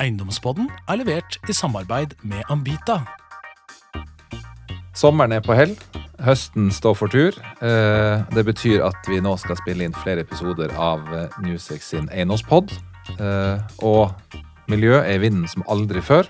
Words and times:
Eiendomspodden 0.00 0.70
er 0.88 0.96
levert 1.02 1.36
i 1.50 1.52
samarbeid 1.52 2.14
med 2.24 2.40
Ambita. 2.50 3.02
Sommeren 4.96 5.34
er 5.36 5.42
på 5.44 5.52
hell. 5.56 5.74
Høsten 6.24 6.70
står 6.72 6.94
for 6.96 7.12
tur. 7.12 7.36
Eh, 7.60 8.22
Det 8.32 8.44
betyr 8.46 8.80
at 8.86 8.96
vi 9.08 9.20
nå 9.20 9.36
skal 9.36 9.56
spille 9.60 9.84
inn 9.84 9.92
flere 9.92 10.20
episoder 10.24 10.72
av 10.78 11.04
Newsex 11.42 11.90
sin 11.92 12.08
eiendomspod. 12.08 12.72
Eh, 13.18 13.58
Og 13.82 14.14
miljø 14.68 14.96
er 14.96 15.14
i 15.16 15.18
vinden 15.18 15.46
som 15.48 15.62
aldri 15.68 16.00
før. 16.00 16.24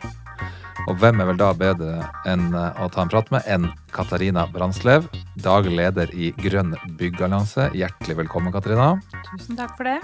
Og 0.89 0.97
hvem 0.99 1.21
er 1.21 1.27
vel 1.27 1.37
da 1.37 1.53
bedre 1.55 2.11
enn 2.27 2.53
eh, 2.55 2.83
å 2.83 2.91
ta 2.91 3.03
en 3.03 3.09
prat 3.09 3.31
med 3.31 3.43
enn 3.47 3.71
Katarina 3.93 4.47
Brandslev, 4.51 5.07
daglig 5.39 5.77
leder 5.77 6.11
i 6.13 6.33
Grønn 6.33 6.75
byggallianse. 6.99 7.71
Hjertelig 7.79 8.17
velkommen, 8.17 8.53
Katarina. 8.53 9.01
Tusen 9.31 9.55
takk 9.57 9.77
for 9.77 9.85
det. 9.85 10.01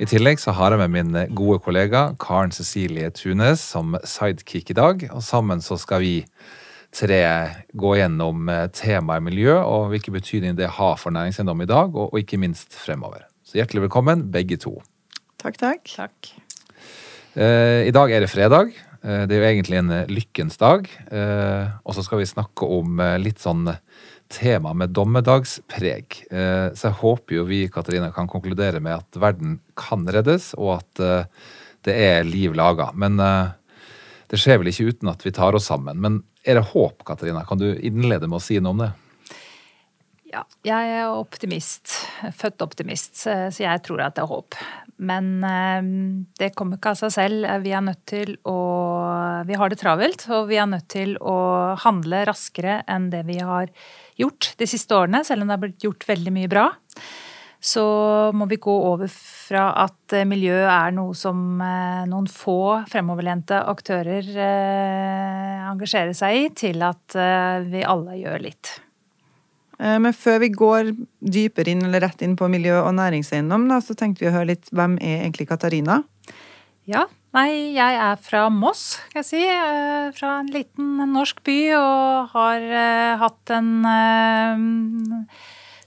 I 0.00 0.06
tillegg 0.08 0.38
så 0.40 0.54
har 0.56 0.72
jeg 0.72 0.80
med 0.80 0.94
min 0.94 1.16
gode 1.36 1.58
kollega 1.60 2.14
Karen 2.22 2.54
Cecilie 2.56 3.10
Tunes 3.12 3.60
som 3.60 3.98
sidekick 4.00 4.70
i 4.72 4.76
dag. 4.78 5.02
Og 5.12 5.20
sammen 5.20 5.60
så 5.60 5.76
skal 5.76 6.00
vi 6.00 6.14
tre 6.96 7.20
gå 7.76 7.90
gjennom 7.98 8.48
eh, 8.48 8.64
temaet 8.72 9.26
miljø 9.26 9.58
og 9.60 9.90
hvilken 9.92 10.16
betydning 10.16 10.56
det 10.56 10.70
har 10.78 10.96
for 10.96 11.12
næringseiendom 11.12 11.60
i 11.66 11.68
dag, 11.68 11.92
og, 11.92 12.16
ikke 12.16 12.40
minst 12.40 12.72
fremover. 12.80 13.26
Så 13.44 13.60
hjertelig 13.60 13.84
velkommen, 13.90 14.24
begge 14.32 14.56
to. 14.64 14.78
Takk, 15.42 15.60
takk. 15.60 15.84
Takk. 15.92 16.32
Eh, 17.36 17.84
I 17.84 17.92
dag 17.92 18.16
er 18.16 18.24
det 18.24 18.32
fredag. 18.32 18.72
Eh, 19.04 19.26
det 19.28 19.36
er 19.36 19.44
jo 19.44 19.50
egentlig 19.50 19.82
en 19.82 19.94
lykkens 20.08 20.56
dag. 20.64 20.88
Eh, 21.12 21.76
og 21.84 21.92
så 21.98 22.06
skal 22.08 22.24
vi 22.24 22.30
snakke 22.32 22.72
om 22.80 23.04
litt 23.20 23.44
sånn 23.44 23.68
tema 24.30 24.72
med 24.74 24.94
dommedagspreg. 24.94 26.24
Eh, 26.30 26.68
så 26.74 26.88
jeg 26.88 26.98
håper 27.02 27.36
jo 27.40 27.46
vi 27.48 27.64
Katarina, 27.72 28.12
kan 28.14 28.30
konkludere 28.30 28.80
med 28.82 29.00
at 29.02 29.20
verden 29.20 29.58
kan 29.78 30.06
reddes, 30.06 30.52
og 30.58 30.78
at 30.78 31.02
eh, 31.04 31.46
det 31.86 31.96
er 31.96 32.28
liv 32.28 32.54
laga. 32.56 32.90
Men 32.94 33.18
eh, 33.20 33.52
det 34.30 34.40
skjer 34.40 34.60
vel 34.60 34.70
ikke 34.70 34.90
uten 34.94 35.10
at 35.10 35.26
vi 35.26 35.34
tar 35.34 35.58
oss 35.58 35.68
sammen. 35.70 36.00
Men 36.00 36.22
er 36.46 36.60
det 36.60 36.70
håp, 36.70 37.02
Katarina? 37.06 37.44
Kan 37.48 37.60
du 37.60 37.72
innlede 37.74 38.30
med 38.30 38.38
å 38.38 38.44
si 38.44 38.60
noe 38.62 38.76
om 38.76 38.84
det? 38.84 38.90
Ja, 40.30 40.44
jeg 40.62 40.92
er 40.94 41.10
optimist. 41.10 41.96
Født 42.38 42.62
optimist, 42.62 43.24
så 43.24 43.50
jeg 43.50 43.82
tror 43.82 44.04
at 44.04 44.14
det 44.14 44.22
er 44.22 44.30
håp. 44.30 44.54
Men 45.02 45.40
det 46.38 46.52
kommer 46.54 46.78
ikke 46.78 46.92
av 46.92 47.00
seg 47.00 47.10
selv. 47.16 47.48
Vi 47.64 47.72
er 47.74 47.82
nødt 47.82 48.04
til 48.06 48.36
å 48.46 48.54
Vi 49.48 49.58
har 49.58 49.72
det 49.72 49.80
travelt, 49.80 50.28
og 50.30 50.46
vi 50.52 50.60
er 50.62 50.68
nødt 50.70 50.86
til 50.92 51.16
å 51.18 51.74
handle 51.82 52.22
raskere 52.28 52.84
enn 52.86 53.08
det 53.10 53.24
vi 53.26 53.40
har 53.42 53.74
gjort 54.20 54.52
de 54.60 54.68
siste 54.68 54.96
årene, 54.96 55.24
selv 55.26 55.42
om 55.42 55.50
det 55.50 55.56
har 55.56 55.64
blitt 55.64 55.88
gjort 55.88 56.06
veldig 56.08 56.34
mye 56.36 56.50
bra. 56.50 56.68
Så 57.60 57.82
må 58.32 58.46
vi 58.48 58.56
gå 58.56 58.72
over 58.88 59.10
fra 59.12 59.66
at 59.82 60.14
eh, 60.16 60.24
miljø 60.24 60.62
er 60.64 60.94
noe 60.96 61.12
som 61.16 61.60
eh, 61.60 62.06
noen 62.08 62.28
få 62.32 62.80
fremoverlente 62.88 63.58
aktører 63.68 64.24
eh, 64.32 65.66
engasjerer 65.68 66.16
seg 66.16 66.38
i, 66.38 66.46
til 66.56 66.80
at 66.86 67.18
vi 67.68 67.84
alle 67.84 68.16
gjør 68.16 68.46
litt. 68.46 68.72
Men 69.80 70.12
før 70.12 70.42
vi 70.42 70.50
går 70.52 70.90
dypere 71.24 71.72
inn 71.72 71.86
eller 71.86 72.02
rett 72.04 72.20
inn 72.24 72.34
på 72.36 72.50
miljø- 72.52 72.82
og 72.82 72.92
næringseiendom, 72.98 73.64
så 73.80 73.94
tenkte 73.96 74.26
vi 74.26 74.28
å 74.28 74.34
høre 74.34 74.50
litt 74.50 74.68
hvem 74.76 74.98
er 75.00 75.22
egentlig 75.22 75.46
Katarina? 75.48 76.02
Ja, 76.90 77.06
nei, 77.36 77.72
jeg 77.76 77.96
er 78.02 78.20
fra 78.20 78.46
Moss, 78.52 78.98
skal 79.10 79.20
jeg 79.22 79.28
si. 79.28 79.40
eh, 79.46 80.10
Fra 80.16 80.40
en 80.40 80.50
liten 80.52 80.98
norsk 81.12 81.42
by 81.46 81.58
og 81.78 82.34
har 82.34 82.66
eh, 82.66 83.14
hatt 83.20 83.52
en 83.54 83.70
eh, 83.90 85.40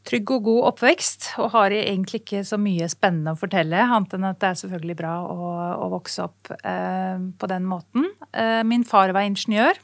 trygg 0.08 0.34
og 0.36 0.44
god 0.50 0.62
oppvekst. 0.74 1.30
Og 1.44 1.52
har 1.56 1.76
egentlig 1.76 2.24
ikke 2.24 2.44
så 2.48 2.60
mye 2.60 2.90
spennende 2.92 3.36
å 3.36 3.40
fortelle, 3.40 3.84
annet 3.84 4.18
enn 4.18 4.28
at 4.32 4.40
det 4.44 4.52
er 4.52 4.62
selvfølgelig 4.64 4.98
bra 5.00 5.16
å, 5.24 5.54
å 5.86 5.90
vokse 5.94 6.26
opp 6.28 6.52
på 6.54 7.50
den 7.52 7.68
måten. 7.70 8.10
Min 8.68 8.84
far 8.88 9.14
var 9.16 9.24
ingeniør. 9.28 9.80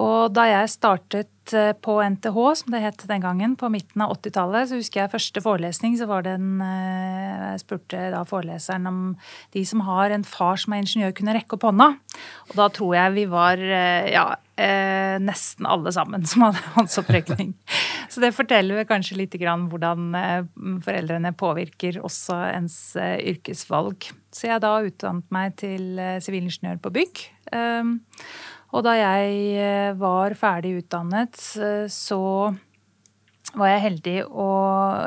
Og 0.00 0.32
da 0.32 0.46
jeg 0.48 0.70
startet 0.72 1.52
eh, 1.56 1.72
på 1.84 1.98
NTH, 2.00 2.36
som 2.62 2.72
det 2.72 2.80
het 2.80 3.02
den 3.08 3.24
gangen, 3.24 3.56
på 3.60 3.68
midten 3.72 4.04
av 4.04 4.14
80-tallet, 4.14 4.70
så 4.70 4.78
husker 4.80 5.02
jeg 5.02 5.12
første 5.12 5.42
forelesning, 5.44 5.98
så 6.00 6.08
var 6.08 6.24
det 6.24 6.36
en 6.38 6.62
eh, 6.64 7.50
Jeg 7.52 7.64
spurte 7.64 8.04
da 8.14 8.22
foreleseren 8.28 8.88
om 8.88 9.00
de 9.52 9.64
som 9.68 9.82
har 9.84 10.14
en 10.14 10.24
far 10.24 10.60
som 10.60 10.72
er 10.72 10.84
ingeniør, 10.84 11.12
kunne 11.18 11.34
rekke 11.36 11.58
opp 11.58 11.66
hånda. 11.68 11.90
Og 12.48 12.54
da 12.56 12.70
tror 12.72 12.96
jeg 12.96 13.16
vi 13.18 13.26
var 13.32 13.60
eh, 13.60 14.08
ja, 14.14 14.30
nesten 15.18 15.66
alle 15.66 15.90
sammen 15.92 16.24
som 16.28 16.44
hadde 16.46 16.62
håndsopprekning. 16.76 17.52
Så 18.12 18.22
det 18.22 18.34
forteller 18.36 18.78
vel 18.78 18.88
kanskje 18.88 19.18
litt 19.18 19.34
grann 19.40 19.64
hvordan 19.72 20.12
foreldrene 20.84 21.32
påvirker 21.34 21.98
også 22.04 22.36
ens 22.52 22.76
yrkesvalg. 23.00 24.12
Så 24.32 24.46
jeg 24.52 24.62
da 24.62 24.76
utdannet 24.84 25.26
meg 25.34 25.56
til 25.60 25.96
sivilingeniør 26.22 26.78
på 26.84 26.92
bygg. 26.94 27.24
Og 28.72 28.84
da 28.86 28.96
jeg 28.96 29.40
eh, 29.60 29.94
var 30.00 30.34
ferdig 30.38 30.78
utdannet, 30.80 31.38
eh, 31.60 31.88
så 31.92 32.20
var 33.52 33.68
jeg 33.68 33.82
heldig 33.84 34.14
å 34.28 34.46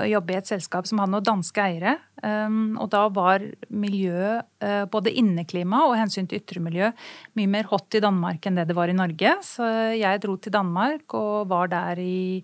jobbe 0.06 0.36
i 0.36 0.38
et 0.38 0.50
selskap 0.50 0.86
som 0.86 1.00
hadde 1.02 1.16
noen 1.16 1.26
danske 1.26 1.64
eiere. 1.64 1.96
Um, 2.25 2.75
og 2.81 2.90
da 2.94 3.04
var 3.14 3.44
miljø, 3.74 4.40
eh, 4.62 4.84
både 4.90 5.14
inneklima 5.18 5.84
og 5.88 5.98
hensyn 5.98 6.30
til 6.30 6.42
ytre 6.42 6.62
miljø, 6.62 6.92
mye 7.38 7.52
mer 7.52 7.70
hot 7.70 7.98
i 7.98 8.04
Danmark 8.06 8.46
enn 8.46 8.59
det 8.59 8.68
det 8.70 8.78
var 8.78 8.92
i 8.92 8.98
Norge. 8.98 9.36
Så 9.46 9.66
jeg 9.98 10.22
dro 10.22 10.38
til 10.38 10.54
Danmark 10.54 11.18
og 11.18 11.50
var 11.50 11.74
der 11.74 12.02
i 12.02 12.44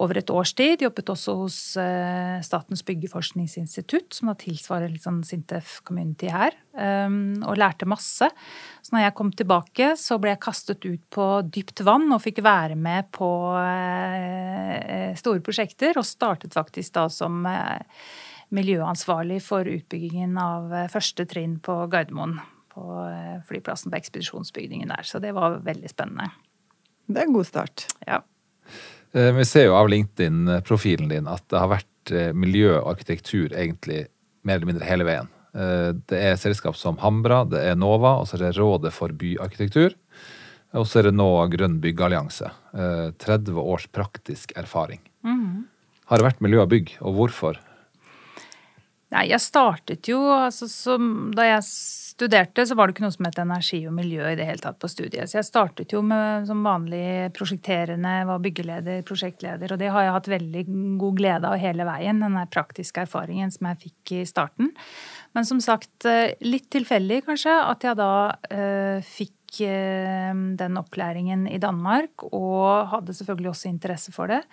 over 0.00 0.18
et 0.18 0.30
års 0.32 0.52
tid. 0.58 0.82
Jobbet 0.82 1.12
også 1.12 1.36
hos 1.38 1.58
eh, 1.80 2.40
Statens 2.44 2.82
byggeforskningsinstitutt, 2.86 4.16
som 4.16 4.30
da 4.30 4.34
tilsvarer 4.38 4.90
litt 4.90 5.06
sånn 5.06 5.22
Sintef 5.26 5.78
Community 5.86 6.30
her, 6.32 6.56
um, 6.74 7.36
og 7.46 7.58
lærte 7.60 7.86
masse. 7.88 8.28
Så 8.82 8.94
når 8.94 9.06
jeg 9.06 9.16
kom 9.20 9.30
tilbake, 9.36 9.92
så 10.00 10.18
ble 10.22 10.34
jeg 10.34 10.42
kastet 10.44 10.86
ut 10.88 11.02
på 11.14 11.28
dypt 11.46 11.84
vann 11.86 12.08
og 12.10 12.22
fikk 12.24 12.42
være 12.44 12.78
med 12.78 13.10
på 13.14 13.30
eh, 13.60 15.14
store 15.20 15.44
prosjekter, 15.44 15.98
og 16.00 16.08
startet 16.08 16.56
faktisk 16.56 16.96
da 16.98 17.06
som 17.12 17.44
eh, 17.46 17.78
miljøansvarlig 18.54 19.40
for 19.44 19.68
utbyggingen 19.68 20.36
av 20.40 20.74
eh, 20.74 20.90
første 20.92 21.26
trinn 21.30 21.58
på 21.62 21.84
Gardermoen. 21.92 22.40
På 22.74 23.04
eh, 23.06 23.38
flyplassen 23.46 23.92
på 23.94 24.00
ekspedisjonsbygningen 24.00 24.90
der. 24.90 25.06
Så 25.06 25.22
det 25.22 25.34
var 25.36 25.60
veldig 25.62 25.90
spennende. 25.90 26.32
Det 27.06 27.20
er 27.20 27.28
en 27.28 27.36
god 27.36 27.46
start. 27.46 27.86
Ja. 28.08 28.24
Eh, 29.14 29.32
Vi 29.32 29.44
ser 29.46 29.68
jo 29.68 29.76
av 29.78 29.88
LinkedIn-profilen 29.92 31.08
din 31.12 31.28
at 31.30 31.44
det 31.52 31.60
har 31.62 31.70
vært 31.72 32.12
eh, 32.14 32.32
miljø 32.36 32.74
og 32.80 32.94
arkitektur 32.96 33.54
egentlig 33.54 34.06
mer 34.44 34.58
eller 34.58 34.72
mindre 34.72 34.88
hele 34.88 35.06
veien. 35.08 35.28
Eh, 35.54 35.92
Det 36.10 36.18
er 36.18 36.40
selskap 36.40 36.76
som 36.76 36.98
Hambra, 37.02 37.44
det 37.48 37.62
er 37.62 37.76
Nova, 37.78 38.16
og 38.20 38.26
så 38.28 38.36
er 38.38 38.46
det 38.48 38.56
Rådet 38.58 38.92
for 38.92 39.14
byarkitektur. 39.14 39.94
Og 40.74 40.88
så 40.90 40.98
er 40.98 41.08
det 41.08 41.14
nå 41.14 41.28
Grønn 41.52 41.78
byggallianse. 41.80 42.50
Eh, 42.74 43.10
30 43.22 43.54
års 43.62 43.86
praktisk 43.86 44.52
erfaring. 44.58 45.00
Har 46.10 46.18
det 46.20 46.26
vært 46.26 46.42
miljø 46.44 46.60
og 46.60 46.68
bygg, 46.68 46.90
og 47.00 47.14
hvorfor? 47.16 47.56
Nei, 49.14 49.28
jeg 49.30 49.40
startet 49.40 50.08
jo 50.10 50.18
altså, 50.34 50.66
som, 50.68 51.30
Da 51.36 51.46
jeg 51.46 51.62
studerte, 52.14 52.62
så 52.66 52.76
var 52.78 52.86
det 52.86 52.94
ikke 52.94 53.04
noe 53.04 53.14
som 53.14 53.26
het 53.26 53.38
energi 53.42 53.80
og 53.88 53.94
miljø 53.96 54.28
i 54.30 54.36
det 54.38 54.46
hele 54.46 54.62
tatt 54.62 54.78
på 54.82 54.90
studiet. 54.90 55.26
Så 55.30 55.40
jeg 55.40 55.48
startet 55.48 55.94
jo 55.94 56.02
med 56.06 56.46
som 56.46 56.62
vanlig 56.62 57.32
prosjekterende, 57.34 58.12
var 58.28 58.42
byggeleder, 58.44 59.02
prosjektleder, 59.08 59.74
og 59.74 59.80
det 59.82 59.90
har 59.90 60.06
jeg 60.06 60.14
hatt 60.14 60.30
veldig 60.34 60.64
god 61.00 61.18
glede 61.18 61.50
av 61.50 61.58
hele 61.58 61.88
veien, 61.88 62.22
den 62.22 62.38
praktiske 62.54 63.02
erfaringen 63.02 63.50
som 63.54 63.70
jeg 63.72 63.82
fikk 63.88 64.14
i 64.20 64.22
starten. 64.30 64.70
Men 65.34 65.48
som 65.48 65.58
sagt, 65.64 66.06
eh, 66.06 66.36
litt 66.46 66.70
tilfeldig 66.70 67.24
kanskje, 67.26 67.58
at 67.74 67.88
jeg 67.88 67.98
da 67.98 68.12
eh, 68.46 69.02
fikk 69.02 69.60
eh, 69.66 70.30
den 70.62 70.78
opplæringen 70.78 71.48
i 71.50 71.58
Danmark, 71.58 72.28
og 72.30 72.94
hadde 72.94 73.18
selvfølgelig 73.18 73.54
også 73.56 73.70
interesse 73.72 74.14
for 74.14 74.30
det. 74.30 74.44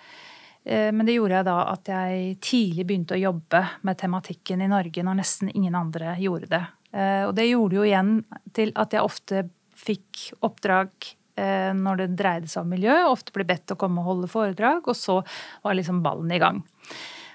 Eh, 0.66 0.90
Men 0.90 1.06
det 1.06 1.14
gjorde 1.14 1.38
jeg 1.38 1.46
da 1.46 1.58
at 1.70 1.94
jeg 1.94 2.36
tidlig 2.42 2.90
begynte 2.90 3.14
å 3.14 3.22
jobbe 3.22 3.64
med 3.86 3.98
tematikken 3.98 4.62
i 4.62 4.70
Norge 4.70 5.02
når 5.06 5.22
nesten 5.22 5.54
ingen 5.54 5.78
andre 5.78 6.18
gjorde 6.18 6.50
det. 6.50 6.66
Eh, 6.92 7.24
Og 7.26 7.34
det 7.36 7.48
gjorde 7.48 7.80
jo 7.80 7.88
igjen 7.88 8.20
til 8.56 8.72
at 8.78 8.94
jeg 8.94 9.04
ofte 9.04 9.46
fikk 9.82 10.28
oppdrag 10.44 10.92
eh, 11.40 11.72
når 11.74 12.04
det 12.04 12.12
dreide 12.20 12.52
seg 12.52 12.66
om 12.66 12.70
miljø. 12.74 12.94
Ofte 13.10 13.34
ble 13.34 13.48
bedt 13.48 13.72
å 13.74 13.80
komme 13.80 14.02
og 14.02 14.12
holde 14.12 14.30
foredrag, 14.30 14.86
og 14.86 14.98
så 14.98 15.22
var 15.64 15.78
liksom 15.78 16.04
ballen 16.04 16.30
i 16.32 16.40
gang. 16.42 16.62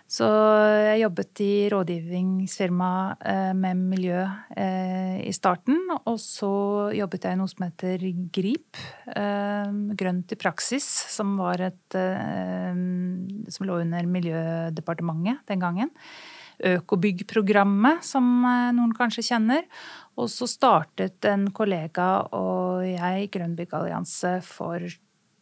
Så 0.07 0.23
jeg 0.23 1.01
jobbet 1.01 1.41
i 1.43 1.51
rådgivningsfirma 1.73 2.91
eh, 3.27 3.49
med 3.59 3.81
miljø 3.89 4.21
i 4.55 5.33
starten. 5.35 5.81
Og 5.97 6.15
så 6.23 6.51
jobbet 6.95 7.27
jeg 7.27 7.35
i 7.35 7.39
noe 7.41 7.51
som 7.51 7.65
heter 7.65 8.05
GRIP, 8.31 8.79
Grønt 9.99 10.31
i 10.31 10.39
praksis, 10.39 10.87
som 11.11 11.35
et 11.51 11.97
Som 13.51 13.67
lå 13.67 13.81
under 13.83 14.07
Miljødepartementet 14.07 15.43
den 15.51 15.59
gangen. 15.59 15.91
Økobyggprogrammet, 16.57 18.05
som 18.05 18.25
eh, 18.45 18.71
noen 18.73 18.95
kanskje 18.97 19.25
kjenner. 19.29 19.67
Og 20.17 20.31
så 20.33 20.47
startet 20.49 21.25
en 21.29 21.49
kollega 21.53 22.25
og 22.33 22.81
jeg 22.87 23.29
Grønn 23.33 23.53
byggallianse 23.57 24.39
for 24.45 24.81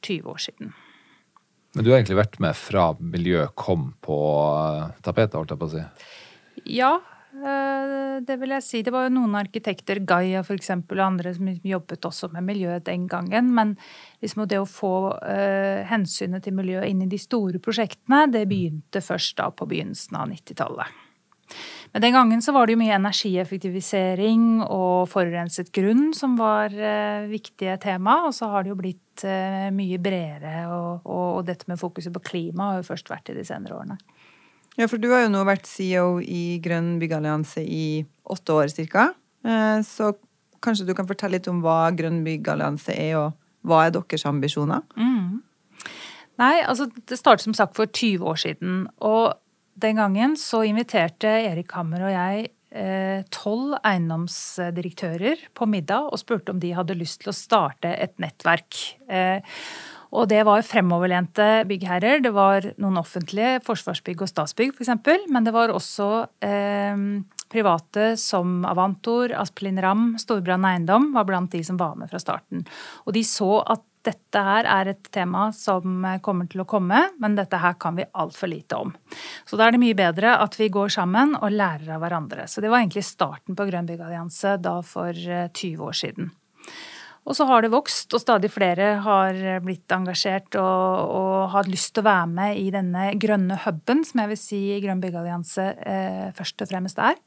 20 0.03 0.31
år 0.33 0.43
siden. 0.49 0.75
Men 1.75 1.83
du 1.83 1.91
har 1.91 1.99
egentlig 1.99 2.19
vært 2.19 2.39
med 2.43 2.55
fra 2.55 2.89
miljøet 2.99 3.55
kom 3.59 3.93
på 4.03 4.19
eh, 4.51 4.95
tapetet, 5.03 5.39
holdt 5.39 5.55
jeg 5.55 5.61
på 5.63 5.69
å 5.69 5.75
si. 5.75 5.85
Ja, 6.77 6.93
Eh, 7.35 8.21
det 8.23 8.37
vil 8.39 8.53
jeg 8.55 8.63
si. 8.63 8.81
Det 8.85 8.93
var 8.95 9.07
jo 9.07 9.15
noen 9.17 9.35
arkitekter, 9.35 9.99
Gaia 10.07 10.43
f.eks., 10.45 10.71
og 10.71 11.01
andre 11.03 11.33
som 11.35 11.49
jobbet 11.51 12.07
også 12.07 12.29
med 12.31 12.47
miljøet 12.47 12.85
den 12.87 13.09
gangen. 13.11 13.51
Men 13.57 13.75
liksom 14.23 14.45
det 14.47 14.61
å 14.61 14.69
få 14.69 14.93
hensynet 15.89 16.45
til 16.45 16.55
miljøet 16.55 16.91
inn 16.91 17.03
i 17.03 17.11
de 17.11 17.19
store 17.19 17.59
prosjektene, 17.63 18.25
det 18.31 18.45
begynte 18.51 19.03
først 19.03 19.35
da 19.41 19.49
på 19.51 19.67
begynnelsen 19.69 20.21
av 20.21 20.31
90-tallet. 20.31 21.04
Men 21.95 22.03
den 22.03 22.11
gangen 22.11 22.41
så 22.43 22.51
var 22.51 22.67
det 22.67 22.73
jo 22.75 22.79
mye 22.81 22.95
energieffektivisering 22.97 24.65
og 24.65 25.05
forurenset 25.07 25.69
grunn 25.71 26.09
som 26.11 26.33
var 26.35 26.73
uh, 26.75 27.23
viktige 27.31 27.77
tema. 27.79 28.17
Og 28.27 28.33
så 28.35 28.49
har 28.51 28.65
det 28.65 28.73
jo 28.73 28.75
blitt 28.81 29.23
uh, 29.23 29.69
mye 29.71 29.95
bredere, 30.03 30.65
og, 30.75 31.05
og, 31.07 31.29
og, 31.37 31.45
dette 31.47 31.69
med 31.71 31.79
fokuset 31.79 32.11
på 32.11 32.23
klima 32.33 32.73
har 32.73 32.81
jo 32.81 32.89
først 32.89 33.13
vært 33.13 33.31
i 33.31 33.37
de 33.37 33.45
senere 33.47 33.77
årene. 33.77 33.95
Ja, 34.75 34.89
for 34.91 34.99
du 34.99 35.07
har 35.13 35.23
jo 35.23 35.31
nå 35.31 35.45
vært 35.47 35.71
CEO 35.71 36.19
i 36.19 36.59
Grønn 36.59 36.97
byggallianse 36.99 37.63
i 37.63 38.03
åtte 38.27 38.59
år 38.59 38.75
ca. 38.91 39.07
Eh, 39.47 39.79
så 39.87 40.11
kanskje 40.59 40.89
du 40.89 40.91
kan 40.97 41.07
fortelle 41.07 41.37
litt 41.37 41.47
om 41.47 41.63
hva 41.63 41.93
Grønn 41.95 42.25
byggallianse 42.27 42.91
er, 42.91 43.15
og 43.21 43.39
hva 43.63 43.85
er 43.85 43.95
deres 43.95 44.27
ambisjoner? 44.27 44.83
Mm. 44.99 45.39
Nei, 46.43 46.59
altså 46.59 46.89
det 46.91 47.15
startet 47.15 47.47
som 47.47 47.55
sagt 47.55 47.79
for 47.79 47.87
20 47.87 48.27
år 48.27 48.43
siden. 48.43 48.83
Og 48.99 49.39
den 49.75 49.99
gangen 49.99 50.35
så 50.39 50.63
inviterte 50.67 51.31
Erik 51.49 51.73
Hammer 51.75 52.07
og 52.07 52.13
jeg 52.13 52.45
eh, 52.75 53.25
tolv 53.33 53.75
eiendomsdirektører 53.81 55.49
på 55.57 55.67
middag 55.69 56.11
og 56.11 56.21
spurte 56.21 56.53
om 56.53 56.61
de 56.63 56.73
hadde 56.77 56.97
lyst 56.97 57.23
til 57.23 57.33
å 57.33 57.35
starte 57.35 57.91
et 57.91 58.15
nettverk. 58.21 58.79
Eh, 59.11 59.43
og 60.15 60.29
det 60.31 60.45
var 60.47 60.63
fremoverlente 60.63 61.65
byggherrer. 61.67 62.21
Det 62.23 62.31
var 62.35 62.69
noen 62.79 63.01
offentlige, 63.01 63.59
Forsvarsbygg 63.65 64.23
og 64.23 64.31
Statsbygg 64.31 64.77
f.eks. 64.77 64.93
Men 65.27 65.47
det 65.47 65.55
var 65.55 65.73
også 65.73 66.09
eh, 66.45 67.01
private 67.51 68.13
som 68.21 68.61
Avantor, 68.69 69.35
Aspelin 69.35 69.81
Ramm, 69.83 70.13
Storbrann 70.21 70.67
Eiendom 70.69 71.11
var 71.15 71.27
blant 71.27 71.51
de 71.51 71.63
som 71.67 71.79
var 71.81 71.99
med 71.99 72.11
fra 72.11 72.21
starten. 72.21 72.63
Og 73.03 73.17
de 73.17 73.25
så 73.27 73.59
at 73.75 73.83
dette 74.05 74.41
her 74.47 74.67
er 74.69 74.91
et 74.91 75.09
tema 75.13 75.47
som 75.55 76.05
kommer 76.25 76.49
til 76.51 76.63
å 76.63 76.67
komme, 76.69 77.01
men 77.21 77.37
dette 77.37 77.59
her 77.61 77.77
kan 77.81 77.97
vi 77.97 78.07
altfor 78.13 78.51
lite 78.51 78.79
om. 78.79 78.93
Så 79.45 79.57
da 79.59 79.67
er 79.67 79.75
det 79.75 79.81
mye 79.81 79.97
bedre 79.97 80.37
at 80.41 80.57
vi 80.59 80.69
går 80.73 80.93
sammen 80.93 81.35
og 81.39 81.53
lærer 81.53 81.95
av 81.95 82.03
hverandre. 82.03 82.47
Så 82.49 82.63
det 82.63 82.71
var 82.71 82.83
egentlig 82.83 83.05
starten 83.07 83.57
på 83.57 83.67
Grønn 83.69 83.89
byggallianse 83.89 84.57
da 84.63 84.79
for 84.85 85.15
20 85.15 85.73
eh, 85.73 85.81
år 85.81 85.97
siden. 85.97 86.29
Og 87.25 87.33
så 87.33 87.47
har 87.49 87.63
det 87.65 87.71
vokst, 87.73 88.13
og 88.13 88.21
stadig 88.21 88.51
flere 88.53 88.99
har 89.01 89.39
blitt 89.65 89.89
engasjert 89.95 90.59
og, 90.61 91.15
og 91.17 91.47
har 91.55 91.69
lyst 91.71 91.95
til 91.95 92.03
å 92.03 92.09
være 92.11 92.27
med 92.29 92.59
i 92.61 92.67
denne 92.73 93.07
grønne 93.17 93.57
huben, 93.63 94.03
som 94.05 94.21
jeg 94.21 94.31
vil 94.31 94.39
si 94.39 94.61
Grønn 94.83 95.01
byggallianse 95.01 95.65
eh, 95.81 96.27
først 96.37 96.61
og 96.61 96.69
fremst 96.69 97.01
er. 97.01 97.17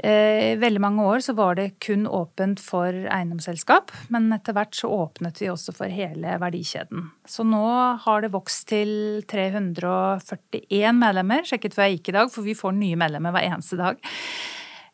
Eh, 0.00 0.56
veldig 0.60 0.80
mange 0.80 1.04
år 1.04 1.20
så 1.24 1.34
var 1.36 1.58
det 1.58 1.74
kun 1.84 2.06
åpent 2.08 2.60
for 2.64 2.88
eiendomsselskap, 2.88 3.92
men 4.08 4.30
etter 4.32 4.56
hvert 4.56 4.76
så 4.76 4.88
åpnet 4.94 5.40
vi 5.42 5.50
også 5.52 5.74
for 5.76 5.92
hele 5.92 6.38
verdikjeden. 6.40 7.10
Så 7.28 7.44
nå 7.44 7.64
har 8.04 8.24
det 8.24 8.32
vokst 8.32 8.68
til 8.72 9.20
341 9.28 10.96
medlemmer, 10.96 11.44
sjekket 11.44 11.76
før 11.76 11.88
jeg 11.88 12.00
gikk 12.00 12.12
i 12.12 12.16
dag, 12.20 12.32
for 12.32 12.48
vi 12.48 12.56
får 12.56 12.78
nye 12.78 13.00
medlemmer 13.00 13.36
hver 13.36 13.50
eneste 13.50 13.80
dag. 13.80 14.00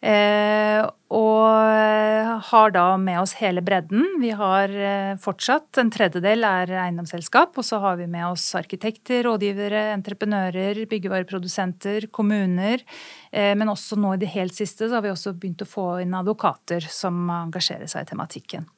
Eh, 0.06 0.84
og 1.16 2.42
har 2.46 2.72
da 2.74 2.84
med 3.00 3.18
oss 3.20 3.32
hele 3.40 3.62
bredden. 3.64 4.04
Vi 4.22 4.30
har 4.36 4.70
eh, 4.70 5.14
fortsatt 5.22 5.80
en 5.80 5.90
tredjedel 5.90 6.46
er 6.46 6.72
eiendomsselskap, 6.84 7.56
og 7.58 7.66
så 7.66 7.80
har 7.82 7.98
vi 7.98 8.06
med 8.10 8.26
oss 8.28 8.44
arkitekter, 8.58 9.24
rådgivere, 9.26 9.88
entreprenører, 9.96 10.84
byggevareprodusenter, 10.90 12.08
kommuner. 12.14 12.84
Eh, 13.32 13.54
men 13.58 13.72
også 13.72 13.98
nå 13.98 14.14
i 14.14 14.22
det 14.22 14.30
helt 14.36 14.54
siste 14.54 14.86
så 14.86 14.98
har 14.98 15.06
vi 15.06 15.14
også 15.14 15.34
begynt 15.34 15.64
å 15.64 15.70
få 15.70 15.88
inn 16.04 16.14
advokater 16.18 16.86
som 16.90 17.26
engasjerer 17.42 17.90
seg 17.90 18.06
i 18.06 18.12
tematikken. 18.12 18.68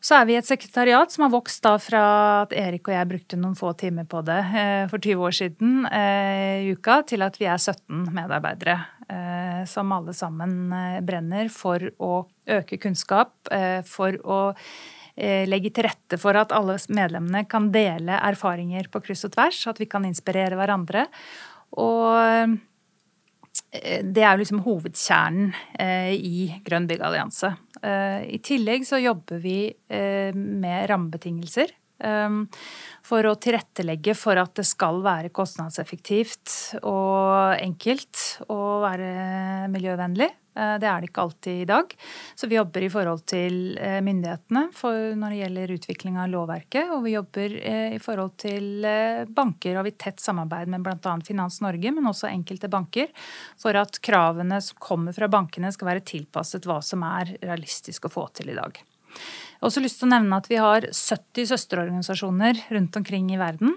Så 0.00 0.16
er 0.16 0.24
vi 0.24 0.36
et 0.38 0.48
sekretariat 0.48 1.12
som 1.12 1.26
har 1.26 1.32
vokst 1.34 1.60
da 1.64 1.74
fra 1.80 2.04
at 2.46 2.54
Erik 2.56 2.88
og 2.88 2.94
jeg 2.94 3.08
brukte 3.10 3.36
noen 3.36 3.56
få 3.58 3.74
timer 3.76 4.06
på 4.08 4.22
det 4.24 4.38
eh, 4.56 4.84
for 4.88 4.96
20 4.96 5.26
år 5.28 5.36
siden 5.36 5.74
eh, 5.92 6.64
i 6.64 6.70
uka, 6.72 7.02
til 7.08 7.24
at 7.26 7.36
vi 7.36 7.44
er 7.44 7.60
17 7.60 8.08
medarbeidere. 8.16 8.78
Eh, 9.10 9.60
som 9.68 9.92
alle 9.92 10.14
sammen 10.16 10.72
brenner 11.04 11.50
for 11.52 11.84
å 12.00 12.14
øke 12.48 12.78
kunnskap, 12.80 13.34
for 13.84 14.16
å 14.24 14.38
legge 15.20 15.72
til 15.74 15.84
rette 15.84 16.16
for 16.22 16.38
at 16.38 16.54
alle 16.56 16.78
medlemmene 16.88 17.42
kan 17.50 17.66
dele 17.74 18.16
erfaringer 18.24 18.88
på 18.88 19.02
kryss 19.04 19.26
og 19.28 19.34
tvers, 19.34 19.58
at 19.68 19.82
vi 19.82 19.90
kan 19.90 20.06
inspirere 20.08 20.56
hverandre. 20.56 21.04
Og 21.76 22.56
det 23.70 24.22
er 24.24 24.34
jo 24.34 24.40
liksom 24.40 24.62
hovedkjernen 24.64 25.52
i 25.78 26.48
Grønn 26.66 26.88
byggallianse. 26.90 27.52
Eh, 27.82 28.24
I 28.36 28.40
tillegg 28.44 28.84
så 28.88 29.00
jobber 29.00 29.40
vi 29.40 29.70
eh, 29.70 30.34
med 30.34 30.88
rammebetingelser. 30.90 31.72
Eh, 32.00 32.36
for 33.06 33.28
å 33.28 33.36
tilrettelegge 33.40 34.16
for 34.18 34.40
at 34.40 34.54
det 34.60 34.66
skal 34.68 35.00
være 35.04 35.32
kostnadseffektivt 35.34 36.82
og 36.82 37.56
enkelt 37.60 38.26
å 38.52 38.60
være 38.84 39.70
miljøvennlig. 39.72 40.30
Det 40.50 40.86
er 40.88 41.00
det 41.00 41.08
ikke 41.10 41.22
alltid 41.22 41.60
i 41.62 41.66
dag. 41.68 41.92
Så 42.34 42.48
vi 42.50 42.56
jobber 42.56 42.82
i 42.82 42.90
forhold 42.90 43.22
til 43.30 43.54
myndighetene 43.78 44.64
når 45.16 45.30
det 45.30 45.38
gjelder 45.38 45.72
utvikling 45.76 46.18
av 46.18 46.30
lovverket. 46.32 46.90
Og 46.90 47.04
vi 47.04 47.14
jobber 47.14 47.54
i 47.94 48.00
forhold 48.02 48.34
til 48.42 48.86
banker. 49.30 49.78
og 49.78 49.86
vi 49.86 49.94
tett 49.94 50.20
samarbeid 50.20 50.72
med 50.74 50.82
bl.a. 50.84 51.14
Finans 51.26 51.60
Norge, 51.62 51.94
men 51.94 52.10
også 52.10 52.28
enkelte 52.32 52.68
banker. 52.72 53.12
For 53.62 53.78
at 53.78 54.00
kravene 54.02 54.58
som 54.64 54.80
kommer 54.82 55.14
fra 55.16 55.30
bankene 55.30 55.70
skal 55.72 55.92
være 55.92 56.06
tilpasset 56.12 56.66
hva 56.66 56.80
som 56.82 57.06
er 57.06 57.36
realistisk 57.40 58.10
å 58.10 58.12
få 58.12 58.26
til 58.34 58.50
i 58.50 58.58
dag. 58.58 58.82
Jeg 59.10 59.60
har 59.60 59.68
også 59.68 59.82
lyst 59.84 60.00
til 60.00 60.08
å 60.08 60.14
nevne 60.14 60.38
at 60.40 60.48
vi 60.48 60.58
har 60.60 60.86
70 60.88 61.50
søsterorganisasjoner 61.50 62.66
rundt 62.72 62.96
omkring 62.96 63.30
i 63.34 63.40
verden. 63.40 63.74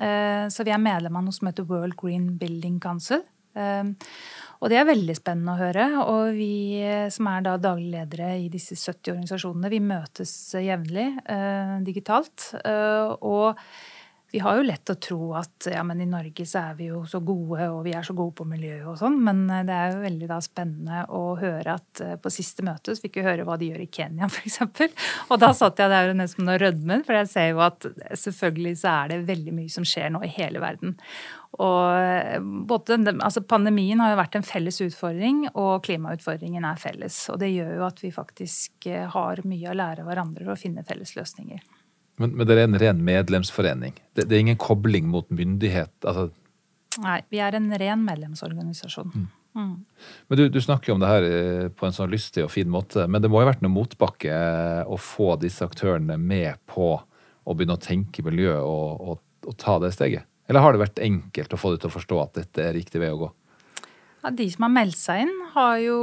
Eh, 0.00 0.46
så 0.50 0.66
vi 0.66 0.72
er 0.74 0.82
medlem 0.82 1.16
av 1.16 1.24
noe 1.24 1.34
som 1.34 1.48
heter 1.48 1.66
World 1.68 1.96
Green 2.00 2.34
Building 2.38 2.80
Council. 2.82 3.22
Eh, 4.64 4.66
og 4.66 4.70
det 4.72 4.78
er 4.80 4.88
veldig 4.88 5.16
spennende 5.16 5.54
å 5.54 5.60
høre. 5.60 5.88
Og 6.08 6.34
vi 6.36 6.80
eh, 6.80 7.08
som 7.12 7.28
er 7.28 7.44
da 7.44 7.56
daglig 7.60 7.92
ledere 7.92 8.34
i 8.40 8.48
disse 8.52 8.76
70 8.76 9.12
organisasjonene, 9.14 9.72
vi 9.72 9.82
møtes 9.84 10.34
jevnlig 10.56 11.10
digitalt. 11.84 12.50
Og 12.64 13.60
vi 14.34 14.40
har 14.42 14.56
jo 14.58 14.64
lett 14.66 14.90
å 14.90 14.96
tro 14.98 15.28
at 15.38 15.68
ja, 15.70 15.84
men 15.86 16.00
i 16.02 16.08
Norge 16.10 16.42
så 16.42 16.58
er 16.58 16.72
vi 16.74 16.88
jo 16.88 17.04
så 17.06 17.20
gode, 17.22 17.68
og 17.70 17.84
vi 17.86 17.92
er 17.94 18.02
så 18.02 18.16
gode 18.18 18.34
på 18.40 18.46
miljøet 18.50 18.88
og 18.90 18.96
sånn, 18.98 19.20
men 19.22 19.44
eh, 19.46 19.60
det 19.68 19.76
er 19.76 19.92
jo 19.92 20.00
veldig 20.02 20.26
da 20.32 20.38
spennende 20.42 21.04
å 21.14 21.20
høre 21.38 21.76
at 21.76 22.02
eh, 22.02 22.16
på 22.18 22.32
siste 22.34 22.64
møte 22.66 22.96
så 22.96 23.04
fikk 23.04 23.20
vi 23.20 23.26
høre 23.28 23.44
hva 23.46 23.54
de 23.60 23.68
gjør 23.70 23.84
i 23.84 23.86
Kenya, 23.94 24.26
f.eks. 24.32 24.58
Og 25.28 25.38
da 25.38 25.52
satt 25.54 25.78
jeg 25.78 25.92
der 25.92 26.10
nesten 26.18 26.50
og 26.50 26.58
rødmet, 26.64 27.04
for 27.06 27.20
jeg 27.20 27.30
ser 27.30 27.46
jo 27.52 27.62
at 27.62 27.86
selvfølgelig 28.24 28.74
så 28.82 28.96
er 28.96 29.12
det 29.12 29.20
veldig 29.30 29.54
mye 29.60 29.70
som 29.76 29.86
skjer 29.86 30.10
nå 30.16 30.24
i 30.26 30.32
hele 30.34 30.64
verden. 30.64 30.96
Og 31.62 31.94
eh, 31.94 32.42
både, 32.42 32.98
altså 33.14 33.44
Pandemien 33.46 34.02
har 34.02 34.16
jo 34.16 34.18
vært 34.24 34.40
en 34.40 34.48
felles 34.50 34.82
utfordring, 34.82 35.44
og 35.54 35.86
klimautfordringen 35.86 36.66
er 36.66 36.82
felles. 36.82 37.22
Og 37.30 37.38
det 37.44 37.54
gjør 37.54 37.70
jo 37.78 37.86
at 37.86 38.02
vi 38.02 38.10
faktisk 38.18 38.90
har 39.14 39.46
mye 39.46 39.70
å 39.70 39.78
lære 39.78 40.02
av 40.02 40.10
hverandre 40.10 40.50
og 40.50 40.58
finne 40.58 40.82
felles 40.90 41.14
løsninger. 41.14 41.62
Men, 42.20 42.34
men 42.38 42.46
det 42.46 42.56
er 42.56 42.66
en 42.68 42.78
ren 42.78 43.00
medlemsforening? 43.06 43.96
Det, 44.14 44.28
det 44.30 44.36
er 44.36 44.44
ingen 44.44 44.60
kobling 44.60 45.08
mot 45.10 45.26
myndighet? 45.34 45.94
Altså. 46.06 46.28
Nei, 47.02 47.20
vi 47.32 47.40
er 47.42 47.56
en 47.58 47.72
ren 47.80 48.04
medlemsorganisasjon. 48.06 49.10
Mm. 49.14 49.32
Mm. 49.54 49.74
Men 50.28 50.38
du, 50.38 50.48
du, 50.50 50.60
snakker 50.62 50.90
jo 50.90 50.96
om 50.96 51.02
det 51.02 51.10
her 51.10 51.26
eh, 51.28 51.66
på 51.70 51.86
en 51.86 51.94
sånn 51.94 52.10
lystig 52.10 52.42
og 52.42 52.50
fin 52.50 52.70
måte, 52.70 53.06
men 53.06 53.22
det 53.22 53.30
må 53.30 53.38
jo 53.38 53.46
ha 53.46 53.52
vært 53.52 53.62
noe 53.62 53.74
motbakke 53.74 54.30
eh, 54.34 54.82
å 54.82 54.98
få 54.98 55.36
disse 55.42 55.66
aktørene 55.66 56.16
med 56.18 56.58
på 56.70 56.88
å 56.98 57.54
begynne 57.54 57.76
å 57.78 57.82
tenke 57.82 58.24
miljø 58.26 58.56
og, 58.58 59.04
og, 59.04 59.22
og 59.46 59.58
ta 59.60 59.76
det 59.82 59.92
steget? 59.94 60.26
Eller 60.50 60.64
har 60.64 60.74
det 60.74 60.82
vært 60.82 61.02
enkelt 61.02 61.54
å 61.54 61.60
få 61.60 61.72
dem 61.72 61.82
til 61.82 61.92
å 61.92 61.94
forstå 61.94 62.20
at 62.20 62.40
dette 62.40 62.66
er 62.66 62.74
riktig 62.76 63.00
vei 63.02 63.12
å 63.14 63.20
gå? 63.22 63.30
Ja, 64.24 64.32
de 64.34 64.48
som 64.50 64.66
har 64.66 64.74
meldt 64.74 64.98
seg 64.98 65.24
inn, 65.26 65.34
har 65.54 65.78
jo 65.84 65.98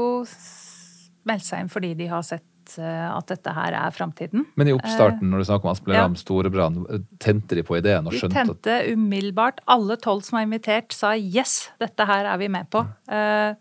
meldt 1.28 1.46
seg 1.46 1.64
inn 1.64 1.72
fordi 1.74 1.92
de 1.98 2.08
har 2.10 2.24
sett 2.26 2.46
Eh, 2.80 3.08
at 3.12 3.28
dette 3.32 3.54
her 3.56 3.76
er 3.78 3.94
framtiden. 3.96 4.46
Men 4.60 4.70
i 4.70 4.76
oppstarten, 4.76 5.30
når 5.32 5.42
du 5.42 5.48
snakker 5.50 5.68
om 5.70 5.74
Aspelid 5.76 5.98
Ramm, 5.98 6.16
ja. 6.18 6.22
Storebrann, 6.22 6.78
tente 7.22 7.58
de 7.58 7.64
på 7.68 7.78
ideen 7.80 8.08
og 8.08 8.16
skjønte 8.16 8.46
De 8.46 8.52
tente 8.54 8.78
umiddelbart. 8.94 9.62
Alle 9.72 9.98
tolv 10.02 10.24
som 10.28 10.40
var 10.40 10.48
invitert, 10.48 10.96
sa 10.96 11.14
yes, 11.18 11.72
dette 11.82 12.08
her 12.08 12.30
er 12.32 12.42
vi 12.42 12.50
med 12.54 12.70
på. 12.72 12.84
Mm. 13.12 13.60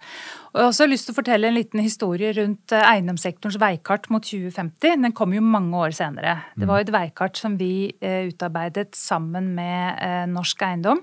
Og 0.50 0.58
jeg 0.58 0.64
har 0.64 0.70
også 0.70 0.88
lyst 0.90 1.08
til 1.08 1.14
å 1.14 1.20
fortelle 1.20 1.50
en 1.50 1.58
liten 1.58 1.82
historie 1.84 2.32
rundt 2.36 2.74
eh, 2.76 2.86
eiendomssektorens 2.94 3.60
veikart 3.62 4.10
mot 4.14 4.24
2050. 4.26 5.04
Den 5.06 5.16
kom 5.16 5.34
jo 5.36 5.44
mange 5.44 5.84
år 5.86 5.94
senere. 5.96 6.40
Det 6.56 6.68
var 6.68 6.80
jo 6.80 6.88
et 6.88 6.96
veikart 6.96 7.38
som 7.40 7.56
vi 7.60 7.90
utarbeidet 8.00 8.94
sammen 8.98 9.52
med 9.56 10.30
Norsk 10.30 10.62
Eiendom. 10.66 11.02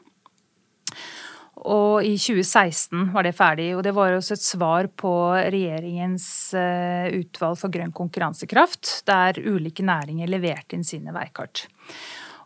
Og 1.65 2.05
i 2.05 2.13
2016 2.19 3.07
var 3.15 3.25
det 3.25 3.33
ferdig. 3.37 3.71
Og 3.77 3.81
det 3.85 3.95
var 3.97 4.13
også 4.13 4.35
et 4.35 4.45
svar 4.45 4.89
på 4.99 5.13
regjeringens 5.33 6.27
eh, 6.57 7.07
utvalg 7.17 7.57
for 7.57 7.73
grønn 7.73 7.95
konkurransekraft, 7.95 9.01
der 9.09 9.39
ulike 9.41 9.85
næringer 9.85 10.29
leverte 10.29 10.77
inn 10.77 10.85
sine 10.85 11.15
veikart. 11.15 11.65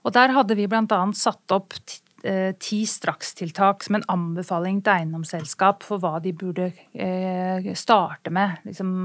Og 0.02 0.16
der 0.16 0.34
hadde 0.34 0.56
vi 0.58 0.70
bl.a. 0.70 1.02
satt 1.18 1.54
opp 1.54 1.76
eh, 2.24 2.56
ti 2.56 2.80
strakstiltak 2.88 3.84
som 3.86 4.00
en 4.00 4.08
anbefaling 4.16 4.80
til 4.82 4.96
eiendomsselskap 4.96 5.84
for 5.86 6.02
hva 6.02 6.16
de 6.24 6.32
burde 6.32 6.72
eh, 6.96 7.70
starte 7.78 8.32
med. 8.34 8.64
Liksom, 8.70 8.96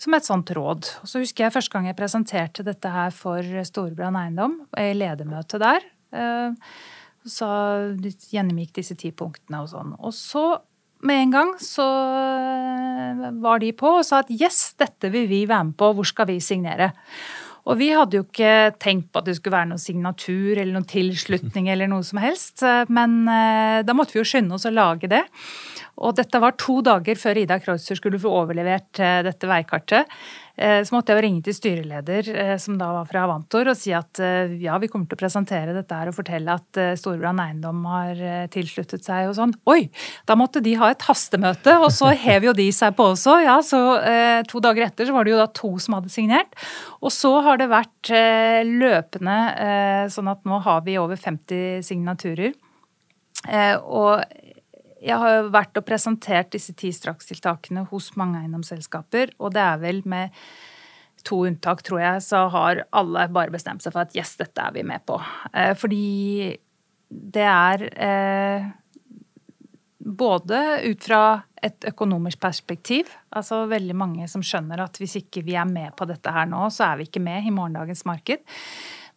som 0.00 0.16
et 0.18 0.32
sånt 0.32 0.56
råd. 0.56 0.90
Og 1.04 1.12
så 1.12 1.20
husker 1.20 1.46
jeg 1.46 1.58
første 1.60 1.76
gang 1.76 1.92
jeg 1.92 2.00
presenterte 2.00 2.66
dette 2.66 2.96
her 2.96 3.14
for 3.14 3.62
Storebrand 3.68 4.24
Eiendom, 4.24 4.62
ledermøtet 4.72 5.62
der. 5.68 5.90
Så 7.24 7.48
gjennomgikk 8.30 8.74
disse 8.80 8.96
ti 9.00 9.10
punktene 9.16 9.62
og 9.64 9.70
sånn. 9.72 9.94
Og 9.96 10.12
så 10.16 10.44
med 11.04 11.20
en 11.20 11.32
gang 11.32 11.54
så 11.60 11.84
eh, 11.84 13.24
var 13.44 13.60
de 13.60 13.72
på 13.76 13.98
og 13.98 14.04
sa 14.06 14.22
at 14.24 14.32
yes, 14.32 14.74
dette 14.80 15.10
vil 15.12 15.26
vi 15.28 15.44
være 15.48 15.70
med 15.70 15.78
på, 15.80 15.90
hvor 15.96 16.08
skal 16.08 16.30
vi 16.30 16.38
signere? 16.40 16.92
Og 17.64 17.78
vi 17.80 17.90
hadde 17.96 18.18
jo 18.18 18.26
ikke 18.26 18.74
tenkt 18.80 19.08
på 19.12 19.22
at 19.22 19.28
det 19.28 19.38
skulle 19.38 19.56
være 19.56 19.70
noen 19.70 19.80
signatur 19.80 20.58
eller 20.58 20.72
noen 20.74 20.88
tilslutning 20.88 21.70
eller 21.72 21.88
noe 21.88 22.04
som 22.04 22.20
helst, 22.20 22.60
men 22.92 23.22
eh, 23.32 23.80
da 23.84 23.96
måtte 23.96 24.16
vi 24.16 24.20
jo 24.20 24.28
skynde 24.28 24.56
oss 24.56 24.68
å 24.68 24.72
lage 24.72 25.08
det. 25.12 25.22
Og 26.04 26.16
dette 26.18 26.40
var 26.42 26.56
to 26.60 26.80
dager 26.84 27.16
før 27.20 27.40
Ida 27.40 27.60
Kreutzer 27.62 27.96
skulle 27.96 28.20
få 28.20 28.32
overlevert 28.42 29.00
eh, 29.00 29.22
dette 29.24 29.48
veikartet. 29.48 30.12
Eh, 30.56 30.80
så 30.86 30.94
måtte 30.94 31.10
jeg 31.10 31.18
jo 31.18 31.24
ringe 31.24 31.42
til 31.44 31.56
styreleder, 31.56 32.28
som 32.62 32.76
da 32.78 32.90
var 32.94 33.08
fra 33.08 33.24
Avantor, 33.26 33.70
og 33.72 33.78
si 33.78 33.90
at 33.96 34.20
ja, 34.62 34.76
vi 34.78 34.88
kommer 34.90 35.08
til 35.10 35.18
å 35.18 35.22
presentere 35.22 35.74
dette 35.74 35.98
her 35.98 36.10
og 36.10 36.16
fortelle 36.16 36.54
at 36.54 36.80
Storbrann 37.00 37.40
Eiendom 37.42 37.82
har 37.90 38.20
tilsluttet 38.54 39.06
seg 39.06 39.30
og 39.30 39.34
sånn. 39.38 39.54
Oi! 39.70 39.88
Da 40.28 40.36
måtte 40.38 40.62
de 40.64 40.76
ha 40.78 40.92
et 40.92 41.02
hastemøte, 41.08 41.74
og 41.80 41.90
så 41.94 42.12
hev 42.24 42.48
jo 42.48 42.54
de 42.56 42.68
seg 42.74 42.94
på 42.98 43.08
også. 43.14 43.38
Ja, 43.44 43.58
så 43.66 43.80
to 44.48 44.62
dager 44.62 44.86
etter 44.86 45.08
så 45.08 45.16
var 45.16 45.26
det 45.26 45.34
jo 45.34 45.40
da 45.42 45.48
to 45.50 45.72
som 45.82 45.98
hadde 45.98 46.12
signert. 46.14 46.54
Og 47.02 47.10
så 47.14 47.32
har 47.44 47.58
det 47.60 47.70
vært 47.72 48.12
løpende 48.70 49.38
sånn 50.14 50.30
at 50.32 50.46
nå 50.46 50.62
har 50.64 50.84
vi 50.86 50.98
over 51.02 51.18
50 51.18 51.82
signaturer. 51.86 52.54
Og 53.82 54.22
jeg 55.04 55.20
har 55.20 55.34
jo 55.36 55.50
vært 55.52 55.80
og 55.80 55.86
presentert 55.86 56.52
disse 56.54 56.74
ti 56.78 56.90
strakstiltakene 56.94 57.84
hos 57.90 58.12
mange 58.20 58.40
eiendomsselskaper, 58.40 59.34
og 59.38 59.52
det 59.56 59.64
er 59.64 59.82
vel 59.82 60.00
med 60.08 60.32
to 61.24 61.42
unntak, 61.48 61.82
tror 61.84 62.02
jeg, 62.02 62.22
så 62.24 62.44
har 62.52 62.84
alle 62.96 63.26
bare 63.32 63.52
bestemt 63.52 63.84
seg 63.84 63.94
for 63.94 64.04
at 64.04 64.16
yes, 64.16 64.34
dette 64.40 64.60
er 64.60 64.74
vi 64.76 64.84
med 64.86 65.04
på. 65.08 65.18
Eh, 65.52 65.72
fordi 65.78 66.52
det 67.08 67.46
er 67.48 67.84
eh, 67.92 68.66
både 70.04 70.60
ut 70.84 71.04
fra 71.04 71.24
et 71.64 71.86
økonomisk 71.88 72.42
perspektiv, 72.44 73.08
altså 73.32 73.62
veldig 73.70 73.96
mange 73.96 74.28
som 74.28 74.44
skjønner 74.44 74.82
at 74.84 75.00
hvis 75.00 75.16
ikke 75.22 75.44
vi 75.46 75.56
er 75.56 75.68
med 75.68 75.94
på 75.96 76.04
dette 76.08 76.32
her 76.32 76.48
nå, 76.50 76.66
så 76.68 76.90
er 76.90 77.00
vi 77.00 77.08
ikke 77.08 77.24
med 77.24 77.48
i 77.48 77.54
morgendagens 77.54 78.04
marked. 78.08 78.44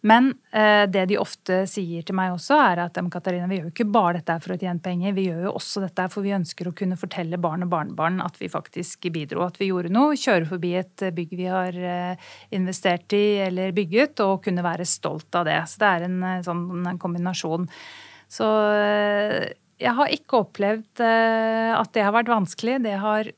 Men 0.07 0.29
eh, 0.55 0.85
det 0.87 1.03
de 1.09 1.17
ofte 1.19 1.63
sier 1.67 2.05
til 2.05 2.15
meg 2.15 2.31
også, 2.35 2.55
er 2.61 2.81
at 2.85 2.99
Katarina, 3.11 3.47
vi 3.49 3.57
gjør 3.59 3.67
jo 3.67 3.73
ikke 3.73 3.87
bare 3.91 4.21
dette 4.21 4.37
for 4.43 4.55
å 4.55 4.59
tjene 4.61 4.83
penger, 4.83 5.15
vi 5.17 5.27
gjør 5.27 5.47
jo 5.49 5.53
også 5.57 5.83
dette 5.83 6.05
for 6.13 6.23
vi 6.23 6.35
ønsker 6.37 6.69
å 6.69 6.75
kunne 6.77 6.99
fortelle 6.99 7.39
barn 7.41 7.65
og 7.65 7.71
barnebarn 7.73 8.21
at 8.23 8.39
vi 8.39 8.49
faktisk 8.51 9.09
bidro, 9.13 9.43
at 9.47 9.59
vi 9.59 9.71
gjorde 9.71 9.91
noe. 9.91 10.15
Kjøre 10.17 10.47
forbi 10.53 10.73
et 10.79 11.07
bygg 11.17 11.35
vi 11.39 11.49
har 11.51 11.75
eh, 11.75 12.31
investert 12.55 13.17
i 13.17 13.25
eller 13.47 13.75
bygget, 13.75 14.23
og 14.23 14.45
kunne 14.47 14.65
være 14.65 14.87
stolt 14.87 15.35
av 15.35 15.47
det. 15.49 15.59
Så 15.67 15.83
det 15.83 15.91
er 15.91 16.07
en 16.07 16.19
eh, 16.23 16.43
sånn 16.45 16.65
en 16.87 17.01
kombinasjon. 17.01 17.67
Så 18.31 18.47
eh, 18.77 19.51
jeg 19.81 19.93
har 19.99 20.13
ikke 20.13 20.43
opplevd 20.45 21.03
eh, 21.03 21.73
at 21.75 21.93
det 21.95 22.05
har 22.05 22.15
vært 22.15 22.31
vanskelig. 22.31 22.79
Det 22.85 22.97
har 23.03 23.31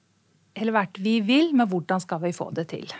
heller 0.59 0.81
vært 0.83 1.01
vi 1.01 1.19
vil, 1.25 1.55
men 1.55 1.69
hvordan 1.71 2.03
skal 2.03 2.21
vi 2.23 2.35
få 2.35 2.51
det 2.53 2.69
til? 2.75 2.91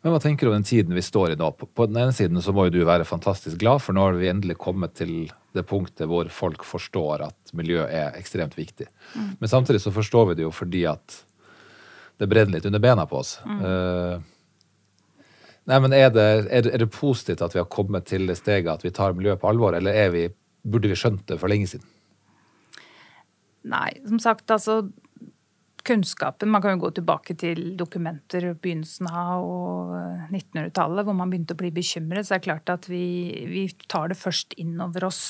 Men 0.00 0.14
hva 0.14 0.20
tenker 0.22 0.46
du 0.46 0.50
om 0.50 0.56
den 0.56 0.64
tiden 0.64 0.96
vi 0.96 1.02
står 1.04 1.34
i 1.34 1.36
nå? 1.36 1.50
På 1.52 1.86
den 1.88 1.98
ene 2.00 2.12
siden 2.16 2.40
så 2.40 2.54
må 2.56 2.66
jo 2.66 2.78
du 2.78 2.84
være 2.88 3.04
fantastisk 3.08 3.60
glad, 3.60 3.82
for 3.84 3.96
nå 3.96 4.06
har 4.06 4.16
vi 4.16 4.30
endelig 4.32 4.56
kommet 4.62 4.94
til 4.96 5.28
det 5.52 5.66
punktet 5.68 6.08
hvor 6.08 6.28
folk 6.32 6.64
forstår 6.64 7.26
at 7.26 7.52
miljø 7.56 7.82
er 7.84 8.16
ekstremt 8.16 8.56
viktig. 8.56 8.88
Mm. 9.12 9.34
Men 9.42 9.52
samtidig 9.52 9.82
så 9.84 9.92
forstår 9.92 10.30
vi 10.30 10.38
det 10.38 10.46
jo 10.46 10.54
fordi 10.54 10.86
at 10.88 11.18
det 12.20 12.28
brenner 12.30 12.56
litt 12.56 12.68
under 12.68 12.80
bena 12.80 13.04
på 13.08 13.20
oss. 13.20 13.34
Mm. 13.44 13.60
Uh, 13.60 14.16
nei, 15.68 15.80
men 15.84 15.96
er 15.96 16.08
det, 16.14 16.26
er, 16.48 16.70
er 16.70 16.84
det, 16.84 16.90
positivt 16.94 17.44
at 17.44 17.56
vi 17.56 17.60
har 17.60 17.68
kommet 17.72 18.08
til 18.08 18.24
det 18.30 18.38
steget 18.40 18.72
at 18.72 18.84
vi 18.84 18.92
tar 18.96 19.16
miljøet 19.16 19.40
på 19.42 19.52
alvor, 19.52 19.76
eller 19.76 20.12
vi, 20.14 20.26
burde 20.64 20.92
vi 20.92 20.96
skjønt 20.96 21.26
det 21.28 21.40
for 21.40 21.52
lenge 21.52 21.68
siden? 21.74 21.88
Nei, 23.68 23.90
som 24.08 24.20
sagt, 24.22 24.48
altså 24.48 24.80
kunnskapen 25.90 26.50
Man 26.52 26.62
kan 26.62 26.76
jo 26.76 26.84
gå 26.86 26.92
tilbake 27.00 27.34
til 27.38 27.74
dokumenter 27.78 28.52
begynnelsen 28.54 29.08
av 29.10 29.44
1900-tallet, 30.30 31.06
hvor 31.06 31.16
man 31.18 31.32
begynte 31.32 31.56
å 31.56 31.60
bli 31.60 31.72
bekymret. 31.74 32.26
Så 32.26 32.36
det 32.36 32.40
er 32.40 32.46
klart 32.46 32.72
at 32.72 32.88
vi, 32.90 33.04
vi 33.50 33.66
tar 33.90 34.12
det 34.12 34.18
først 34.20 34.54
innover 34.62 35.08
oss 35.10 35.22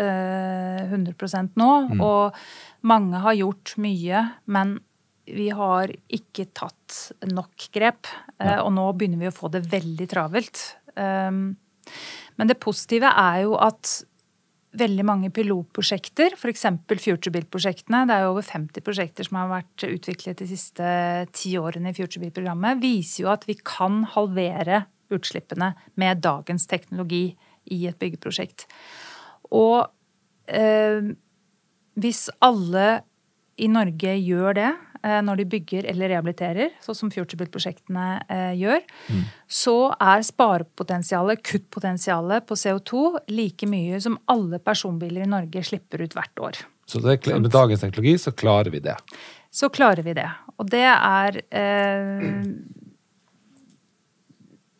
eh, 0.00 0.86
100 0.88 1.52
nå. 1.58 1.70
Mm. 1.92 2.02
Og 2.04 2.86
mange 2.88 3.22
har 3.24 3.38
gjort 3.38 3.76
mye, 3.82 4.24
men 4.52 4.78
vi 5.26 5.50
har 5.50 5.90
ikke 5.90 6.48
tatt 6.54 6.98
nok 7.28 7.68
grep. 7.74 8.08
Eh, 8.38 8.58
og 8.60 8.72
nå 8.76 8.88
begynner 8.96 9.26
vi 9.26 9.30
å 9.30 9.36
få 9.36 9.50
det 9.52 9.66
veldig 9.70 10.10
travelt. 10.12 10.62
Um, 10.96 11.56
men 12.36 12.50
det 12.50 12.60
positive 12.62 13.10
er 13.10 13.42
jo 13.44 13.56
at 13.60 13.98
veldig 14.80 15.04
mange 15.06 15.30
pilotprosjekter, 15.34 16.36
f.eks. 16.36 16.66
FutureBuild-prosjektene. 16.90 18.04
Det 18.08 18.16
er 18.16 18.24
jo 18.24 18.34
over 18.34 18.46
50 18.46 18.84
prosjekter 18.86 19.26
som 19.28 19.40
har 19.40 19.50
vært 19.50 19.86
utviklet 19.88 20.42
de 20.42 20.48
siste 20.50 20.90
ti 21.36 21.56
årene 21.60 21.92
i 21.92 21.96
FutureBuild-programmet. 21.96 22.80
Viser 22.82 23.24
jo 23.24 23.32
at 23.32 23.46
vi 23.48 23.58
kan 23.60 24.04
halvere 24.14 24.84
utslippene 25.14 25.72
med 26.00 26.22
dagens 26.24 26.66
teknologi 26.70 27.28
i 27.72 27.82
et 27.88 27.98
byggeprosjekt. 28.00 28.66
Og 29.54 29.86
eh, 30.46 31.12
hvis 31.96 32.26
alle 32.44 32.88
i 33.56 33.68
Norge 33.72 34.16
gjør 34.20 34.58
det, 34.58 34.72
når 35.02 35.40
de 35.40 35.46
bygger 35.56 35.88
eller 35.90 36.10
rehabiliterer, 36.12 36.72
sånn 36.84 36.98
som 36.98 37.10
FutureBuild-prosjektene 37.12 38.06
eh, 38.32 38.52
gjør, 38.60 38.80
mm. 39.10 39.24
så 39.48 39.76
er 39.94 40.24
sparepotensialet, 40.26 41.42
kuttpotensialet 41.46 42.46
på 42.48 42.58
CO2 42.58 43.02
like 43.32 43.68
mye 43.70 44.00
som 44.02 44.18
alle 44.32 44.60
personbiler 44.62 45.26
i 45.26 45.30
Norge 45.30 45.64
slipper 45.66 46.04
ut 46.04 46.16
hvert 46.16 46.44
år. 46.48 46.62
Så 46.86 47.02
det, 47.02 47.18
med 47.26 47.50
dagens 47.50 47.82
teknologi 47.82 48.14
så 48.22 48.32
klarer 48.32 48.70
vi 48.70 48.80
det? 48.84 48.96
Så 49.50 49.70
klarer 49.72 50.06
vi 50.06 50.14
det. 50.14 50.28
Og 50.60 50.68
det 50.70 50.84
er 50.86 51.40
eh, 51.50 52.44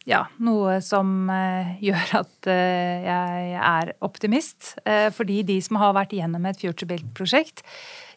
ja, 0.06 0.23
noe 0.38 0.78
som 0.87 1.26
eh, 1.32 1.75
gjør 1.82 2.12
at 2.23 2.49
eh, 2.50 3.06
jeg 3.06 3.54
er 3.58 3.92
optimist. 4.06 4.76
Eh, 4.87 5.08
fordi 5.14 5.40
de 5.49 5.58
som 5.64 5.80
har 5.82 5.96
vært 5.99 6.14
igjennom 6.14 6.46
et 6.46 6.61
FutureBuild-prosjekt, 6.62 7.64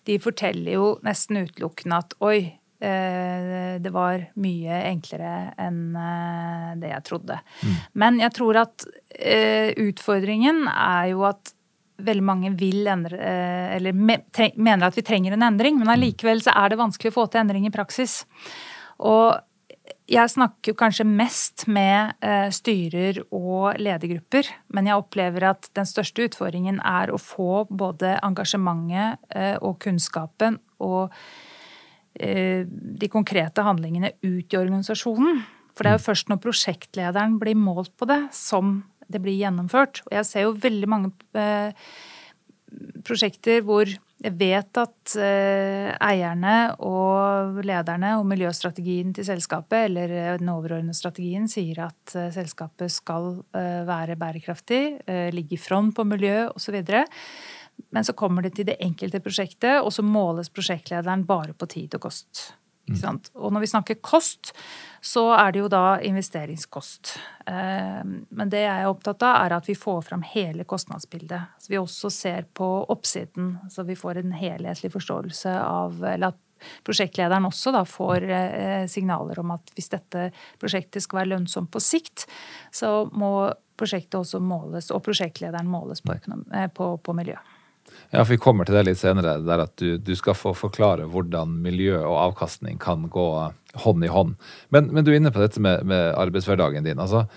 de 0.08 0.18
forteller 0.22 0.78
jo 0.78 0.88
nesten 1.06 1.44
utelukkende 1.44 2.00
at 2.00 2.16
oi, 2.26 2.40
eh, 2.82 3.76
det 3.82 3.94
var 3.94 4.26
mye 4.40 4.82
enklere 4.90 5.54
enn 5.60 5.96
eh, 6.00 6.74
det 6.82 6.94
jeg 6.94 7.06
trodde. 7.10 7.40
Mm. 7.62 7.78
Men 8.04 8.20
jeg 8.24 8.36
tror 8.38 8.62
at 8.64 8.88
eh, 9.16 9.72
utfordringen 9.90 10.66
er 10.72 11.12
jo 11.14 11.26
at 11.30 11.56
veldig 12.00 12.24
mange 12.24 12.50
vil 12.56 12.88
endre 12.88 13.18
Eller 13.76 13.92
mener 13.92 14.86
at 14.88 14.96
vi 14.96 15.04
trenger 15.04 15.34
en 15.36 15.44
endring, 15.44 15.76
men 15.76 15.92
allikevel 15.92 16.40
så 16.40 16.54
er 16.56 16.72
det 16.72 16.80
vanskelig 16.80 17.12
å 17.12 17.18
få 17.18 17.26
til 17.28 17.42
endring 17.42 17.66
i 17.68 17.74
praksis. 17.76 18.22
Og 19.04 19.36
jeg 20.10 20.32
snakker 20.34 20.76
kanskje 20.78 21.06
mest 21.06 21.66
med 21.70 22.16
eh, 22.26 22.50
styrer 22.54 23.22
og 23.36 23.78
ledergrupper, 23.82 24.48
men 24.74 24.90
jeg 24.90 24.98
opplever 24.98 25.46
at 25.52 25.70
den 25.78 25.88
største 25.90 26.26
utfordringen 26.26 26.80
er 26.86 27.14
å 27.14 27.20
få 27.22 27.66
både 27.70 28.16
engasjementet 28.26 29.20
eh, 29.36 29.56
og 29.62 29.78
kunnskapen 29.84 30.58
og 30.82 31.14
eh, 32.18 32.66
de 32.66 33.12
konkrete 33.12 33.66
handlingene 33.66 34.16
ut 34.26 34.50
i 34.50 34.60
organisasjonen. 34.60 35.44
For 35.78 35.86
det 35.86 35.94
er 35.94 36.00
jo 36.00 36.08
først 36.10 36.32
når 36.32 36.44
prosjektlederen 36.44 37.38
blir 37.42 37.60
målt 37.60 37.94
på 38.00 38.10
det, 38.10 38.24
som 38.36 38.80
det 39.10 39.22
blir 39.24 39.38
gjennomført. 39.38 40.02
Og 40.10 40.18
jeg 40.18 40.28
ser 40.28 40.48
jo 40.48 40.58
veldig 40.58 40.90
mange 40.90 41.14
prosjekter 43.06 43.64
hvor 43.66 43.90
jeg 44.20 44.36
vet 44.36 44.80
at 44.82 45.14
eh, 45.24 45.90
eierne 46.04 46.56
og 46.84 47.62
lederne 47.64 48.18
og 48.20 48.26
miljøstrategien 48.28 49.14
til 49.16 49.24
selskapet, 49.30 49.86
eller 49.88 50.12
eh, 50.12 50.32
den 50.42 50.52
overordnede 50.52 50.98
strategien, 50.98 51.48
sier 51.48 51.86
at 51.86 52.16
eh, 52.20 52.28
selskapet 52.36 52.92
skal 52.92 53.38
være 53.54 54.18
bærekraftig, 54.20 54.82
ligge 55.36 55.56
i 55.56 55.62
front 55.62 55.96
på 55.96 56.04
miljø 56.08 56.50
osv. 56.52 56.82
Men 57.96 58.06
så 58.06 58.14
kommer 58.18 58.44
det 58.44 58.58
til 58.58 58.68
det 58.68 58.80
enkelte 58.84 59.22
prosjektet, 59.24 59.80
og 59.80 59.94
så 59.96 60.04
måles 60.04 60.52
prosjektlederen 60.52 61.24
bare 61.28 61.56
på 61.56 61.70
tid 61.72 61.96
og 61.96 62.10
kost. 62.10 62.59
Mm. 62.90 63.20
Og 63.40 63.54
når 63.54 63.66
vi 63.66 63.72
snakker 63.72 64.00
kost, 64.02 64.54
så 65.02 65.30
er 65.36 65.54
det 65.54 65.62
jo 65.62 65.70
da 65.72 66.00
investeringskost. 66.04 67.14
Eh, 67.48 68.02
men 68.04 68.52
det 68.52 68.66
jeg 68.66 68.84
er 68.84 68.90
opptatt 68.90 69.24
av, 69.24 69.38
er 69.46 69.58
at 69.60 69.70
vi 69.70 69.78
får 69.78 70.04
fram 70.10 70.26
hele 70.28 70.66
kostnadsbildet. 70.68 71.56
Så 71.60 71.72
vi 71.72 71.80
også 71.80 72.12
ser 72.14 72.50
på 72.54 72.68
oppsiden, 72.92 73.58
så 73.72 73.88
vi 73.88 73.98
får 74.00 74.22
en 74.24 74.36
helhetlig 74.36 74.92
forståelse 74.96 75.56
av 75.64 76.04
Eller 76.04 76.34
at 76.34 76.46
prosjektlederen 76.84 77.48
også 77.48 77.72
da 77.72 77.86
får 77.88 78.26
eh, 78.30 78.88
signaler 78.92 79.40
om 79.40 79.54
at 79.56 79.72
hvis 79.76 79.92
dette 79.94 80.30
prosjektet 80.60 81.06
skal 81.06 81.22
være 81.22 81.34
lønnsomt 81.36 81.72
på 81.72 81.82
sikt, 81.84 82.28
så 82.72 83.08
må 83.14 83.54
prosjektet 83.80 84.20
også 84.20 84.42
måles, 84.44 84.92
og 84.92 85.04
prosjektlederen 85.06 85.70
måles 85.72 86.04
på, 86.04 86.18
eh, 86.52 86.68
på, 86.68 86.92
på 86.98 87.16
miljø. 87.16 87.38
Ja, 88.10 88.24
for 88.24 88.34
Vi 88.34 88.42
kommer 88.42 88.66
til 88.66 88.78
det 88.78 88.88
litt 88.88 89.02
senere, 89.02 89.38
der 89.46 89.66
at 89.68 89.76
du, 89.78 89.98
du 90.02 90.16
skal 90.18 90.38
få 90.38 90.56
forklare 90.58 91.08
hvordan 91.12 91.60
miljø 91.64 92.00
og 92.00 92.18
avkastning 92.30 92.80
kan 92.82 93.08
gå 93.12 93.28
hånd 93.84 94.06
i 94.06 94.10
hånd. 94.10 94.36
Men, 94.74 94.90
men 94.94 95.06
du 95.06 95.12
er 95.14 95.20
inne 95.20 95.34
på 95.34 95.44
dette 95.44 95.62
med, 95.62 95.86
med 95.86 96.14
arbeidshverdagen 96.18 96.88
din. 96.88 97.00
altså 97.00 97.28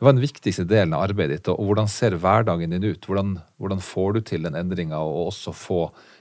hva 0.00 0.08
er 0.08 0.16
den 0.16 0.24
viktigste 0.24 0.64
delen 0.64 0.94
av 0.96 1.02
arbeidet 1.10 1.34
ditt, 1.42 1.48
og 1.52 1.60
hvordan 1.60 1.88
ser 1.92 2.14
hverdagen 2.16 2.72
din 2.72 2.86
ut? 2.86 3.04
Hvordan, 3.04 3.34
hvordan 3.60 3.82
får 3.84 4.14
du 4.16 4.20
til 4.30 4.46
den 4.46 4.56
endringa, 4.56 4.96
og 4.96 5.26
også 5.28 5.52
få 5.52 5.80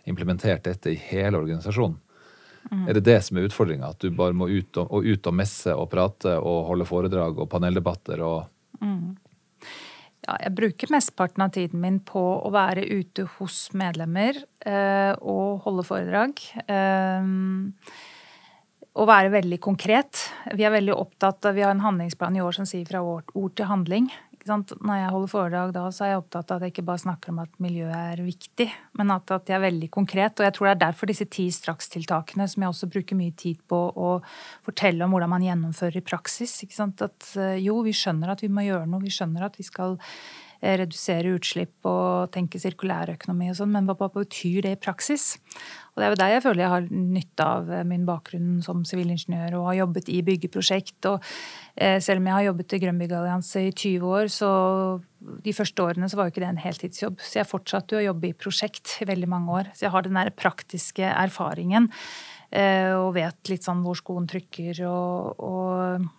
implementert 0.09 0.65
dette 0.67 0.91
i 0.91 0.99
hele 0.99 1.39
organisasjonen? 1.39 1.95
Mm. 2.69 2.81
Er 2.89 2.97
det 2.97 3.05
det 3.07 3.15
som 3.23 3.39
er 3.39 3.47
utfordringa? 3.47 3.93
At 3.93 4.03
du 4.03 4.11
bare 4.11 4.35
må 4.35 4.49
ut 4.51 4.81
og, 4.81 4.91
og, 4.91 5.07
ut 5.07 5.31
og 5.31 5.35
messe 5.35 5.71
og 5.71 5.87
prate 5.93 6.35
og 6.35 6.67
holde 6.67 6.89
foredrag 6.89 7.39
og 7.39 7.47
paneldebatter 7.53 8.19
og 8.19 8.83
mm. 8.83 9.15
Ja, 10.29 10.35
jeg 10.43 10.53
bruker 10.53 10.91
mesteparten 10.93 11.41
av 11.41 11.55
tiden 11.55 11.81
min 11.81 11.95
på 12.05 12.21
å 12.21 12.49
være 12.53 12.83
ute 12.85 13.23
hos 13.39 13.71
medlemmer 13.73 14.37
eh, 14.61 15.15
og 15.25 15.63
holde 15.63 15.85
foredrag. 15.87 16.43
Eh, 16.69 17.31
og 18.99 19.07
være 19.09 19.31
veldig 19.33 19.57
konkret. 19.63 20.21
Vi 20.53 20.67
er 20.67 20.75
veldig 20.75 20.93
opptatt 20.93 21.49
av, 21.49 21.57
vi 21.57 21.65
har 21.65 21.73
en 21.73 21.81
handlingsplan 21.81 22.37
i 22.37 22.43
år 22.45 22.59
som 22.59 22.67
sier 22.69 22.85
fra 22.85 23.01
ord 23.01 23.55
til 23.57 23.69
handling. 23.71 24.11
Når 24.47 24.95
jeg 24.95 25.11
holder 25.13 25.31
foredrag 25.31 25.73
da, 25.75 25.83
så 25.91 26.05
er 26.05 26.11
jeg 26.13 26.21
opptatt 26.21 26.51
av 26.51 26.59
at 26.59 26.65
jeg 26.65 26.73
ikke 26.73 26.85
bare 26.87 27.01
snakker 27.03 27.33
om 27.33 27.41
at 27.43 27.51
miljøet 27.61 27.95
er 27.97 28.23
viktig, 28.23 28.67
men 28.99 29.13
at, 29.13 29.33
at 29.35 29.51
jeg 29.51 29.57
er 29.57 29.65
veldig 29.65 29.89
konkret. 29.93 30.39
Og 30.39 30.47
jeg 30.47 30.55
tror 30.55 30.69
det 30.69 30.73
er 30.75 30.83
derfor 30.85 31.11
disse 31.11 31.27
ti 31.27 31.49
strakstiltakene, 31.53 32.47
som 32.47 32.63
jeg 32.63 32.73
også 32.73 32.91
bruker 32.93 33.19
mye 33.19 33.35
tid 33.37 33.59
på 33.69 33.79
å 33.91 34.11
fortelle 34.65 35.03
om 35.05 35.15
hvordan 35.15 35.33
man 35.35 35.45
gjennomfører 35.45 35.99
i 35.99 36.05
praksis. 36.05 36.55
At 36.79 37.31
eh, 37.35 37.57
jo, 37.65 37.81
vi 37.85 37.95
skjønner 37.95 38.33
at 38.33 38.45
vi 38.45 38.51
må 38.53 38.63
gjøre 38.67 38.87
noe, 38.89 39.03
vi 39.03 39.13
skjønner 39.13 39.49
at 39.49 39.59
vi 39.59 39.67
skal 39.67 39.99
redusere 40.61 41.35
utslipp 41.37 41.87
og 41.87 42.31
tenke 42.35 42.59
sirkulærøkonomi 42.59 43.51
og 43.51 43.59
sånn, 43.59 43.71
men 43.71 43.87
hva 43.87 44.09
betyr 44.11 44.65
det 44.65 44.73
i 44.75 44.79
praksis? 44.81 45.37
Og 45.93 46.01
det 46.01 46.05
er 46.05 46.11
jo 46.11 46.19
der 46.19 46.33
jeg 46.33 46.43
føler 46.45 46.63
jeg 46.63 46.73
har 46.73 46.89
nytte 46.91 47.45
av 47.45 47.71
eh, 47.75 47.85
min 47.87 48.05
bakgrunn 48.07 48.59
som 48.63 48.83
sivilingeniør 48.87 49.57
og 49.59 49.69
har 49.69 49.79
jobbet 49.81 50.11
i 50.11 50.19
byggeprosjekt. 50.27 50.99
Og 51.11 51.23
eh, 51.75 51.97
selv 52.03 52.21
om 52.21 52.29
jeg 52.29 52.37
har 52.37 52.47
jobbet 52.49 52.75
i 52.75 52.81
Grønn 52.83 53.01
byggallianse 53.01 53.65
i 53.67 53.73
20 53.73 54.13
år, 54.19 54.31
så 54.31 54.51
de 55.43 55.55
første 55.55 55.83
årene 55.83 56.07
så 56.11 56.19
var 56.19 56.27
jo 56.27 56.35
ikke 56.35 56.43
det 56.45 56.51
en 56.53 56.63
heltidsjobb. 56.63 57.19
Så 57.23 57.41
jeg 57.41 57.49
fortsatte 57.49 57.95
jo 57.95 58.03
å 58.03 58.07
jobbe 58.09 58.29
i 58.29 58.37
prosjekt 58.45 58.99
i 59.03 59.09
veldig 59.09 59.31
mange 59.31 59.59
år. 59.61 59.73
Så 59.75 59.87
jeg 59.87 59.95
har 59.95 60.07
den 60.07 60.19
der 60.19 60.31
praktiske 60.35 61.11
erfaringen 61.11 61.89
eh, 62.51 62.95
og 62.95 63.13
vet 63.17 63.51
litt 63.51 63.67
sånn 63.67 63.83
hvor 63.83 63.99
skoen 63.99 64.27
trykker 64.29 64.83
og, 64.87 65.43
og 65.43 66.09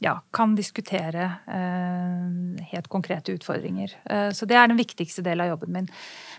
ja, 0.00 0.14
kan 0.32 0.54
diskutere 0.56 1.26
eh, 1.46 2.66
helt 2.72 2.88
konkrete 2.88 3.34
utfordringer. 3.36 3.92
Eh, 4.04 4.30
så 4.36 4.48
det 4.48 4.56
er 4.56 4.70
den 4.70 4.80
viktigste 4.80 5.24
delen 5.26 5.44
av 5.44 5.52
jobben 5.54 5.74
min. 5.74 5.90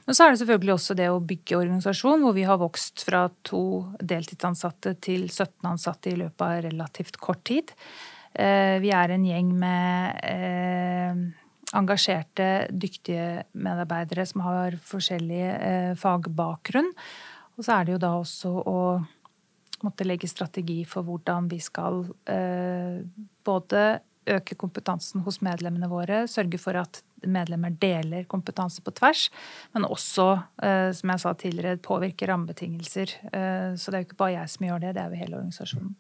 Men 0.08 0.18
så 0.18 0.26
er 0.26 0.34
det 0.34 0.42
selvfølgelig 0.42 0.74
også 0.76 0.98
det 0.98 1.10
å 1.14 1.20
bygge 1.22 1.60
organisasjon, 1.60 2.26
hvor 2.26 2.34
vi 2.34 2.48
har 2.50 2.58
vokst 2.62 3.06
fra 3.06 3.28
to 3.46 3.64
deltidsansatte 4.02 4.96
til 5.06 5.28
17 5.30 5.70
ansatte 5.70 6.10
i 6.10 6.18
løpet 6.24 6.48
av 6.48 6.66
relativt 6.66 7.22
kort 7.22 7.44
tid. 7.52 7.76
Eh, 8.34 8.80
vi 8.82 8.90
er 8.98 9.14
en 9.14 9.30
gjeng 9.30 9.54
med 9.62 10.26
eh, 10.26 11.22
engasjerte, 11.78 12.50
dyktige 12.74 13.46
medarbeidere 13.54 14.26
som 14.26 14.42
har 14.48 14.82
forskjellig 14.90 15.44
eh, 15.52 15.94
fagbakgrunn. 16.02 16.90
Og 17.58 17.68
så 17.68 17.78
er 17.78 17.86
det 17.86 18.00
jo 18.00 18.02
da 18.02 18.16
også 18.18 18.56
å 18.58 18.80
måtte 19.86 20.08
legge 20.08 20.30
strategi 20.30 20.82
for 20.88 21.06
hvordan 21.08 21.50
vi 21.52 21.60
skal 21.64 22.04
eh, 22.30 23.02
både 23.46 23.84
øke 24.32 24.56
kompetansen 24.60 25.24
hos 25.26 25.40
medlemmene 25.42 25.90
våre, 25.90 26.24
sørge 26.30 26.60
for 26.62 26.78
at 26.78 27.02
medlemmer 27.26 27.74
deler 27.82 28.26
kompetanse 28.30 28.84
på 28.86 28.94
tvers, 28.98 29.28
men 29.74 29.86
også, 29.86 30.28
eh, 30.64 30.90
som 30.98 31.14
jeg 31.14 31.24
sa 31.24 31.34
tidligere, 31.34 31.82
påvirke 31.82 32.30
rammebetingelser. 32.30 33.16
Eh, 33.34 33.70
så 33.78 33.92
det 33.92 33.98
er 33.98 34.04
jo 34.04 34.10
ikke 34.10 34.22
bare 34.24 34.38
jeg 34.40 34.56
som 34.56 34.68
gjør 34.68 34.84
det, 34.86 34.96
det 34.98 35.04
er 35.04 35.14
jo 35.14 35.22
hele 35.22 35.40
organisasjonen. 35.42 35.94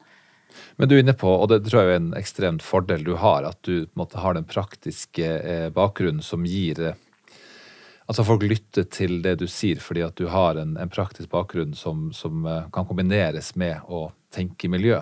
Men 0.76 0.90
du 0.90 0.96
er 0.98 1.06
inne 1.06 1.16
på, 1.16 1.30
og 1.32 1.48
det 1.48 1.62
tror 1.64 1.86
jeg 1.86 1.94
er 1.94 2.02
en 2.02 2.14
ekstremt 2.18 2.66
fordel 2.66 3.06
du 3.08 3.14
har, 3.16 3.46
at 3.48 3.62
du 3.64 3.88
måte, 3.96 4.20
har 4.20 4.36
den 4.36 4.48
praktiske 4.50 5.70
bakgrunnen 5.74 6.26
som 6.26 6.44
gir 6.44 6.92
Altså 8.12 8.26
folk 8.28 8.42
lytter 8.44 8.84
til 8.92 9.22
det 9.24 9.38
du 9.40 9.46
sier 9.48 9.80
fordi 9.80 10.02
at 10.04 10.18
du 10.20 10.26
har 10.34 10.58
en, 10.60 10.74
en 10.76 10.90
praktisk 10.92 11.30
bakgrunn 11.32 11.72
som, 11.80 12.10
som, 12.12 12.42
eh, 12.44 12.66
kan 12.76 12.84
kombineres 12.90 13.54
med 13.56 13.86
å 13.88 14.10
tenke 14.36 14.68
miljø. 14.68 14.98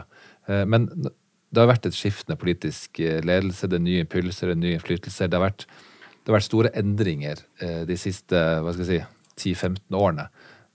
Eh, 0.46 0.62
men 0.70 0.86
det 0.94 1.58
har 1.58 1.72
vært 1.72 1.88
et 1.90 1.98
skiftende 1.98 2.38
politisk 2.38 3.02
eh, 3.02 3.18
ledelse, 3.26 3.66
det 3.66 3.80
er 3.80 3.86
nye 3.88 4.04
impulser, 4.06 4.52
det 4.52 4.60
er 4.60 4.62
nye 4.62 4.78
innflytelser. 4.78 5.26
Det 5.26 5.40
har 5.40 5.48
vært, 5.48 5.66
det 6.22 6.30
har 6.30 6.38
vært 6.38 6.50
store 6.52 6.74
endringer 6.78 7.42
de 7.90 7.98
siste 7.98 8.44
si, 8.78 9.02
10-15 9.42 9.98
årene. 9.98 10.28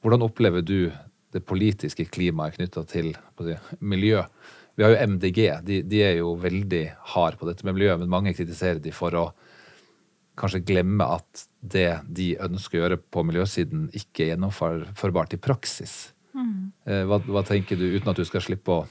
Hvordan 0.03 0.27
opplever 0.27 0.67
du 0.67 0.91
det 1.31 1.47
politiske 1.47 2.09
klimaet 2.11 2.59
knytta 2.59 2.83
til 2.91 3.15
si, 3.15 3.57
miljø? 3.79 4.27
Vi 4.75 4.83
har 4.83 4.91
jo 4.91 5.07
MDG, 5.15 5.41
de, 5.71 5.83
de 5.87 6.03
er 6.03 6.19
jo 6.19 6.35
veldig 6.43 6.85
hard 7.15 7.39
på 7.39 7.47
dette 7.47 7.63
med 7.63 7.79
miljø, 7.79 7.95
men 8.01 8.11
mange 8.11 8.35
kritiserer 8.35 8.83
de 8.83 8.91
for 8.91 9.15
å 9.23 9.29
kanskje 10.35 10.65
glemme 10.67 11.07
at 11.07 11.47
det 11.65 11.89
de 12.05 12.35
ønsker 12.45 12.79
å 12.79 12.83
gjøre 12.85 13.01
på 13.13 13.25
miljøsiden, 13.27 13.89
ikke 13.97 14.27
er 14.27 14.35
gjennomførbart 14.35 15.37
i 15.37 15.41
praksis. 15.41 15.95
Mm. 16.35 16.75
Eh, 16.85 17.03
hva, 17.09 17.21
hva, 17.25 17.45
tenker 17.47 17.79
du, 17.81 17.87
uten 17.95 18.11
at 18.13 18.21
du 18.21 18.27
skal 18.29 18.45
slippe 18.45 18.75
å 18.75 18.85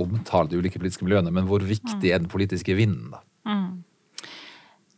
omtale 0.00 0.50
de 0.50 0.60
ulike 0.60 0.80
politiske 0.80 1.04
miljøene, 1.06 1.32
men 1.34 1.48
hvor 1.48 1.62
viktig 1.66 2.00
mm. 2.00 2.10
er 2.10 2.22
den 2.22 2.32
politiske 2.32 2.76
vinden, 2.78 3.12
da? 3.14 3.22
Mm. 3.48 3.80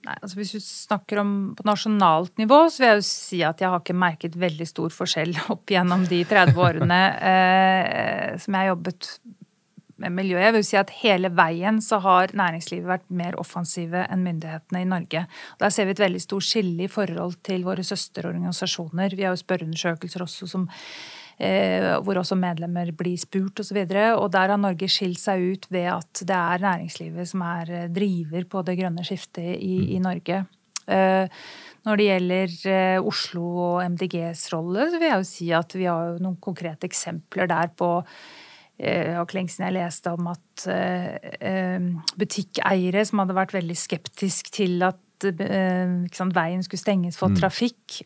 Nei, 0.03 0.17
altså 0.19 0.35
Hvis 0.35 0.51
du 0.57 0.62
snakker 0.62 1.21
om 1.23 1.35
på 1.55 1.65
nasjonalt 1.67 2.35
nivå, 2.41 2.65
så 2.67 2.83
vil 2.83 2.88
jeg 2.88 2.99
jo 2.99 3.05
si 3.07 3.38
at 3.47 3.61
jeg 3.62 3.71
har 3.71 3.83
ikke 3.83 3.95
merket 3.95 4.38
veldig 4.38 4.67
stor 4.67 4.95
forskjell 4.95 5.37
opp 5.55 5.71
gjennom 5.71 6.07
de 6.11 6.23
30 6.29 6.59
årene 6.59 7.01
eh, 7.31 8.27
som 8.43 8.59
jeg 8.59 8.65
har 8.65 8.73
jobbet 8.75 9.12
med 10.03 10.15
miljøet. 10.17 10.49
Jeg 10.49 10.57
vil 10.57 10.67
si 10.67 10.79
at 10.81 10.93
hele 11.03 11.31
veien 11.35 11.81
så 11.85 12.01
har 12.03 12.35
næringslivet 12.37 12.88
vært 12.88 13.09
mer 13.15 13.38
offensive 13.41 14.05
enn 14.11 14.25
myndighetene 14.27 14.83
i 14.83 14.88
Norge. 14.88 15.25
Der 15.62 15.75
ser 15.75 15.88
vi 15.88 15.97
et 15.97 16.03
veldig 16.03 16.23
stort 16.23 16.47
skille 16.47 16.87
i 16.87 16.91
forhold 16.91 17.38
til 17.47 17.67
våre 17.67 17.85
søsterorganisasjoner. 17.87 19.17
Vi 19.17 19.27
har 19.27 19.37
jo 19.37 19.43
spørreundersøkelser 19.43 20.27
også 20.27 20.51
som 20.51 20.69
eh, 21.38 21.93
hvor 22.03 22.21
også 22.21 22.38
medlemmer 22.38 22.93
blir 22.97 23.19
spurt 23.21 23.62
osv. 23.62 23.83
Og, 23.85 23.95
så 23.95 24.07
og 24.19 24.31
der 24.35 24.55
har 24.55 24.61
Norge 24.61 24.91
skilt 24.91 25.23
seg 25.23 25.47
ut 25.53 25.69
ved 25.73 25.91
at 25.95 26.25
det 26.27 26.38
er 26.38 26.67
næringslivet 26.67 27.33
som 27.33 27.47
er 27.47 27.77
eh, 27.83 27.91
driver 27.93 28.49
på 28.57 28.67
det 28.67 28.79
grønne 28.81 29.07
skiftet 29.07 29.55
i, 29.59 29.95
i 29.97 30.03
Norge. 30.03 30.45
Eh, 30.91 31.43
når 31.83 31.99
det 31.99 32.05
gjelder 32.07 32.53
Oslo 33.03 33.49
og 33.59 33.81
MDGs 33.91 34.45
rolle, 34.53 34.87
så 34.87 35.01
vil 35.01 35.09
jeg 35.09 35.19
jo 35.19 35.27
si 35.27 35.49
at 35.57 35.75
vi 35.75 35.88
har 35.91 36.21
noen 36.23 36.38
konkrete 36.43 36.87
eksempler 36.87 37.51
der 37.51 37.73
på 37.75 37.97
og 39.21 39.29
Klengsen 39.31 39.66
jeg 39.66 39.77
leste 39.77 40.12
om 40.14 40.29
at 40.33 40.66
eh, 40.71 41.14
eh, 41.38 41.88
butikkeiere 42.18 43.05
som 43.09 43.23
hadde 43.23 43.37
vært 43.38 43.55
veldig 43.57 43.79
skeptisk 43.79 44.53
til 44.55 44.83
at 44.87 45.01
sant, 45.30 46.35
veien 46.35 46.64
skulle 46.64 46.80
stenges 46.80 47.18
for 47.20 47.32
mm. 47.32 47.38
trafikk, 47.40 48.00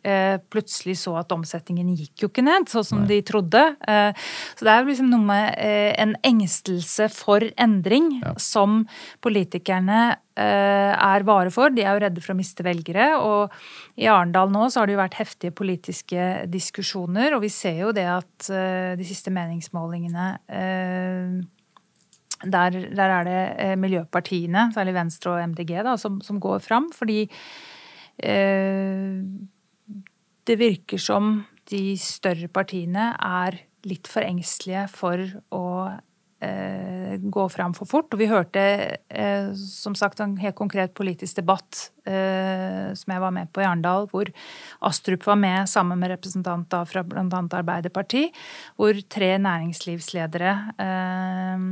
plutselig 0.52 0.98
så 1.00 1.16
at 1.20 1.32
omsetningen 1.34 1.94
gikk 1.96 2.24
jo 2.24 2.30
ikke 2.30 2.44
ned, 2.46 2.68
sånn 2.70 2.86
som 2.86 3.02
Nei. 3.02 3.08
de 3.14 3.18
trodde. 3.26 3.62
så 3.80 4.66
det 4.66 4.72
er 4.72 4.86
liksom 4.86 5.08
noe 5.10 5.24
med 5.26 5.56
en 6.02 6.14
engstelse 6.26 7.08
for 7.14 7.46
endring 7.56 8.12
ja. 8.20 8.36
som 8.42 8.84
politikerne 9.24 10.16
Eh, 10.36 10.92
er 10.92 11.24
vare 11.24 11.48
for. 11.48 11.72
De 11.72 11.80
er 11.80 11.94
jo 11.96 12.00
redde 12.02 12.20
for 12.20 12.34
å 12.34 12.36
miste 12.36 12.64
velgere. 12.64 13.08
Og 13.24 13.54
i 13.96 14.08
Arendal 14.10 14.52
nå 14.52 14.66
så 14.68 14.82
har 14.82 14.88
det 14.88 14.96
jo 14.96 15.00
vært 15.00 15.16
heftige 15.22 15.56
politiske 15.56 16.26
diskusjoner, 16.52 17.32
og 17.32 17.44
vi 17.46 17.52
ser 17.52 17.80
jo 17.86 17.92
det 17.96 18.04
at 18.10 18.50
eh, 18.52 18.92
de 19.00 19.06
siste 19.08 19.32
meningsmålingene 19.32 20.28
eh, 20.44 21.38
der, 22.44 22.70
der 22.92 23.12
er 23.18 23.28
det 23.28 23.78
miljøpartiene, 23.80 24.70
særlig 24.74 24.94
Venstre 24.94 25.36
og 25.36 25.48
MDG, 25.52 25.72
da, 25.86 25.96
som, 26.00 26.20
som 26.20 26.40
går 26.40 26.58
fram. 26.64 26.90
Fordi 26.94 27.22
eh, 28.18 29.22
det 30.46 30.58
virker 30.60 31.00
som 31.02 31.38
de 31.70 31.96
større 31.98 32.48
partiene 32.52 33.12
er 33.16 33.60
litt 33.86 34.10
for 34.10 34.26
engstelige 34.26 34.86
for 34.92 35.22
å 35.54 35.64
eh, 35.88 36.02
gå 37.20 37.48
fram 37.48 37.74
for 37.74 37.88
fort. 37.88 38.12
Og 38.12 38.20
vi 38.20 38.28
hørte 38.30 38.62
eh, 39.08 39.52
som 39.56 39.94
sagt 39.96 40.20
en 40.20 40.36
helt 40.40 40.56
konkret 40.58 40.94
politisk 40.96 41.38
debatt 41.40 41.90
eh, 42.06 42.92
som 42.96 43.12
jeg 43.12 43.22
var 43.22 43.34
med 43.34 43.50
på 43.52 43.62
i 43.62 43.66
Arendal, 43.66 44.08
hvor 44.10 44.30
Astrup 44.86 45.26
var 45.26 45.38
med 45.40 45.68
sammen 45.70 46.00
med 46.00 46.12
representanter 46.14 46.86
fra 46.88 47.02
bl.a. 47.06 47.24
Arbeiderparti, 47.26 48.26
hvor 48.76 49.00
tre 49.12 49.32
næringslivsledere, 49.42 50.52
eh, 50.82 51.66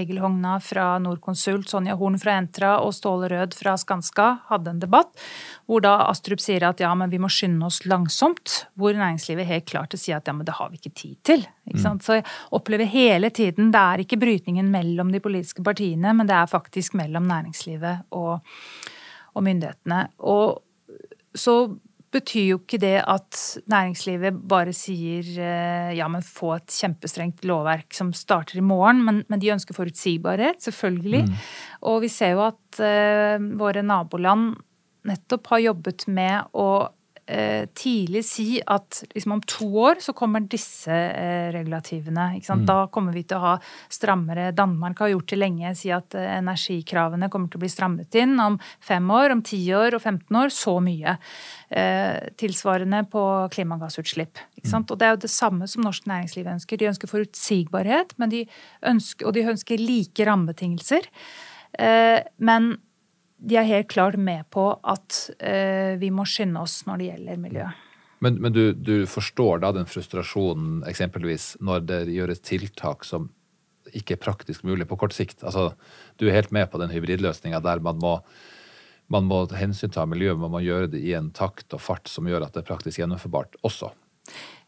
Egil 0.00 0.22
Hogna 0.22 0.58
fra 0.62 0.94
Norconsult, 1.02 1.68
Sonja 1.70 1.98
Horn 1.98 2.18
fra 2.20 2.38
Entra 2.38 2.76
og 2.84 2.94
Ståle 2.96 3.30
Rød 3.32 3.58
fra 3.58 3.76
Skanska, 3.80 4.30
hadde 4.50 4.74
en 4.74 4.84
debatt 4.84 5.12
hvor 5.66 5.82
da 5.84 5.96
Astrup 6.08 6.42
sier 6.42 6.64
at 6.68 6.82
ja, 6.82 6.92
men 6.98 7.12
vi 7.12 7.20
må 7.22 7.30
skynde 7.32 7.66
oss 7.66 7.82
langsomt. 7.88 8.64
Hvor 8.78 8.94
næringslivet 8.96 9.48
helt 9.48 9.68
klart 9.70 9.96
sier 9.98 10.20
at 10.20 10.28
ja, 10.28 10.34
men 10.36 10.46
det 10.46 10.56
har 10.58 10.70
vi 10.70 10.80
ikke 10.80 10.94
tid 10.94 11.16
til. 11.26 11.46
Mm. 11.70 12.00
Så 12.04 12.18
jeg 12.18 12.26
opplever 12.54 12.88
hele 12.90 13.30
tiden 13.34 13.70
det 13.72 13.80
er 13.80 14.04
ikke 14.04 14.20
brytningen 14.20 14.68
mellom 14.72 15.12
de 15.14 15.22
politiske 15.24 15.64
partiene, 15.64 16.12
men 16.16 16.28
det 16.28 16.36
er 16.36 16.50
faktisk 16.50 16.96
mellom 16.98 17.24
næringslivet 17.30 18.04
og, 18.16 18.44
og 19.34 19.46
myndighetene. 19.46 20.06
Og 20.28 20.60
så 21.34 21.56
betyr 22.14 22.44
jo 22.52 22.58
ikke 22.60 22.78
det 22.82 22.98
at 23.00 23.38
næringslivet 23.70 24.36
bare 24.48 24.74
sier 24.76 25.26
eh, 25.34 25.94
ja, 25.98 26.06
men 26.10 26.22
få 26.24 26.54
et 26.58 26.74
kjempestrengt 26.74 27.46
lovverk 27.48 27.96
som 27.96 28.12
starter 28.14 28.60
i 28.60 28.64
morgen, 28.64 29.02
men, 29.06 29.22
men 29.30 29.42
de 29.42 29.50
ønsker 29.54 29.76
forutsigbarhet, 29.76 30.62
selvfølgelig. 30.62 31.24
Mm. 31.26 31.40
Og 31.90 32.02
vi 32.04 32.12
ser 32.12 32.36
jo 32.36 32.44
at 32.46 32.80
uh, 32.80 33.48
våre 33.58 33.82
naboland 33.86 34.54
nettopp 35.08 35.50
har 35.52 35.64
jobbet 35.66 36.06
med 36.08 36.54
å 36.56 36.68
eh, 37.26 37.66
tidlig 37.74 38.24
si 38.24 38.46
at 38.66 39.02
liksom 39.14 39.32
om 39.32 39.42
to 39.48 39.66
år 39.84 40.00
så 40.02 40.12
kommer 40.16 40.44
disse 40.50 40.92
eh, 40.92 41.48
regulativene. 41.54 42.26
Mm. 42.40 42.64
Da 42.68 42.86
kommer 42.92 43.14
vi 43.16 43.24
til 43.24 43.38
å 43.38 43.44
ha 43.44 43.54
strammere 43.92 44.50
Danmark 44.56 45.00
har 45.02 45.12
gjort 45.14 45.32
det 45.32 45.38
lenge. 45.40 45.74
Si 45.78 45.92
at 45.94 46.16
eh, 46.18 46.28
energikravene 46.38 47.30
kommer 47.32 47.50
til 47.50 47.60
å 47.60 47.64
bli 47.64 47.72
strammet 47.72 48.18
inn 48.20 48.36
om 48.42 48.58
fem 48.84 49.10
år, 49.10 49.34
om 49.34 49.42
ti 49.46 49.60
år 49.74 49.96
og 49.96 50.04
15 50.04 50.40
år. 50.42 50.54
Så 50.54 50.76
mye. 50.84 51.16
Eh, 51.70 52.30
tilsvarende 52.40 53.04
på 53.10 53.24
klimagassutslipp. 53.54 54.42
Mm. 54.64 54.84
Og 54.84 54.96
det 54.98 55.08
er 55.08 55.16
jo 55.16 55.24
det 55.24 55.32
samme 55.32 55.68
som 55.70 55.84
norsk 55.84 56.08
næringsliv 56.10 56.48
ønsker. 56.54 56.80
De 56.80 56.90
ønsker 56.92 57.10
forutsigbarhet, 57.10 58.14
de 58.30 58.46
ønsker, 58.86 59.26
og 59.26 59.36
de 59.36 59.48
ønsker 59.54 59.80
like 59.80 60.24
rammebetingelser. 60.26 61.08
Men 62.38 62.76
de 63.44 63.58
er 63.60 63.68
helt 63.68 63.90
klart 63.92 64.16
med 64.20 64.46
på 64.54 64.70
at 64.80 65.18
uh, 65.36 65.94
vi 66.00 66.10
må 66.14 66.26
skynde 66.28 66.62
oss 66.64 66.80
når 66.88 67.00
det 67.00 67.08
gjelder 67.10 67.40
miljø. 67.42 67.70
Men, 68.24 68.38
men 68.40 68.54
du, 68.54 68.62
du, 68.72 69.04
forstår 69.10 69.60
da 69.60 69.72
den 69.76 69.88
frustrasjonen 69.90 70.84
eksempelvis 70.88 71.54
når 71.60 71.82
det 71.88 72.00
gjøres 72.14 72.40
tiltak 72.44 73.04
som 73.04 73.28
ikke 73.92 74.16
er 74.16 74.22
praktisk 74.22 74.64
mulig 74.64 74.86
på 74.88 74.96
kort 75.02 75.12
sikt? 75.16 75.42
Altså, 75.44 75.74
du 76.16 76.26
er 76.28 76.38
helt 76.38 76.54
med 76.54 76.70
på 76.72 76.80
den 76.80 76.92
hybridløsninga 76.94 77.60
der 77.64 77.82
man 77.84 78.00
må, 78.00 78.14
man 79.12 79.28
må 79.28 79.42
hensynta 79.52 80.06
miljøet, 80.08 80.40
man 80.40 80.54
må 80.54 80.62
gjøre 80.64 80.94
det 80.94 81.02
i 81.04 81.12
en 81.18 81.28
takt 81.36 81.76
og 81.76 81.84
fart 81.84 82.08
som 82.08 82.30
gjør 82.30 82.46
at 82.46 82.56
det 82.56 82.64
er 82.64 82.70
praktisk 82.70 83.02
gjennomførbart 83.02 83.60
også. 83.66 83.92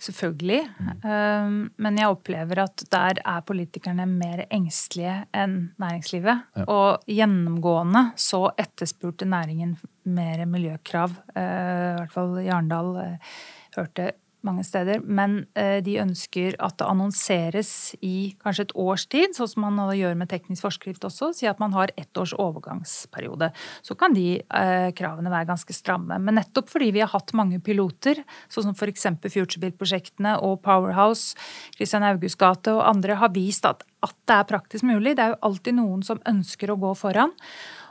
Selvfølgelig. 0.02 0.60
Mm. 1.02 1.60
Men 1.80 1.98
jeg 1.98 2.12
opplever 2.12 2.60
at 2.66 2.82
der 2.92 3.20
er 3.24 3.44
politikerne 3.48 4.04
mer 4.10 4.42
engstelige 4.52 5.14
enn 5.32 5.54
næringslivet. 5.80 6.42
Ja. 6.58 6.66
Og 6.68 7.06
gjennomgående 7.08 8.02
så 8.20 8.42
etterspurte 8.60 9.24
næringen 9.24 9.72
mer 10.04 10.44
miljøkrav. 10.46 11.16
Eh, 11.32 11.42
I 11.42 11.96
hvert 12.02 12.12
fall 12.12 12.36
i 12.42 12.50
Arendal 12.52 12.92
eh, 13.02 13.34
hørte 13.78 14.10
mange 14.46 14.64
steder. 14.66 15.02
Men 15.02 15.38
eh, 15.58 15.78
de 15.84 15.98
ønsker 16.02 16.56
at 16.62 16.78
det 16.80 16.88
annonseres 16.88 17.70
i 18.04 18.34
kanskje 18.42 18.68
et 18.68 18.74
års 18.78 19.06
tid, 19.12 19.36
sånn 19.36 19.50
som 19.50 19.66
man 19.66 19.80
gjør 19.96 20.16
med 20.18 20.30
teknisk 20.30 20.66
forskrift 20.66 21.06
også. 21.08 21.32
Si 21.36 21.48
at 21.50 21.60
man 21.62 21.74
har 21.76 21.92
ett 21.96 22.20
års 22.20 22.34
overgangsperiode. 22.38 23.50
Så 23.86 23.96
kan 23.98 24.16
de 24.16 24.40
eh, 24.40 24.88
kravene 24.96 25.32
være 25.32 25.50
ganske 25.50 25.76
stramme. 25.76 26.20
Men 26.22 26.40
nettopp 26.40 26.70
fordi 26.72 26.92
vi 26.96 27.04
har 27.04 27.12
hatt 27.12 27.34
mange 27.36 27.60
piloter, 27.64 28.22
sånn 28.52 28.70
som 28.70 28.76
f.eks. 28.76 29.08
FutureBuilt-prosjektene 29.26 30.36
og 30.46 30.60
Powerhouse, 30.66 31.36
Christian 31.76 32.06
Augusts 32.06 32.38
gate 32.40 32.74
og 32.74 32.84
andre, 32.86 33.18
har 33.20 33.34
vist 33.34 33.66
at, 33.68 33.84
at 34.06 34.16
det 34.28 34.38
er 34.38 34.50
praktisk 34.52 34.86
mulig. 34.86 35.16
Det 35.16 35.26
er 35.26 35.34
jo 35.34 35.42
alltid 35.50 35.78
noen 35.80 36.06
som 36.06 36.22
ønsker 36.28 36.72
å 36.72 36.80
gå 36.80 36.94
foran. 36.98 37.34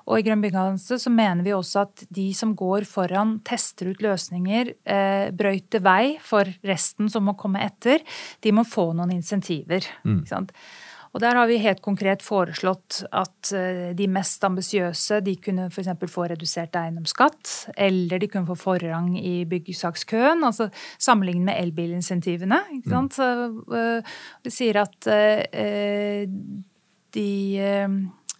Og 0.05 0.19
i 0.19 0.25
Grønn 0.25 0.43
byggeallianse 0.43 0.99
så 1.01 1.11
mener 1.13 1.45
vi 1.45 1.53
også 1.55 1.85
at 1.87 2.05
de 2.13 2.27
som 2.37 2.53
går 2.57 2.85
foran, 2.89 3.39
tester 3.45 3.89
ut 3.89 4.03
løsninger, 4.05 4.73
eh, 4.85 5.29
brøyter 5.33 5.81
vei 5.85 6.17
for 6.21 6.49
resten 6.65 7.09
som 7.09 7.25
må 7.25 7.33
komme 7.39 7.63
etter, 7.65 8.05
de 8.41 8.53
må 8.53 8.65
få 8.69 8.91
noen 8.93 9.15
insentiver. 9.17 9.87
Mm. 10.05 10.21
Og 11.15 11.21
der 11.23 11.37
har 11.39 11.47
vi 11.47 11.61
helt 11.63 11.79
konkret 11.81 12.21
foreslått 12.25 12.99
at 13.15 13.49
eh, 13.55 13.93
de 13.95 14.07
mest 14.11 14.43
ambisiøse 14.43 15.21
de 15.23 15.37
kunne 15.41 15.69
f.eks. 15.71 15.89
få 16.11 16.27
redusert 16.27 16.75
eiendomsskatt, 16.75 17.71
eller 17.87 18.19
de 18.19 18.29
kunne 18.29 18.49
få 18.51 18.57
forrang 18.59 19.13
i 19.17 19.39
byggesakskøen, 19.49 20.43
altså 20.43 20.67
sammenlignet 20.99 21.47
med 21.49 21.61
elbilinsentivene. 21.63 22.59
Ikke 22.77 22.91
mm. 22.91 22.93
sant? 22.93 23.17
Så, 23.17 23.31
uh, 23.71 24.19
det 24.43 24.53
sier 24.53 24.81
at 24.83 25.07
uh, 25.07 26.27
de 27.15 27.31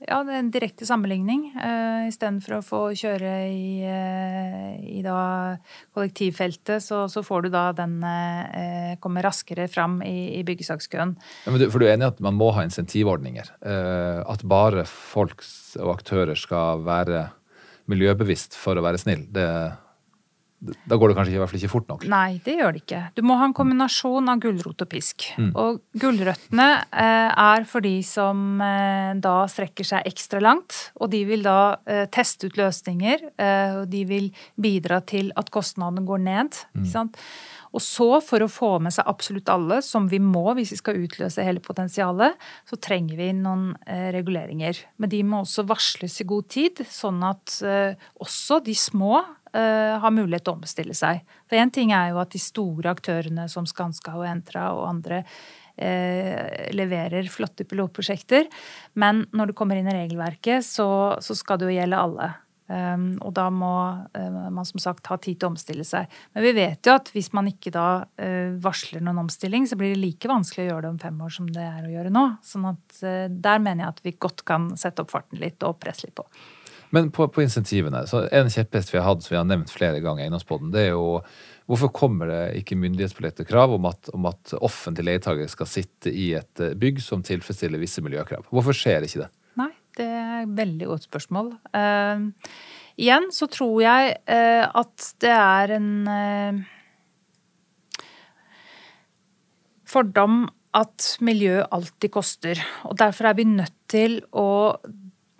ja, 0.04 0.18
det 0.28 0.34
er 0.34 0.42
en 0.42 0.52
direkte 0.52 0.88
sammenligning. 0.88 1.46
Uh, 1.56 2.08
Istedenfor 2.10 2.58
å 2.58 2.64
få 2.66 2.80
kjøre 3.00 3.32
i, 3.48 3.86
uh, 3.88 4.74
i 4.84 5.00
da 5.06 5.20
kollektivfeltet, 5.96 6.84
så, 6.84 7.06
så, 7.12 7.24
får 7.26 7.46
du 7.46 7.50
da 7.54 7.70
den 7.78 8.02
uh, 8.04 8.98
komme 9.04 9.24
raskere 9.26 9.70
fram 9.72 10.02
i, 10.06 10.36
i 10.40 10.44
byggesakskøen. 10.48 11.16
Ja, 11.46 11.56
for 11.64 11.80
du 11.80 11.88
er 11.88 11.96
enig 11.96 12.10
i 12.10 12.12
at 12.12 12.22
man 12.26 12.36
må 12.40 12.52
ha 12.58 12.66
insentivordninger? 12.68 13.56
Uh, 13.64 14.20
at 14.28 14.44
bare 14.44 14.84
folk 14.90 15.46
og 15.80 15.96
aktører 15.96 16.36
skal 16.40 16.84
være 16.86 17.30
miljøbevisst 17.92 18.58
for 18.60 18.76
å 18.76 18.84
være 18.86 19.00
snill? 19.00 19.26
Det 19.32 19.48
da 20.64 20.98
går 20.98 21.12
det 21.12 21.16
kanskje 21.18 21.36
i 21.36 21.40
hvert 21.40 21.52
fall 21.52 21.60
ikke 21.60 21.72
fort 21.72 21.90
nok? 21.92 22.06
Nei, 22.10 22.40
det 22.46 22.56
gjør 22.58 22.74
det 22.74 22.82
ikke. 22.82 23.02
Du 23.18 23.22
må 23.28 23.38
ha 23.38 23.48
en 23.48 23.56
kombinasjon 23.56 24.32
av 24.32 24.40
gulrot 24.42 24.82
og 24.82 24.90
pisk. 24.90 25.28
Mm. 25.38 25.52
Og 25.62 25.82
gulrøttene 26.02 26.70
eh, 26.90 27.44
er 27.46 27.68
for 27.70 27.86
de 27.86 27.94
som 28.08 28.62
eh, 28.64 29.12
da 29.22 29.36
strekker 29.52 29.88
seg 29.88 30.08
ekstra 30.10 30.42
langt. 30.42 30.80
Og 30.98 31.12
de 31.14 31.22
vil 31.28 31.46
da 31.46 31.76
eh, 31.86 32.06
teste 32.14 32.50
ut 32.50 32.58
løsninger, 32.60 33.28
og 33.36 33.86
de 33.92 34.02
vil 34.08 34.32
bidra 34.62 35.02
til 35.06 35.30
at 35.38 35.52
kostnadene 35.54 36.06
går 36.08 36.24
ned. 36.24 36.58
Mm. 36.78 36.88
Og 37.76 37.84
så, 37.84 38.08
for 38.24 38.44
å 38.44 38.52
få 38.52 38.70
med 38.84 38.96
seg 38.96 39.08
absolutt 39.12 39.52
alle, 39.52 39.82
som 39.84 40.08
vi 40.12 40.22
må 40.24 40.46
hvis 40.56 40.72
vi 40.72 40.80
skal 40.80 41.02
utløse 41.04 41.44
hele 41.44 41.64
potensialet, 41.64 42.38
så 42.70 42.80
trenger 42.80 43.20
vi 43.20 43.32
noen 43.36 43.74
eh, 43.84 44.08
reguleringer. 44.16 44.80
Men 45.02 45.12
de 45.12 45.22
må 45.28 45.44
også 45.44 45.68
varsles 45.68 46.22
i 46.24 46.28
god 46.30 46.48
tid, 46.56 46.86
sånn 46.88 47.20
at 47.28 47.58
eh, 47.68 48.08
også 48.24 48.62
de 48.64 48.78
små 48.80 49.20
uh, 49.56 49.98
har 50.04 50.14
mulighet 50.14 50.46
til 50.46 50.54
å 50.54 50.60
omstille 50.60 50.96
seg. 50.98 51.24
For 51.50 51.60
én 51.60 51.74
ting 51.74 51.94
er 51.96 52.12
jo 52.12 52.22
at 52.22 52.34
de 52.36 52.42
store 52.42 52.94
aktørene 52.94 53.48
som 53.52 53.68
Skanska 53.70 54.16
og 54.20 54.28
Entra 54.30 54.70
og 54.76 54.86
andre 54.90 55.24
uh, 55.24 56.72
leverer 56.76 57.32
flotte 57.32 57.68
pilotprosjekter. 57.68 58.50
Men 59.00 59.26
når 59.36 59.52
det 59.52 59.60
kommer 59.60 59.80
inn 59.80 59.92
i 59.92 60.00
regelverket, 60.04 60.66
så, 60.68 60.90
så 61.24 61.38
skal 61.38 61.62
det 61.62 61.72
jo 61.72 61.78
gjelde 61.78 62.02
alle. 62.08 62.34
Um, 62.66 63.12
og 63.22 63.30
da 63.38 63.46
må 63.54 63.72
uh, 64.18 64.38
man 64.50 64.66
som 64.66 64.82
sagt 64.82 65.06
ha 65.12 65.20
tid 65.22 65.38
til 65.38 65.46
å 65.46 65.52
omstille 65.54 65.86
seg. 65.86 66.10
Men 66.34 66.46
vi 66.48 66.54
vet 66.58 66.88
jo 66.88 66.96
at 66.98 67.12
hvis 67.14 67.30
man 67.38 67.46
ikke 67.52 67.70
da 67.76 67.88
uh, 68.02 68.56
varsler 68.62 69.04
noen 69.06 69.22
omstilling, 69.28 69.68
så 69.70 69.78
blir 69.78 69.94
det 69.94 70.02
like 70.02 70.32
vanskelig 70.32 70.66
å 70.66 70.70
gjøre 70.72 70.88
det 70.88 70.94
om 70.96 71.02
fem 71.04 71.20
år 71.22 71.36
som 71.36 71.52
det 71.54 71.62
er 71.62 71.86
å 71.86 71.94
gjøre 71.94 72.14
nå. 72.14 72.26
Sånn 72.46 72.66
at 72.72 73.02
uh, 73.06 73.28
der 73.30 73.62
mener 73.62 73.86
jeg 73.86 73.94
at 73.94 74.02
vi 74.08 74.16
godt 74.18 74.42
kan 74.50 74.72
sette 74.82 75.06
opp 75.06 75.14
farten 75.14 75.42
litt 75.42 75.62
og 75.68 75.78
presse 75.84 76.08
litt 76.08 76.18
på. 76.18 76.26
Men 76.94 77.10
på, 77.12 77.28
på 77.32 77.44
insentivene, 77.44 78.06
så 78.10 78.26
En 78.32 78.52
kjepphest 78.52 78.94
vi 78.94 79.00
har 79.00 79.08
hatt, 79.08 79.24
som 79.26 79.34
vi 79.34 79.40
har 79.40 79.48
nevnt 79.48 79.74
flere 79.74 80.02
ganger 80.04 80.26
Eiendomspodden, 80.26 80.72
det 80.74 80.88
er 80.88 80.94
jo 80.94 81.20
hvorfor 81.66 81.90
kommer 81.96 82.30
det 82.30 82.42
ikke 82.62 82.78
myndighetspålagte 82.78 83.46
krav 83.50 83.74
om 83.74 83.88
at, 83.90 84.12
om 84.14 84.28
at 84.30 84.54
offentlige 84.60 85.08
leietager 85.08 85.50
skal 85.50 85.70
sitte 85.70 86.14
i 86.14 86.30
et 86.38 86.62
eh, 86.62 86.76
bygg 86.78 87.02
som 87.02 87.24
tilfredsstiller 87.26 87.82
visse 87.82 88.04
miljøkrav? 88.06 88.46
Hvorfor 88.54 88.78
skjer 88.78 89.08
ikke 89.08 89.24
det? 89.24 89.32
Nei, 89.58 89.72
det 89.98 90.06
er 90.06 90.44
et 90.44 90.56
veldig 90.60 90.92
godt 90.92 91.08
spørsmål. 91.08 91.52
Uh, 91.74 92.30
igjen 93.02 93.32
så 93.34 93.50
tror 93.50 93.80
jeg 93.82 94.14
uh, 94.30 94.66
at 94.84 95.10
det 95.26 95.34
er 95.34 95.76
en 95.80 95.90
uh, 96.06 96.62
fordom 99.90 100.46
at 100.76 101.16
miljø 101.24 101.64
alltid 101.64 102.12
koster. 102.14 102.62
Og 102.86 102.98
derfor 103.00 103.32
er 103.32 103.40
vi 103.40 103.48
nødt 103.48 103.76
til 103.92 104.20
å 104.36 104.76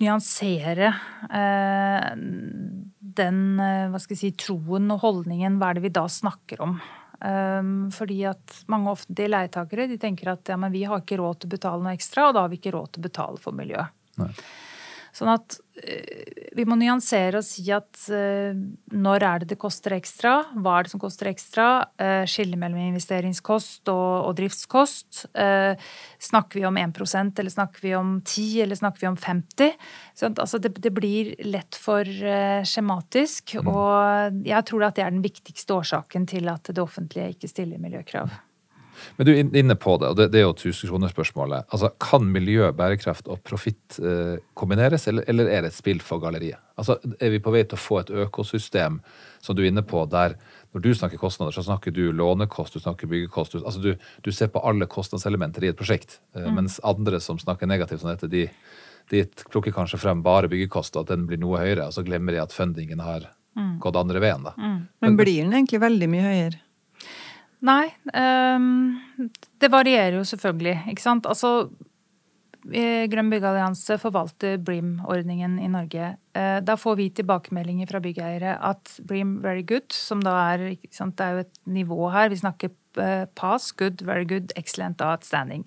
nyansere 0.02 0.92
eh, 1.32 2.12
den 3.16 3.40
eh, 3.64 3.88
hva 3.92 4.02
skal 4.02 4.16
jeg 4.16 4.22
si, 4.22 4.32
troen 4.48 4.92
og 4.94 5.02
holdningen. 5.06 5.58
Hva 5.60 5.72
er 5.72 5.80
det 5.80 5.86
vi 5.88 5.96
da 5.96 6.06
snakker 6.12 6.64
om? 6.66 6.78
Um, 7.26 7.88
fordi 7.96 8.20
at 8.28 8.58
mange 8.70 8.92
offentlige 8.92 9.32
leietakere 9.32 9.88
de 9.88 9.96
tenker 9.98 10.34
at 10.34 10.52
ja, 10.52 10.58
men 10.60 10.74
vi 10.74 10.84
har 10.86 11.00
ikke 11.02 11.18
råd 11.22 11.40
til 11.40 11.50
å 11.50 11.54
betale 11.56 11.82
noe 11.82 11.96
ekstra, 11.96 12.28
og 12.28 12.36
da 12.36 12.44
har 12.44 12.52
vi 12.52 12.60
ikke 12.60 12.74
råd 12.76 12.92
til 12.92 13.02
å 13.02 13.06
betale 13.08 13.42
for 13.42 13.56
miljøet. 13.56 13.96
Nei. 14.20 14.32
Sånn 15.16 15.30
at 15.32 15.56
eh, 15.80 16.50
vi 16.58 16.66
må 16.68 16.76
nyansere 16.76 17.40
og 17.40 17.46
si 17.48 17.64
at 17.72 18.02
eh, 18.12 18.56
når 18.92 19.24
er 19.24 19.44
det 19.44 19.54
det 19.54 19.58
koster 19.62 19.96
ekstra? 19.96 20.34
Hva 20.60 20.74
er 20.76 20.88
det 20.88 20.92
som 20.92 21.02
koster 21.02 21.30
ekstra? 21.32 21.68
Eh, 21.96 22.24
skille 22.28 22.60
mellom 22.60 22.82
investeringskost 22.90 23.88
og, 23.94 24.10
og 24.28 24.34
driftskost. 24.40 25.26
Snakker 26.26 26.60
vi 26.60 26.66
om 26.68 26.80
1% 26.82 27.40
eller 27.40 27.54
snakker 27.54 27.86
vi 27.86 27.94
om 27.96 28.18
10 28.26 28.66
eller 28.66 28.80
snakker 28.80 29.06
vi 29.06 29.12
om 29.14 29.20
50? 29.20 29.78
Sånn, 30.20 30.36
altså 30.36 30.60
det, 30.60 30.74
det, 30.84 30.92
blir 30.96 31.32
lett 31.48 31.80
for 31.80 32.04
skjematisk. 32.68 33.56
Mm. 33.62 33.72
Og 33.72 34.42
jeg 34.50 34.68
tror 34.68 34.90
at 34.90 35.00
det 35.00 35.06
er 35.06 35.16
den 35.16 35.24
viktigste 35.24 35.80
årsaken 35.80 36.28
til 36.32 36.52
at 36.52 36.72
det 36.72 36.84
offentlige 36.84 37.38
ikke 37.38 37.52
stiller 37.52 37.80
miljøkrav. 37.80 38.36
Men 39.18 39.28
du 39.28 39.32
er 39.34 39.42
inne 39.62 39.76
på 39.80 39.96
det, 40.02 40.10
og 40.12 40.18
det, 40.20 40.28
det 40.34 40.42
er 40.42 40.46
jo 40.46 40.54
1000-kronersspørsmålet. 40.56 41.68
Altså, 41.74 41.92
kan 42.02 42.26
miljø, 42.32 42.68
bærekraft 42.76 43.30
og 43.32 43.42
profitt 43.48 44.00
eh, 44.02 44.38
kombineres, 44.58 45.08
eller, 45.12 45.26
eller, 45.32 45.50
er 45.52 45.66
det 45.66 45.72
et 45.72 45.78
spill 45.78 46.02
for 46.04 46.24
galleriet? 46.24 46.62
Altså, 46.80 46.98
Er 47.20 47.32
vi 47.32 47.42
på 47.44 47.54
vei 47.56 47.64
til 47.64 47.78
å 47.78 47.82
få 47.82 48.02
et 48.02 48.12
økosystem 48.26 49.00
som 49.44 49.56
du 49.56 49.64
er 49.64 49.70
inne 49.72 49.86
på, 49.86 50.04
der 50.12 50.38
når 50.76 50.84
du 50.84 50.90
snakker 50.98 51.22
kostnader, 51.22 51.56
så 51.56 51.64
snakker 51.64 51.94
du 51.96 52.10
lånekost, 52.12 52.76
du 52.76 52.84
snakker 52.84 53.08
byggekost. 53.08 53.56
Du, 53.56 53.64
altså 53.64 53.80
du, 53.80 53.94
du 54.26 54.32
ser 54.36 54.50
på 54.52 54.60
alle 54.60 54.90
kostnadselementer 54.92 55.64
i 55.64 55.72
et 55.72 55.80
prosjekt. 55.80 56.20
Eh, 56.36 56.44
mm. 56.44 56.60
Mens 56.60 56.82
andre 56.84 57.22
som 57.24 57.40
snakker 57.40 57.70
negativt 57.72 58.04
som 58.04 58.12
dette, 58.12 58.28
de, 58.32 58.50
de 59.14 59.24
plukker 59.48 59.76
kanskje 59.76 60.02
frem 60.02 60.26
bare 60.26 60.52
byggekost, 60.52 60.98
og 60.98 61.06
at 61.06 61.16
den 61.16 61.30
blir 61.30 61.40
noe 61.40 61.64
høyere, 61.64 61.88
og 61.88 61.96
så 61.96 62.04
glemmer 62.04 62.36
de 62.36 62.44
at 62.44 62.56
fundingen 62.56 63.04
har 63.06 63.30
gått 63.80 63.96
andre 63.96 64.20
veien, 64.20 64.44
da. 64.44 64.52
Men 65.00 65.16
blir 65.16 65.38
den 65.46 65.54
egentlig 65.56 65.80
veldig 65.80 66.10
mye 66.12 66.24
høyere? 66.26 66.65
Nei, 67.66 67.90
Um, 68.14 69.00
det 69.60 69.72
varierer 69.74 70.20
jo 70.20 70.24
selvfølgelig, 70.28 70.78
ikke 70.92 71.02
sant. 71.04 71.26
Altså, 71.26 71.68
Grønn 72.66 73.30
byggeallianse 73.30 74.00
forvalter 74.02 74.58
BREAM-ordningen 74.66 75.60
i 75.62 75.68
Norge. 75.70 76.16
Eh, 76.34 76.60
Da 76.66 76.76
får 76.76 76.96
vi 76.98 77.10
tilbakemeldinger 77.14 77.88
fra 77.88 78.00
byggeiere 78.02 78.56
at 78.58 78.96
BREAM 79.06 79.42
very 79.44 79.62
good, 79.62 79.92
som 79.94 80.20
da 80.20 80.34
er 80.56 80.78
sant, 80.92 81.16
Det 81.16 81.26
er 81.26 81.32
jo 81.34 81.40
et 81.46 81.60
nivå 81.68 82.12
her. 82.12 82.30
Vi 82.30 82.42
snakker 82.42 82.72
eh, 82.98 83.26
pass, 83.36 83.72
good, 83.72 84.02
very 84.02 84.26
good, 84.26 84.52
excellent 84.56 85.00
outstanding. 85.02 85.66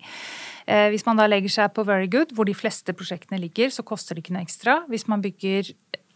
Eh, 0.67 0.89
Hvis 0.89 1.05
man 1.05 1.15
da 1.15 1.27
legger 1.27 1.49
seg 1.49 1.73
på 1.73 1.85
very 1.85 2.07
good, 2.07 2.33
hvor 2.35 2.45
de 2.45 2.53
fleste 2.53 2.91
prosjektene 2.93 3.39
ligger, 3.39 3.69
så 3.69 3.83
koster 3.83 4.15
det 4.15 4.25
ikke 4.25 4.33
noe 4.35 4.43
ekstra. 4.43 4.85
Hvis 4.89 5.07
man 5.07 5.21
bygger 5.21 5.71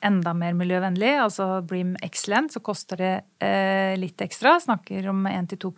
enda 0.06 0.34
mer 0.38 0.56
miljøvennlig, 0.58 1.12
altså 1.24 1.48
Bream 1.68 1.94
Excellent, 2.06 2.54
så 2.54 2.62
koster 2.63 3.00
det 3.00 3.13
eh, 3.44 3.94
litt 4.00 4.22
ekstra. 4.24 4.56
Snakker 4.62 5.08
om 5.12 5.26
1-2 5.30 5.72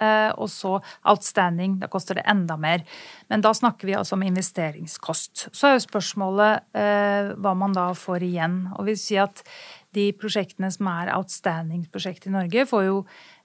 eh, 0.00 0.30
Og 0.36 0.50
så 0.52 0.76
Outstanding, 1.08 1.78
da 1.80 1.88
koster 1.92 2.20
det 2.20 2.26
enda 2.28 2.56
mer. 2.60 2.84
Men 3.28 3.44
da 3.44 3.54
snakker 3.54 3.88
vi 3.88 3.96
altså 3.98 4.16
om 4.16 4.26
investeringskost. 4.26 5.48
Så 5.52 5.68
er 5.68 5.76
jo 5.76 5.86
spørsmålet 5.86 6.68
eh, 6.76 7.32
hva 7.36 7.54
man 7.58 7.76
da 7.76 7.90
får 7.96 8.26
igjen. 8.26 8.60
Og 8.76 8.90
vi 8.90 8.96
sier 9.00 9.26
at 9.26 9.42
de 9.96 10.10
prosjektene 10.18 10.68
som 10.72 10.90
er 10.92 11.14
outstanding-prosjekt 11.14 12.28
i 12.28 12.34
Norge, 12.34 12.66
får 12.68 12.84
jo 12.84 12.98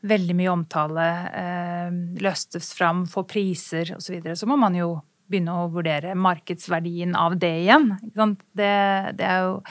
veldig 0.09 0.35
mye 0.35 0.51
omtale, 0.51 1.07
eh, 1.37 1.93
løstes 2.23 2.73
fram, 2.75 3.05
får 3.07 3.27
priser 3.29 3.95
osv. 3.95 4.03
Så, 4.03 4.13
videre. 4.17 4.35
så 4.35 4.49
må 4.49 4.57
man 4.59 4.75
jo 4.75 4.97
begynne 5.31 5.55
å 5.55 5.69
vurdere 5.73 6.15
markedsverdien 6.19 7.15
av 7.17 7.37
det 7.41 7.53
igjen. 7.63 7.91
Det, 8.11 8.71
det 9.17 9.27
er 9.27 9.45
jo 9.47 9.61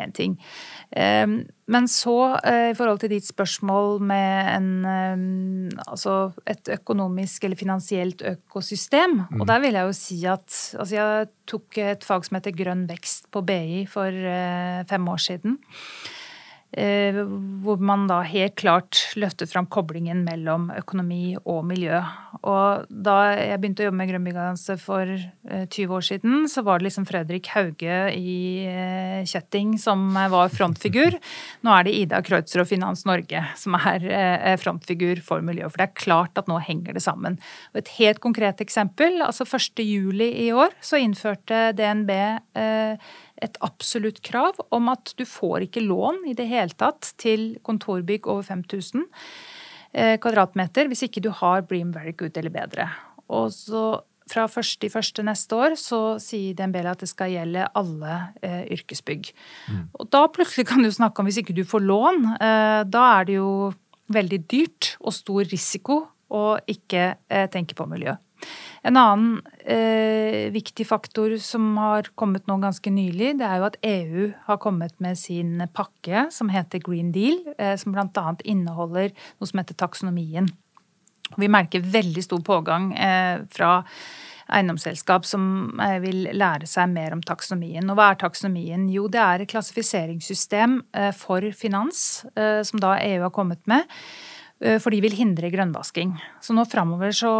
én 0.00 0.14
ting. 0.16 0.38
Eh, 0.90 1.26
Men 1.72 1.86
så, 1.88 2.36
eh, 2.44 2.70
i 2.72 2.74
forhold 2.76 3.00
til 3.00 3.12
ditt 3.14 3.24
spørsmål 3.24 4.00
med 4.04 4.48
en, 4.52 4.84
eh, 4.84 5.84
altså 5.86 6.34
et 6.46 6.68
økonomisk 6.68 7.44
eller 7.44 7.56
finansielt 7.56 8.20
økosystem, 8.20 9.22
og 9.40 9.46
der 9.46 9.60
vil 9.60 9.78
jeg 9.78 9.86
jo 9.86 9.92
si 9.96 10.18
at 10.26 10.48
altså 10.76 10.92
jeg 10.98 11.28
tok 11.46 11.78
et 11.78 12.04
fag 12.04 12.26
som 12.26 12.36
heter 12.36 12.52
grønn 12.52 12.86
vekst 12.90 13.30
på 13.32 13.44
BI 13.46 13.86
for 13.86 14.10
fem 14.90 15.08
år 15.08 15.22
siden. 15.22 15.56
Eh, 16.72 17.18
hvor 17.60 17.80
man 17.84 18.06
da 18.08 18.22
helt 18.24 18.54
klart 18.56 18.96
løftet 19.20 19.50
fram 19.52 19.66
koblingen 19.68 20.22
mellom 20.24 20.70
økonomi 20.72 21.34
og 21.44 21.66
miljø. 21.68 21.98
Og 22.48 22.86
da 22.88 23.16
jeg 23.36 23.58
begynte 23.60 23.84
å 23.84 23.88
jobbe 23.90 23.98
med 23.98 24.08
Grønn 24.08 24.24
byggallianse 24.24 24.76
for 24.80 25.10
eh, 25.12 25.66
20 25.66 25.92
år 25.98 26.06
siden, 26.06 26.46
så 26.48 26.64
var 26.64 26.80
det 26.80 26.86
liksom 26.86 27.04
Fredrik 27.10 27.50
Hauge 27.52 27.98
i 28.16 28.36
eh, 28.70 29.20
Kjetting 29.28 29.74
som 29.82 30.16
var 30.16 30.48
frontfigur. 30.54 31.18
Nå 31.60 31.74
er 31.76 31.84
det 31.84 31.94
Ida 31.98 32.22
Kreutzer 32.24 32.64
og 32.64 32.70
Finans 32.70 33.04
Norge 33.08 33.44
som 33.60 33.76
er 33.76 34.08
eh, 34.08 34.56
frontfigur 34.62 35.20
for 35.26 35.44
miljø. 35.44 35.68
For 35.68 35.82
det 35.82 35.90
er 35.90 36.00
klart 36.06 36.40
at 36.40 36.48
nå 36.48 36.56
henger 36.64 36.96
det 36.96 37.04
sammen. 37.04 37.36
Og 37.74 37.82
et 37.82 37.92
helt 37.98 38.22
konkret 38.24 38.64
eksempel, 38.64 39.20
altså 39.26 39.44
1. 39.44 39.84
juli 39.84 40.30
i 40.46 40.48
år 40.56 40.72
så 40.80 41.02
innførte 41.04 41.68
DNB 41.76 42.16
eh, 42.16 43.12
et 43.42 43.58
absolutt 43.64 44.22
krav 44.24 44.60
om 44.74 44.90
at 44.92 45.14
du 45.18 45.24
får 45.28 45.66
ikke 45.66 45.84
lån 45.84 46.22
i 46.30 46.36
det 46.38 46.46
hele 46.50 46.74
tatt 46.78 47.12
til 47.20 47.56
kontorbygg 47.66 48.28
over 48.30 48.46
5000 48.46 49.04
eh, 49.92 50.16
kvadratmeter 50.22 50.90
hvis 50.90 51.06
ikke 51.08 51.24
du 51.24 51.32
har 51.42 51.66
Bream 51.66 51.92
Very 51.94 52.14
Good 52.16 52.38
eller 52.38 52.54
bedre. 52.54 52.88
Og 53.32 53.50
så 53.54 54.02
fra 54.30 54.46
1.1. 54.46 55.20
neste 55.26 55.56
år 55.58 55.76
så 55.80 56.00
sier 56.22 56.56
DNB 56.56 56.78
at 56.86 57.02
det 57.02 57.10
skal 57.10 57.32
gjelde 57.32 57.68
alle 57.78 58.16
eh, 58.44 58.64
yrkesbygg. 58.76 59.32
Og 59.98 60.08
da 60.14 60.24
plutselig 60.32 60.68
kan 60.70 60.84
du 60.84 60.90
snakke 60.94 61.20
om 61.20 61.28
hvis 61.28 61.42
ikke 61.42 61.56
du 61.56 61.64
får 61.68 61.84
lån, 61.84 62.24
eh, 62.38 62.80
da 62.88 63.04
er 63.18 63.28
det 63.28 63.38
jo 63.40 63.72
veldig 64.12 64.40
dyrt 64.50 64.94
og 65.00 65.16
stor 65.16 65.48
risiko 65.50 66.02
å 66.32 66.44
ikke 66.70 67.04
eh, 67.28 67.48
tenke 67.52 67.76
på 67.76 67.86
miljø. 67.90 68.14
En 68.82 68.98
annen 68.98 69.42
eh, 69.64 70.50
viktig 70.54 70.86
faktor 70.88 71.36
som 71.42 71.76
har 71.78 72.10
kommet 72.18 72.48
nå 72.50 72.56
ganske 72.62 72.90
nylig, 72.90 73.36
det 73.38 73.46
er 73.46 73.60
jo 73.60 73.68
at 73.68 73.78
EU 73.86 74.24
har 74.48 74.58
kommet 74.62 74.96
med 75.02 75.20
sin 75.20 75.62
pakke 75.74 76.26
som 76.34 76.50
heter 76.50 76.82
Green 76.82 77.12
Deal, 77.14 77.38
eh, 77.58 77.76
som 77.78 77.94
bl.a. 77.94 78.34
inneholder 78.42 79.14
noe 79.14 79.50
som 79.50 79.62
heter 79.62 79.78
taksonomien. 79.78 80.50
Vi 81.38 81.48
merker 81.48 81.86
veldig 81.94 82.26
stor 82.26 82.42
pågang 82.44 82.92
eh, 82.98 83.46
fra 83.54 83.78
eiendomsselskap 84.52 85.26
som 85.26 85.80
eh, 85.80 85.98
vil 86.02 86.26
lære 86.36 86.68
seg 86.68 86.90
mer 86.92 87.14
om 87.16 87.22
taksonomien. 87.24 87.86
Og 87.90 87.98
hva 87.98 88.12
er 88.12 88.20
taksonomien? 88.20 88.88
Jo, 88.92 89.06
det 89.12 89.22
er 89.22 89.44
et 89.44 89.52
klassifiseringssystem 89.52 90.80
eh, 90.96 91.10
for 91.16 91.46
finans 91.56 92.24
eh, 92.34 92.60
som 92.66 92.82
da 92.82 92.96
EU 93.00 93.22
har 93.26 93.34
kommet 93.34 93.62
med. 93.70 93.88
Eh, 94.62 94.78
For 94.82 94.94
de 94.94 95.02
vil 95.04 95.16
hindre 95.18 95.50
grønnvasking. 95.52 96.14
Så 96.42 96.56
nå 96.56 96.64
framover 96.70 97.14
så 97.16 97.32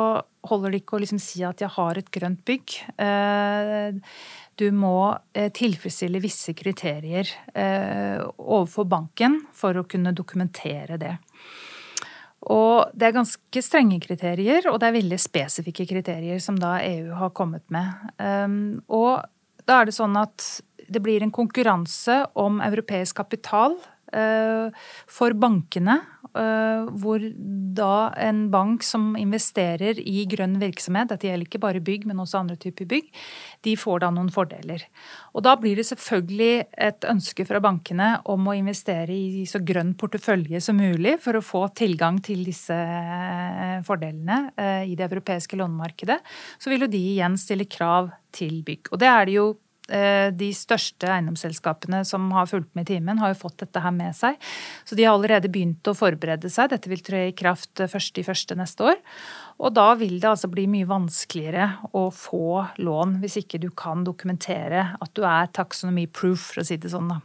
holder 0.48 0.72
det 0.72 0.82
ikke 0.82 0.98
å 0.98 1.02
liksom 1.04 1.20
si 1.22 1.44
at 1.46 1.62
jeg 1.62 1.72
har 1.76 1.98
et 1.98 2.11
grønt 2.14 2.44
bygg. 2.48 2.78
Eh, 2.98 4.00
Du 4.61 4.66
må 4.76 5.16
eh, 5.32 5.48
tilfredsstille 5.48 6.20
visse 6.20 6.52
kriterier 6.52 7.24
overfor 8.37 8.85
banken 8.85 9.38
for 9.56 9.80
å 9.80 9.87
kunne 9.88 10.12
dokumentere 10.12 10.98
det. 11.00 11.14
Og 12.52 12.92
det 12.92 13.08
er 13.08 13.16
ganske 13.16 13.62
strenge 13.64 13.96
kriterier, 14.04 14.68
og 14.68 14.76
det 14.78 14.90
er 14.90 14.98
veldig 14.98 15.18
spesifikke 15.18 15.87
kriterier 15.88 16.38
som 16.38 16.58
da 16.61 16.74
EU 16.85 17.14
har 17.16 17.32
kommet 17.32 17.64
med. 17.72 17.96
Um, 18.20 18.82
og 18.92 19.24
da 19.64 19.80
er 19.80 19.88
det 19.88 19.96
sånn 19.96 20.20
at 20.20 20.61
det 20.92 21.00
blir 21.00 21.24
en 21.24 21.32
konkurranse 21.32 22.18
om 22.37 22.61
europeisk 22.61 23.22
kapital 23.22 23.78
for 24.12 25.32
bankene, 25.32 25.94
hvor 26.33 27.23
da 27.77 28.12
en 28.21 28.47
bank 28.53 28.85
som 28.87 29.12
investerer 29.18 29.99
i 30.01 30.25
grønn 30.31 30.59
virksomhet, 30.61 31.11
dette 31.11 31.29
gjelder 31.29 31.49
ikke 31.49 31.61
bare 31.62 31.83
bygg, 31.85 32.07
men 32.09 32.21
også 32.23 32.40
andre 32.40 32.57
typer 32.61 32.88
bygg, 32.88 33.09
de 33.66 33.75
får 33.79 34.03
da 34.05 34.11
noen 34.14 34.31
fordeler. 34.33 34.85
Og 35.33 35.45
da 35.47 35.55
blir 35.61 35.79
det 35.79 35.87
selvfølgelig 35.88 36.66
et 36.88 37.07
ønske 37.09 37.47
fra 37.49 37.61
bankene 37.64 38.14
om 38.33 38.49
å 38.49 38.57
investere 38.57 39.14
i 39.14 39.47
så 39.49 39.62
grønn 39.64 39.95
portefølje 39.99 40.61
som 40.64 40.81
mulig 40.81 41.18
for 41.23 41.38
å 41.38 41.45
få 41.45 41.66
tilgang 41.79 42.21
til 42.25 42.45
disse 42.47 42.77
eh, 42.77 43.79
fordelene 43.87 44.40
eh, 44.57 44.85
i 44.92 44.97
det 44.99 45.09
europeiske 45.09 45.59
lånemarkedet. 45.61 46.21
Så 46.59 46.73
vil 46.73 46.87
jo 46.87 46.92
de 46.92 47.03
igjen 47.14 47.38
stille 47.40 47.68
krav 47.71 48.12
til 48.35 48.61
bygg. 48.66 48.92
Og 48.92 49.01
det 49.03 49.11
er 49.11 49.29
det 49.29 49.37
jo 49.38 49.47
eh, 49.53 49.61
de 50.33 50.48
største 50.57 51.09
eiendomsselskapene 51.11 52.02
som 52.09 52.31
har 52.33 52.48
fulgt 52.48 52.70
med 52.78 52.88
i 52.88 52.94
timen, 52.94 53.20
har 53.20 53.35
jo 53.35 53.40
fått 53.42 53.59
dette 53.64 53.83
her 53.85 53.92
med 53.94 54.16
seg. 54.16 54.38
Så 54.88 54.96
de 54.96 55.05
har 55.05 55.16
allerede 55.16 55.50
begynt 55.52 55.87
å 55.90 55.96
forberede 55.96 56.50
seg. 56.52 56.70
Dette 56.72 56.88
vil 56.88 57.05
tre 57.05 57.26
i 57.28 57.37
kraft 57.37 57.83
1.1. 57.85 58.57
neste 58.59 58.88
år. 58.92 59.00
Og 59.62 59.74
da 59.76 59.92
vil 60.00 60.18
det 60.22 60.31
altså 60.31 60.50
bli 60.50 60.64
mye 60.70 60.88
vanskeligere 60.88 61.68
å 61.98 62.09
få 62.14 62.64
lån 62.83 63.18
hvis 63.22 63.38
ikke 63.42 63.61
du 63.62 63.68
kan 63.76 64.02
dokumentere 64.07 64.88
at 64.98 65.14
du 65.16 65.22
er 65.28 65.52
taksonomi-proof, 65.55 66.50
for 66.52 66.62
å 66.62 66.66
si 66.66 66.81
det 66.81 66.92
sånn. 66.92 67.12
da. 67.12 67.20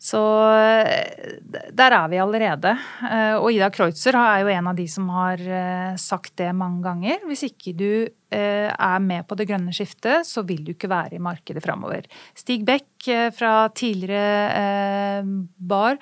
Så 0.00 0.20
eh, 0.56 1.36
der 1.76 1.92
er 1.92 2.06
vi 2.08 2.20
allerede. 2.22 2.72
Eh, 3.04 3.34
Og 3.36 3.52
Ida 3.52 3.68
Kreutzer 3.72 4.16
er 4.16 4.40
jo 4.40 4.52
en 4.54 4.70
av 4.70 4.78
de 4.78 4.86
som 4.88 5.10
har 5.12 5.42
eh, 5.44 5.98
sagt 6.00 6.38
det 6.40 6.54
mange 6.56 6.80
ganger. 6.86 7.20
Hvis 7.28 7.44
ikke 7.50 7.76
du 7.76 7.92
er 8.30 9.00
med 9.02 9.26
på 9.26 9.34
det 9.34 9.48
grønne 9.50 9.72
skiftet, 9.74 10.22
så 10.22 10.44
vil 10.46 10.60
du 10.62 10.68
ikke 10.70 10.86
være 10.86 11.16
i 11.16 11.22
markedet 11.22 11.64
framover. 11.64 12.04
Stig 12.38 12.62
Beck 12.62 13.08
fra 13.34 13.64
tidligere 13.74 15.24
Bar 15.58 15.98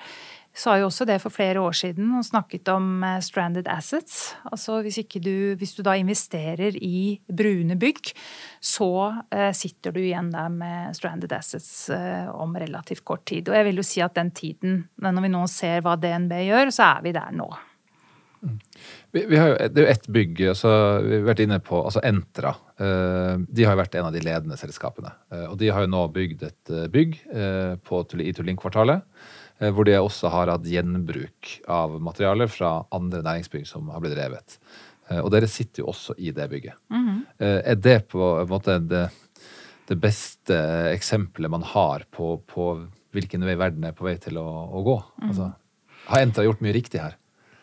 sa 0.55 0.75
jo 0.79 0.87
også 0.89 1.05
det 1.07 1.19
for 1.23 1.33
flere 1.33 1.61
år 1.61 1.75
siden 1.77 2.11
og 2.17 2.25
snakket 2.25 2.69
om 2.73 3.03
eh, 3.05 3.19
stranded 3.23 3.69
assets. 3.71 4.33
Altså 4.49 4.79
hvis, 4.85 4.99
du, 5.21 5.55
hvis 5.59 5.75
du 5.77 5.83
da 5.85 5.95
investerer 5.99 6.75
i 6.75 7.19
brune 7.25 7.77
bygg, 7.79 8.11
så 8.59 8.91
eh, 9.31 9.51
sitter 9.55 9.95
du 9.95 10.01
igjen 10.03 10.31
der 10.33 10.51
med 10.53 10.97
stranded 10.97 11.33
assets 11.35 11.89
eh, 11.93 12.27
om 12.33 12.57
relativt 12.59 13.05
kort 13.05 13.25
tid. 13.29 13.49
Og 13.49 13.57
jeg 13.59 13.69
vil 13.69 13.81
jo 13.81 13.87
si 13.87 14.03
at 14.05 14.17
den 14.17 14.33
tiden, 14.35 14.83
når 14.99 15.25
vi 15.25 15.33
nå 15.33 15.45
ser 15.51 15.83
hva 15.85 15.97
DNB 15.99 16.37
gjør, 16.49 16.73
så 16.75 16.93
er 16.95 17.07
vi 17.07 17.15
der 17.15 17.35
nå. 17.35 17.49
Vi, 19.11 19.25
vi 19.27 19.35
har 19.35 19.49
jo, 19.51 19.55
det 19.67 19.81
er 19.81 19.83
jo 19.83 19.91
ett 19.91 20.05
bygg 20.15 20.37
altså, 20.53 20.69
vi 21.03 21.17
har 21.17 21.25
vært 21.27 21.41
inne 21.43 21.57
på, 21.59 21.81
altså 21.83 21.99
Entra. 22.07 22.53
de 22.79 23.65
har 23.67 23.75
jo 23.75 23.81
vært 23.81 23.97
en 23.99 24.07
av 24.07 24.15
de 24.15 24.21
ledende 24.23 24.55
selskapene. 24.55 25.11
Og 25.49 25.57
de 25.59 25.67
har 25.75 25.83
jo 25.83 25.91
nå 25.91 26.05
bygd 26.15 26.45
et 26.47 26.71
bygg 26.93 27.17
på, 27.83 27.99
i 28.23 28.31
Tullinkvartalet. 28.37 29.03
Eh, 29.59 29.71
hvor 29.73 29.87
de 29.87 29.97
også 29.99 30.31
har 30.33 30.51
hatt 30.53 30.67
gjenbruk 30.67 31.55
av 31.69 31.97
materialer 32.03 32.51
fra 32.51 32.79
andre 32.95 33.23
næringsbygg 33.25 33.67
som 33.69 33.89
har 33.93 34.03
blitt 34.03 34.17
revet. 34.19 34.59
Eh, 35.09 35.21
og 35.21 35.31
dere 35.33 35.49
sitter 35.51 35.83
jo 35.83 35.89
også 35.93 36.17
i 36.17 36.33
det 36.35 36.49
bygget. 36.51 36.77
Eh, 37.39 37.59
er 37.73 37.79
det 37.79 37.99
på 38.11 38.33
en 38.41 38.49
måte 38.49 38.79
det, 38.83 39.07
det 39.89 39.99
beste 40.01 40.57
eksempelet 40.93 41.51
man 41.51 41.65
har 41.75 42.05
på, 42.13 42.37
på 42.49 42.71
hvilken 43.15 43.45
vei 43.47 43.57
verden 43.59 43.87
er 43.87 43.95
på 43.97 44.05
vei 44.05 44.17
til 44.21 44.37
å, 44.41 44.47
å 44.69 44.83
gå? 44.85 44.97
Altså, 45.29 45.51
har 46.09 46.25
Entra 46.25 46.45
gjort 46.45 46.61
mye 46.65 46.75
riktig 46.75 47.01
her? 47.01 47.17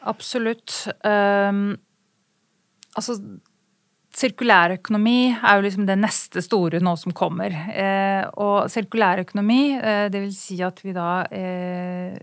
Absolutt. 0.06 0.86
Um, 1.02 1.76
altså, 2.94 3.18
sirkulærøkonomi 4.16 5.18
er 5.34 5.58
jo 5.58 5.64
liksom 5.66 5.86
det 5.88 5.98
neste 6.00 6.42
store 6.44 6.80
nå 6.84 6.94
som 7.00 7.14
kommer. 7.16 7.52
Eh, 7.52 8.24
og 8.40 8.70
sirkulærøkonomi, 8.72 9.62
eh, 9.76 10.06
det 10.12 10.22
vil 10.24 10.34
si 10.36 10.60
at 10.64 10.80
vi 10.84 10.94
da 10.96 11.26
eh, 11.30 12.16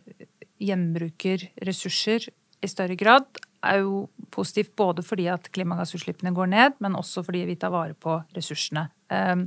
gjenbruker 0.64 1.50
ressurser 1.68 2.30
i 2.64 2.72
større 2.72 2.98
grad, 3.00 3.28
er 3.64 3.84
jo 3.84 4.08
positivt 4.34 4.74
både 4.80 5.04
fordi 5.06 5.30
at 5.32 5.52
klimagassutslippene 5.56 6.34
går 6.36 6.50
ned, 6.52 6.80
men 6.84 6.98
også 7.00 7.24
fordi 7.24 7.46
vi 7.48 7.60
tar 7.60 7.72
vare 7.74 7.96
på 7.96 8.18
ressursene. 8.36 8.90
Eh, 9.14 9.46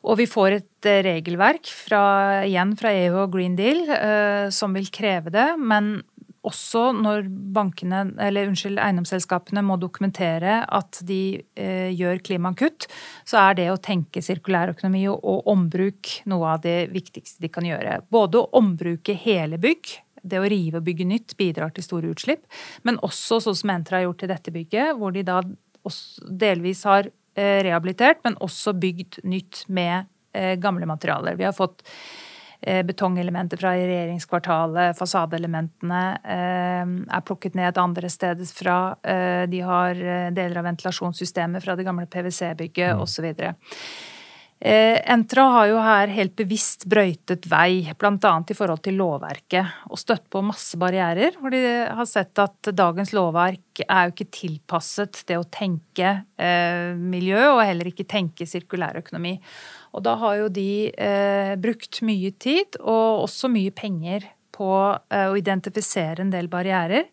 og 0.00 0.16
vi 0.20 0.28
får 0.30 0.56
et 0.56 0.88
eh, 0.88 1.02
regelverk 1.04 1.68
fra, 1.68 2.02
igjen 2.46 2.72
fra 2.80 2.92
EU 3.02 3.18
og 3.24 3.34
Green 3.34 3.56
Deal 3.58 3.82
eh, 3.90 4.46
som 4.54 4.76
vil 4.76 4.88
kreve 4.92 5.32
det, 5.34 5.48
men 5.60 5.98
også 6.46 6.86
når 6.96 7.26
bankene, 7.54 8.02
eller 8.22 8.48
unnskyld, 8.48 8.78
eiendomsselskapene 8.80 9.62
må 9.66 9.76
dokumentere 9.80 10.60
at 10.64 11.00
de 11.06 11.40
eh, 11.58 11.90
gjør 11.92 12.22
klimakutt, 12.24 12.86
så 13.28 13.42
er 13.42 13.58
det 13.58 13.66
å 13.72 13.80
tenke 13.82 14.22
sirkulærøkonomi 14.24 15.04
og, 15.12 15.18
og 15.20 15.50
ombruk 15.52 16.14
noe 16.30 16.54
av 16.54 16.62
det 16.64 16.78
viktigste 16.94 17.44
de 17.44 17.50
kan 17.52 17.68
gjøre. 17.68 18.00
Både 18.12 18.40
å 18.40 18.48
ombruke 18.60 19.16
hele 19.20 19.60
bygg, 19.60 19.92
det 20.22 20.40
å 20.40 20.48
rive 20.48 20.80
og 20.80 20.86
bygge 20.88 21.08
nytt 21.08 21.36
bidrar 21.40 21.74
til 21.76 21.84
store 21.84 22.12
utslipp, 22.14 22.46
men 22.88 23.00
også 23.04 23.40
sånn 23.44 23.58
som 23.60 23.74
Entra 23.74 24.00
har 24.00 24.08
gjort 24.08 24.22
til 24.24 24.32
dette 24.32 24.54
bygget, 24.54 24.96
hvor 24.96 25.12
de 25.16 25.24
da 25.26 25.40
delvis 26.40 26.84
har 26.88 27.08
eh, 27.08 27.60
rehabilitert, 27.66 28.24
men 28.24 28.40
også 28.44 28.74
bygd 28.80 29.22
nytt 29.28 29.64
med 29.68 30.08
eh, 30.36 30.56
gamle 30.60 30.88
materialer. 30.88 31.36
Vi 31.40 31.48
har 31.48 31.56
fått 31.56 31.84
betongelementer 32.60 33.56
fra 33.60 33.72
regjeringskvartalet, 33.72 34.98
fasadeelementene 34.98 36.02
eh, 36.20 36.84
er 37.16 37.24
plukket 37.24 37.56
ned 37.56 37.80
andre 37.80 38.10
steder 38.12 38.52
fra. 38.52 38.78
Eh, 39.00 39.48
de 39.48 39.64
har 39.64 39.96
deler 40.36 40.60
av 40.60 40.68
ventilasjonssystemet 40.68 41.64
fra 41.64 41.76
det 41.78 41.88
gamle 41.88 42.08
PwC-bygget 42.10 42.96
mm. 42.96 43.04
osv. 43.04 43.30
Entra 44.60 45.46
har 45.54 45.70
jo 45.70 45.76
her 45.80 46.10
helt 46.12 46.34
bevisst 46.36 46.84
brøytet 46.92 47.46
vei, 47.48 47.94
bl.a. 47.96 48.32
i 48.44 48.56
forhold 48.58 48.82
til 48.84 48.98
lovverket, 49.00 49.86
og 49.88 49.96
støtt 50.02 50.26
på 50.28 50.42
masse 50.44 50.76
barrierer. 50.76 51.38
Hvor 51.40 51.54
de 51.54 51.62
har 51.88 52.04
sett 52.04 52.36
at 52.44 52.68
dagens 52.76 53.14
lovverk 53.16 53.80
er 53.86 54.04
jo 54.04 54.12
ikke 54.12 54.28
tilpasset 54.36 55.22
det 55.32 55.40
å 55.40 55.48
tenke 55.48 56.12
miljø, 57.00 57.40
og 57.54 57.64
heller 57.64 57.88
ikke 57.88 58.04
tenke 58.04 58.44
sirkulærøkonomi. 58.44 59.38
Og 59.94 60.04
da 60.06 60.16
har 60.20 60.36
jo 60.42 60.50
de 60.52 60.90
eh, 60.90 61.54
brukt 61.60 62.02
mye 62.06 62.30
tid 62.38 62.78
og 62.80 63.24
også 63.26 63.50
mye 63.52 63.74
penger 63.74 64.28
på 64.60 64.72
eh, 65.12 65.28
å 65.30 65.38
identifisere 65.38 66.24
en 66.24 66.32
del 66.32 66.50
barrierer, 66.52 67.08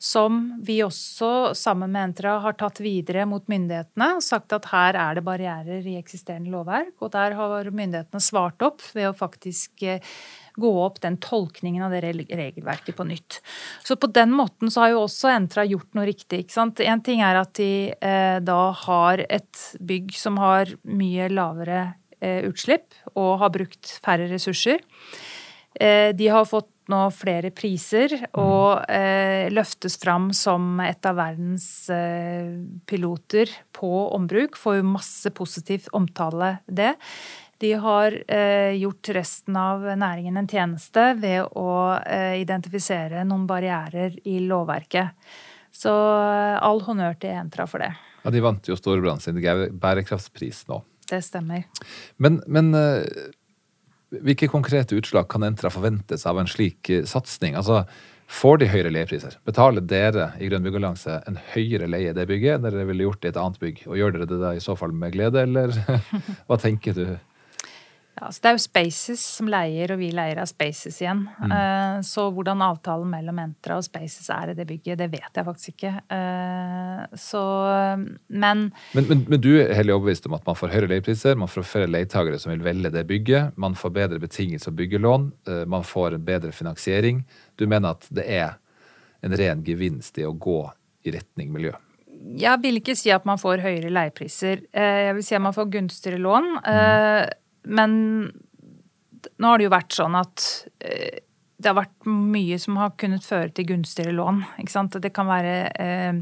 som 0.00 0.40
vi 0.64 0.80
også 0.84 1.54
sammen 1.56 1.92
med 1.92 2.10
Entra 2.10 2.36
har 2.44 2.56
tatt 2.60 2.80
videre 2.84 3.26
mot 3.28 3.46
myndighetene 3.50 4.14
og 4.18 4.24
sagt 4.24 4.52
at 4.56 4.68
her 4.72 4.98
er 4.98 5.18
det 5.18 5.24
barrierer 5.24 5.86
i 5.86 5.96
eksisterende 6.00 6.52
lovverk. 6.52 6.94
Og 7.00 7.12
der 7.16 7.36
har 7.38 7.72
myndighetene 7.72 8.22
svart 8.24 8.60
opp 8.64 8.84
ved 8.96 9.10
å 9.10 9.16
faktisk 9.16 9.84
eh, 9.86 10.04
gå 10.60 10.70
opp 10.82 10.98
den 11.00 11.16
tolkningen 11.22 11.86
av 11.86 11.94
det 11.94 12.02
regelverket 12.04 12.96
på 12.98 13.06
nytt. 13.08 13.38
Så 13.86 13.96
på 14.00 14.10
den 14.12 14.34
måten 14.36 14.72
så 14.72 14.84
har 14.84 14.94
jo 14.94 15.04
også 15.06 15.30
Entra 15.32 15.64
gjort 15.68 15.94
noe 15.96 16.08
riktig. 16.08 16.44
ikke 16.44 16.56
sant? 16.56 16.82
En 16.84 17.04
ting 17.04 17.22
er 17.24 17.40
at 17.40 17.54
de 17.56 17.94
eh, 17.94 18.36
da 18.44 18.60
har 18.84 19.24
et 19.28 19.64
bygg 19.80 20.12
som 20.18 20.40
har 20.42 20.74
mye 20.84 21.30
lavere 21.32 21.80
utslipp 22.20 22.94
og 23.14 23.38
har 23.42 23.52
brukt 23.54 23.94
færre 24.04 24.28
ressurser. 24.30 24.82
Eh, 25.74 26.10
de 26.16 26.28
har 26.28 26.48
fått 26.48 26.70
nå 26.90 27.04
flere 27.14 27.52
priser 27.54 28.16
og 28.40 28.82
eh, 28.90 29.46
løftes 29.54 29.94
fram 30.02 30.32
som 30.34 30.80
et 30.82 31.06
av 31.06 31.20
verdens 31.20 31.68
piloter 32.90 33.52
på 33.76 33.92
ombruk. 34.16 34.58
Får 34.58 34.80
jo 34.80 34.88
masse 34.96 35.30
positivt 35.36 35.92
omtale 35.94 36.56
det. 36.66 36.96
De 37.60 37.74
har 37.76 38.14
gjort 38.72 39.08
resten 39.12 39.56
av 39.60 39.82
næringen 39.84 40.38
en 40.40 40.46
tjeneste 40.48 41.02
ved 41.20 41.44
å 41.60 41.98
identifisere 42.40 43.20
noen 43.28 43.44
barrierer 43.44 44.16
i 44.24 44.38
lovverket. 44.40 45.12
Så 45.68 45.92
all 45.92 46.80
honnør 46.86 47.18
til 47.20 47.36
Entra 47.36 47.66
for 47.68 47.84
det. 47.84 47.92
Ja, 48.24 48.32
De 48.32 48.40
vant 48.44 48.68
jo 48.68 48.76
Storebrand 48.76 49.20
sin 49.20 49.36
bærekraftspris 49.36 50.64
nå. 50.72 50.80
Det 51.10 51.20
stemmer. 51.26 51.66
Men, 52.22 52.38
men 52.46 52.70
uh, 52.76 53.02
hvilke 54.22 54.50
konkrete 54.50 54.98
utslag 54.98 55.28
kan 55.30 55.46
Entra 55.46 55.72
forventes 55.74 56.26
av 56.26 56.38
en 56.38 56.50
slik 56.50 56.90
uh, 56.92 57.02
satsing? 57.08 57.58
Altså, 57.58 57.84
Får 58.30 58.60
de 58.62 58.68
høyere 58.70 58.92
leiepriser? 58.94 59.34
Betaler 59.42 59.82
dere 59.90 60.28
i 60.38 60.46
Grønn 60.46 60.62
byggallianse 60.62 61.16
en 61.26 61.38
høyere 61.50 61.88
leie 61.90 62.12
i 62.12 62.14
det 62.14 62.28
bygget 62.30 62.60
enn 62.60 62.66
dere 62.68 62.84
ville 62.86 63.08
gjort 63.08 63.26
i 63.26 63.30
et 63.32 63.38
annet 63.40 63.58
bygg? 63.58 63.80
Og 63.90 63.98
gjør 63.98 64.14
dere 64.14 64.28
det 64.30 64.38
da 64.38 64.52
i 64.54 64.62
så 64.62 64.76
fall 64.78 64.94
med 64.94 65.16
glede, 65.16 65.42
eller 65.42 65.74
hva 66.46 66.58
tenker 66.62 66.94
du? 66.94 67.08
Ja, 68.20 68.28
så 68.28 68.42
det 68.42 68.48
er 68.50 68.56
jo 68.58 68.60
Spaces 68.60 69.22
som 69.38 69.48
leier, 69.48 69.94
og 69.94 70.00
vi 70.02 70.10
leier 70.12 70.42
av 70.42 70.48
Spaces 70.50 70.98
igjen. 71.00 71.22
Mm. 71.40 71.52
Uh, 71.54 72.02
så 72.04 72.26
hvordan 72.36 72.60
avtalen 72.66 73.08
mellom 73.08 73.38
Entra 73.40 73.78
og 73.80 73.86
Spaces 73.86 74.28
er 74.34 74.52
i 74.52 74.56
det 74.58 74.66
bygget, 74.68 74.98
det 75.00 75.08
vet 75.14 75.40
jeg 75.40 75.46
faktisk 75.46 75.72
ikke. 75.72 75.92
Uh, 76.12 77.16
så, 77.16 77.42
men, 78.28 78.68
men, 78.92 79.08
men 79.08 79.24
Men, 79.24 79.40
du 79.40 79.54
er 79.62 79.72
heller 79.78 79.96
overbevist 79.96 80.28
om 80.28 80.36
at 80.36 80.44
man 80.44 80.60
får 80.60 80.74
høyere 80.74 80.92
leiepriser, 80.92 81.40
man 81.40 81.48
får 81.48 81.68
flere 81.70 81.88
leietagere 81.88 82.42
som 82.42 82.52
vil 82.52 82.66
velge 82.66 82.92
det 82.92 83.06
bygget, 83.08 83.56
man 83.56 83.78
får 83.78 83.96
bedre 83.96 84.20
betingelser 84.20 84.74
og 84.74 84.80
byggelån, 84.82 85.28
uh, 85.48 85.64
man 85.64 85.86
får 85.86 86.20
bedre 86.20 86.52
finansiering. 86.52 87.24
Du 87.56 87.64
mener 87.70 87.96
at 87.96 88.08
det 88.12 88.28
er 88.28 88.58
en 89.24 89.36
ren 89.36 89.64
gevinst 89.64 90.20
i 90.20 90.28
å 90.28 90.36
gå 90.36 90.62
i 91.08 91.16
retning 91.16 91.54
miljø? 91.56 91.72
Jeg 92.36 92.60
vil 92.60 92.82
ikke 92.82 92.92
si 93.00 93.08
at 93.14 93.24
man 93.24 93.40
får 93.40 93.62
høyere 93.64 93.88
leiepriser. 93.88 94.66
Jeg 94.76 95.14
vil 95.16 95.24
si 95.24 95.32
at 95.32 95.40
man 95.40 95.56
får 95.56 95.70
gunstigere 95.72 96.20
lån. 96.20 96.58
Mm 96.60 97.38
men 97.64 97.92
nå 99.40 99.50
har 99.50 99.60
det 99.60 99.66
jo 99.66 99.74
vært 99.74 99.96
sånn 99.96 100.16
at 100.16 100.46
eh, 100.84 101.20
det 101.60 101.68
har 101.68 101.76
vært 101.76 102.08
mye 102.08 102.56
som 102.60 102.78
har 102.80 102.94
kunnet 103.00 103.26
føre 103.26 103.50
til 103.52 103.68
gunstigere 103.68 104.14
lån. 104.16 104.44
Det 104.96 105.12
kan 105.12 105.28
være 105.28 105.56
Eh, 105.76 106.14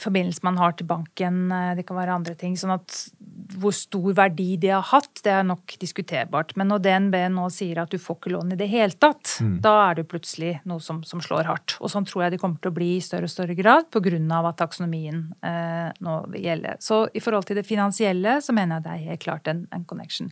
forbindelse 0.00 0.44
man 0.46 0.58
har 0.60 0.76
til 0.76 0.88
banken, 0.90 1.42
eh, 1.52 1.74
det 1.78 1.86
kan 1.88 1.98
være 1.98 2.16
andre 2.20 2.36
ting. 2.38 2.56
sånn 2.56 2.74
at 2.74 3.10
hvor 3.58 3.74
stor 3.74 4.12
verdi 4.14 4.54
det 4.60 4.70
har 4.70 4.84
hatt, 4.92 5.22
det 5.24 5.32
er 5.32 5.46
nok 5.46 5.74
diskuterbart. 5.80 6.54
Men 6.58 6.70
når 6.70 6.82
DNB 6.84 7.16
nå 7.34 7.48
sier 7.52 7.80
at 7.82 7.90
du 7.90 7.98
får 7.98 8.18
ikke 8.18 8.32
lån 8.34 8.54
i 8.54 8.58
det 8.60 8.68
hele 8.70 8.94
tatt, 8.94 9.36
mm. 9.42 9.56
da 9.64 9.72
er 9.88 9.98
det 9.98 10.06
plutselig 10.10 10.52
noe 10.70 10.82
som, 10.84 11.02
som, 11.06 11.22
slår 11.24 11.48
hardt. 11.48 11.76
Og 11.80 11.90
sånn 11.92 12.06
tror 12.08 12.24
jeg 12.24 12.36
det 12.36 12.40
kommer 12.42 12.60
til 12.62 12.72
å 12.72 12.76
bli 12.76 12.92
i 12.96 13.02
større 13.04 13.28
og 13.28 13.32
større 13.32 13.56
grad 13.58 13.88
pga. 13.90 14.40
at 14.50 14.60
taksonomien 14.60 15.24
eh, 15.42 15.90
nå 16.00 16.14
gjelder. 16.36 16.78
Så 16.80 17.02
i 17.14 17.22
forhold 17.22 17.48
til 17.48 17.58
det 17.60 17.66
finansielle 17.66 18.38
så 18.44 18.54
mener 18.56 18.78
jeg 18.78 18.86
det 18.86 18.94
er 18.94 19.10
helt 19.10 19.24
klart 19.24 19.50
en, 19.50 19.66
en 19.74 19.84
connection. 19.84 20.30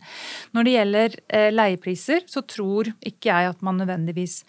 Når 0.55 0.63
det 0.63 0.75
gjelder 0.77 1.19
eh, 1.27 1.51
leiepriser, 1.51 2.25
så 2.27 2.45
tror 2.47 2.93
ikke 2.99 3.31
jeg 3.33 3.53
at 3.53 3.61
man 3.65 3.79
nødvendigvis 3.81 4.43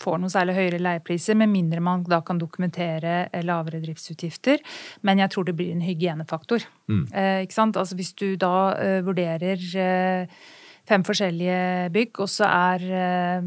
får 0.00 0.20
noe 0.22 0.32
særlig 0.32 0.56
høyere 0.56 0.82
leiepriser, 0.82 1.38
med 1.38 1.52
mindre 1.52 1.82
man 1.84 2.04
da 2.08 2.20
kan 2.26 2.40
dokumentere 2.40 3.26
lavere 3.46 3.82
driftsutgifter. 3.84 4.62
Men 5.06 5.22
jeg 5.22 5.32
tror 5.34 5.48
det 5.48 5.56
blir 5.58 5.72
en 5.74 5.84
hygienefaktor. 5.84 6.66
Mm. 6.90 7.06
Eh, 7.12 7.40
ikke 7.46 7.58
sant? 7.58 7.76
Altså 7.76 7.98
Hvis 7.98 8.14
du 8.18 8.36
da 8.40 8.54
eh, 8.80 9.00
vurderer 9.06 9.62
eh, 9.82 10.38
fem 10.86 11.02
forskjellige 11.06 11.90
bygg, 11.94 12.20
og 12.22 12.28
så 12.30 12.46
er 12.46 12.84
eh, 12.94 13.46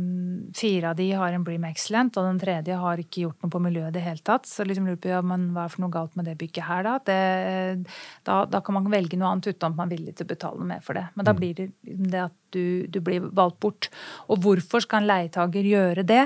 fire 0.57 0.91
av 0.91 0.97
de 0.99 1.07
har 1.15 1.35
en 1.35 1.45
Bream 1.45 1.65
Excellent, 1.69 2.17
og 2.19 2.27
den 2.27 2.41
tredje 2.41 2.79
har 2.81 2.99
ikke 2.99 3.23
gjort 3.23 3.45
noe 3.45 3.53
på 3.53 3.61
miljøet 3.63 3.93
i 3.93 3.97
det 3.97 4.03
hele 4.03 4.23
tatt. 4.27 4.49
Så 4.49 4.65
liksom 4.67 4.89
lurer 4.89 4.99
på 4.99 5.11
ja, 5.11 5.21
men 5.25 5.49
hva 5.55 5.65
er 5.65 5.73
for 5.73 5.85
noe 5.85 5.93
galt 5.93 6.17
med 6.19 6.27
det 6.27 6.35
bygget 6.41 6.67
her, 6.67 6.83
da? 6.87 6.97
Det, 7.07 7.95
da? 8.27 8.41
Da 8.51 8.63
kan 8.65 8.79
man 8.79 8.91
velge 8.91 9.19
noe 9.19 9.31
annet 9.31 9.51
uten 9.51 9.69
at 9.69 9.77
man 9.77 9.87
er 9.87 9.95
villig 9.95 10.17
til 10.17 10.27
å 10.27 10.33
betale 10.33 10.59
noe 10.59 10.71
mer 10.73 10.83
for 10.85 10.99
det. 10.99 11.05
Men 11.15 11.29
da 11.29 11.35
mm. 11.35 11.39
blir 11.39 11.55
det 11.57 11.69
liksom 11.87 12.11
det 12.15 12.23
at 12.25 12.37
du, 12.55 12.63
du 12.91 13.01
blir 13.05 13.31
valgt 13.39 13.59
bort. 13.63 13.91
Og 14.27 14.43
hvorfor 14.43 14.83
skal 14.83 15.03
en 15.03 15.11
leietager 15.11 15.71
gjøre 15.71 16.07
det? 16.07 16.25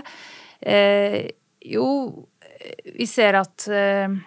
Eh, 0.63 1.19
jo, 1.73 1.87
vi 2.95 3.07
ser 3.09 3.37
at 3.43 3.67
eh, 3.69 4.17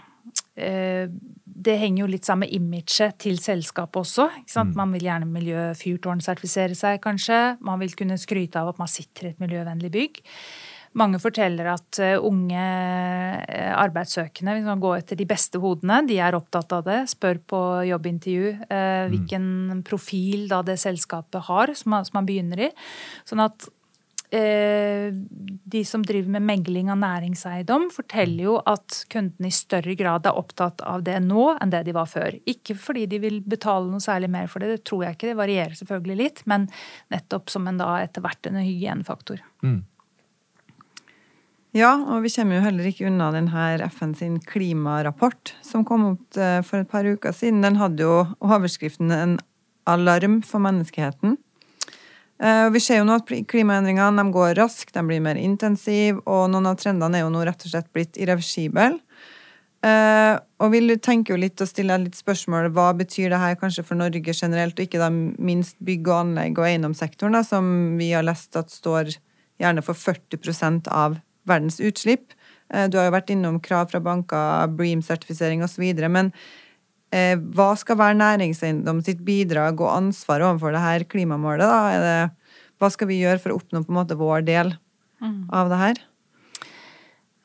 eh 0.55 1.09
det 1.57 1.79
henger 1.81 2.05
jo 2.05 2.11
litt 2.13 2.29
sammen 2.29 2.47
med 2.47 2.55
imaget 2.55 3.17
til 3.23 3.39
selskapet 3.41 4.03
også. 4.03 4.29
Mm. 4.53 4.73
Man 4.77 4.95
vil 4.95 5.09
gjerne 5.09 5.29
miljøfyrtårnsertifisere 5.33 6.77
seg, 6.77 7.01
kanskje. 7.05 7.41
Man 7.65 7.81
vil 7.81 7.95
kunne 7.97 8.19
skryte 8.21 8.61
av 8.61 8.75
at 8.75 8.81
man 8.83 8.91
sitter 8.91 9.31
i 9.31 9.35
et 9.35 9.41
miljøvennlig 9.43 9.93
bygg. 9.95 10.21
Mange 10.97 11.19
forteller 11.21 11.69
at 11.75 11.99
eh, 12.01 12.17
unge 12.25 12.61
eh, 12.61 13.73
arbeidssøkende, 13.77 14.55
hvis 14.57 14.69
man 14.69 14.81
går 14.81 15.03
etter 15.03 15.19
de 15.19 15.27
beste 15.29 15.61
hodene, 15.61 15.99
de 16.09 16.17
er 16.25 16.37
opptatt 16.39 16.73
av 16.73 16.87
det. 16.87 17.03
Spør 17.13 17.41
på 17.53 17.63
jobbintervju 17.91 18.53
eh, 18.53 18.69
mm. 18.71 19.13
hvilken 19.13 19.49
profil 19.85 20.47
da 20.53 20.63
det 20.65 20.79
selskapet 20.81 21.51
har, 21.51 21.75
som 21.77 21.99
man 22.17 22.29
begynner 22.29 22.69
i. 22.69 22.71
Sånn 23.29 23.45
at 23.45 23.69
Eh, 24.31 25.13
de 25.65 25.85
som 25.85 26.03
driver 26.03 26.31
med 26.35 26.43
megling 26.43 26.91
av 26.91 26.99
næringseiendom, 26.99 27.89
forteller 27.95 28.49
jo 28.49 28.57
at 28.67 29.05
kundene 29.13 29.51
i 29.51 29.55
større 29.55 29.95
grad 29.99 30.27
er 30.27 30.39
opptatt 30.39 30.83
av 30.83 31.05
det 31.07 31.21
nå 31.23 31.53
enn 31.55 31.71
det 31.71 31.85
de 31.87 31.95
var 31.95 32.09
før. 32.11 32.35
Ikke 32.51 32.75
fordi 32.79 33.07
de 33.11 33.21
vil 33.23 33.39
betale 33.47 33.87
noe 33.91 34.03
særlig 34.03 34.33
mer 34.33 34.51
for 34.51 34.63
det, 34.63 34.73
det 34.75 34.87
tror 34.89 35.07
jeg 35.07 35.17
ikke. 35.19 35.31
Det 35.31 35.39
varierer 35.39 35.79
selvfølgelig 35.79 36.19
litt, 36.23 36.43
men 36.51 36.67
nettopp 37.15 37.53
som 37.55 37.69
en 37.71 37.79
da 37.79 37.93
etter 38.03 38.25
hvert 38.25 38.51
en 38.51 38.59
hygienefaktor. 38.59 39.45
Mm. 39.63 39.85
Ja, 41.77 41.93
og 42.09 42.25
vi 42.25 42.33
kommer 42.33 42.57
jo 42.57 42.65
heller 42.65 42.87
ikke 42.89 43.07
unna 43.11 43.29
den 43.35 43.51
her 43.53 43.83
FN 43.93 44.15
sin 44.17 44.39
klimarapport 44.41 45.53
som 45.67 45.85
kom 45.85 46.07
opp 46.15 46.39
eh, 46.41 46.63
for 46.65 46.81
et 46.81 46.91
par 46.91 47.05
uker 47.05 47.35
siden. 47.37 47.61
Den 47.63 47.77
hadde 47.77 48.07
jo 48.07 48.23
overskriften 48.41 49.13
'En 49.13 49.39
alarm 49.87 50.41
for 50.43 50.59
menneskeheten'. 50.59 51.37
Eh, 52.43 52.71
vi 52.71 52.81
ser 52.85 53.01
jo 53.01 53.07
nå 53.09 53.17
at 53.17 53.31
klimaendringene 53.49 54.27
går 54.33 54.57
raskt, 54.59 54.93
de 54.95 55.05
blir 55.09 55.23
mer 55.25 55.39
intensive, 55.41 56.21
og 56.29 56.51
noen 56.53 56.69
av 56.69 56.77
trendene 56.81 57.19
er 57.19 57.25
jo 57.25 57.33
nå 57.33 57.45
rett 57.49 57.65
og 57.65 57.73
slett 57.73 57.93
blitt 57.97 58.21
irreversible. 58.21 58.97
Uh, 59.87 60.41
og 60.65 60.73
vi 60.73 60.81
tenker 60.99 61.35
jo 61.35 61.39
litt 61.39 61.61
og 61.63 61.69
stiller 61.69 62.01
litt 62.01 62.17
spørsmål 62.19 62.71
hva 62.75 62.89
betyr 62.97 63.31
det 63.31 63.39
her 63.39 63.59
kanskje 63.61 63.85
for 63.87 63.99
Norge 63.99 64.33
generelt, 64.35 64.75
og 64.75 64.87
ikke 64.87 64.99
da 64.99 65.11
minst 65.13 65.77
bygg 65.85 66.09
og 66.09 66.17
anlegg 66.17 66.59
og 66.59 66.67
eiendomssektoren, 66.67 67.37
som 67.47 67.69
vi 68.01 68.09
har 68.17 68.25
lest 68.27 68.57
at 68.59 68.73
står 68.73 69.13
gjerne 69.63 69.85
for 69.87 69.95
40% 69.95 70.91
av 70.91 71.21
verdens 71.47 71.79
utslipp. 71.79 72.35
Uh, 72.73 72.89
du 72.91 72.99
har 72.99 73.11
jo 73.11 73.15
vært 73.15 73.31
innom 73.37 73.61
krav 73.63 73.93
fra 73.93 74.01
banker, 74.03 74.73
Bream-sertifisering 74.75 75.63
osv. 75.63 75.87
Men 76.09 76.33
hva 77.57 77.71
skal 77.81 77.97
være 78.01 78.19
næringseiendom 78.19 78.99
sitt 79.07 79.23
bidrag 79.25 79.81
og 79.81 79.93
ansvar 79.95 80.45
overfor 80.45 80.75
det 80.75 80.83
her 80.83 81.05
klimamålet? 81.09 81.67
da? 81.67 82.03
Det, 82.03 82.67
hva 82.81 82.91
skal 82.93 83.09
vi 83.09 83.23
gjøre 83.23 83.41
for 83.41 83.55
å 83.55 83.61
oppnå 83.61 83.85
på 83.85 83.93
en 83.93 83.99
måte 84.01 84.19
vår 84.21 84.45
del 84.47 84.75
mm. 85.23 85.49
av 85.55 85.73
det 85.73 85.81
her? 85.81 86.03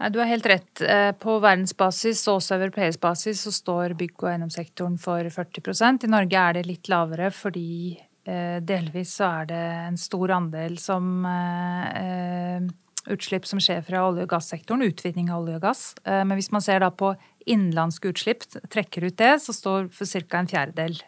Du 0.09 0.17
har 0.19 0.25
helt 0.25 0.45
rett. 0.45 0.81
Eh, 0.81 1.11
på 1.13 1.37
verdensbasis 1.43 2.23
og 2.27 2.39
også 2.39 2.57
europeisk 2.57 3.01
basis 3.03 3.43
så 3.45 3.51
står 3.53 3.93
bygg- 3.99 4.23
og 4.23 4.31
eiendomssektoren 4.31 4.97
for 5.01 5.27
40% 5.29 6.07
I 6.07 6.09
Norge 6.09 6.39
er 6.41 6.57
det 6.57 6.63
litt 6.65 6.89
lavere 6.89 7.29
fordi 7.35 7.99
eh, 8.25 8.57
delvis 8.65 9.13
så 9.19 9.29
er 9.41 9.51
det 9.51 9.65
en 9.91 9.99
stor 10.01 10.33
andel 10.39 10.79
som 10.81 11.27
eh, 11.29 12.65
utslipp 13.13 13.45
som 13.49 13.61
skjer 13.61 13.85
fra 13.85 14.07
olje- 14.07 14.25
og 14.25 14.33
gassektoren, 14.33 14.87
utvinning 14.89 15.29
av 15.29 15.43
olje 15.43 15.59
og 15.59 15.63
gass. 15.63 15.83
Men 16.05 16.35
hvis 16.37 16.51
man 16.53 16.61
ser 16.61 16.83
da 16.83 16.91
på 16.93 17.15
innenlandske 17.45 18.11
utslipp, 18.11 18.45
trekker 18.71 19.07
ut 19.07 19.17
det, 19.17 19.33
så 19.43 19.53
står 19.55 19.89
for 19.95 20.05
ca. 20.05 20.39
en 20.39 20.51
fjerdedel 20.51 20.99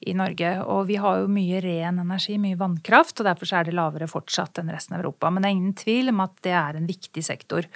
i 0.00 0.14
Norge. 0.16 0.50
Og 0.64 0.86
vi 0.88 0.96
har 0.96 1.20
jo 1.20 1.32
mye 1.32 1.60
ren 1.60 2.00
energi, 2.00 2.38
mye 2.40 2.58
vannkraft, 2.60 3.20
og 3.20 3.28
derfor 3.28 3.52
er 3.58 3.68
det 3.68 3.76
lavere 3.76 4.08
fortsatt 4.08 4.62
enn 4.62 4.72
resten 4.72 4.96
av 4.96 5.02
Europa. 5.02 5.30
Men 5.30 5.44
det 5.44 5.50
er 5.50 5.58
ingen 5.58 5.76
tvil 5.76 6.12
om 6.14 6.22
at 6.24 6.38
det 6.46 6.54
er 6.56 6.78
en 6.78 6.88
viktig 6.88 7.24
sektor. 7.26 7.68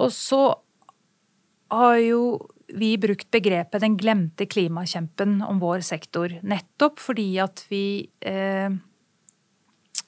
Og 0.00 0.12
så 0.14 0.42
har 1.74 1.98
jo 2.00 2.22
vi 2.74 2.96
brukt 2.96 3.30
begrepet 3.30 3.80
'den 3.80 3.96
glemte 3.96 4.46
klimakjempen' 4.46 5.42
om 5.46 5.60
vår 5.60 5.80
sektor. 5.84 6.28
Nettopp 6.42 6.98
fordi 6.98 7.38
at 7.38 7.64
vi 7.68 8.08
eh, 8.20 8.70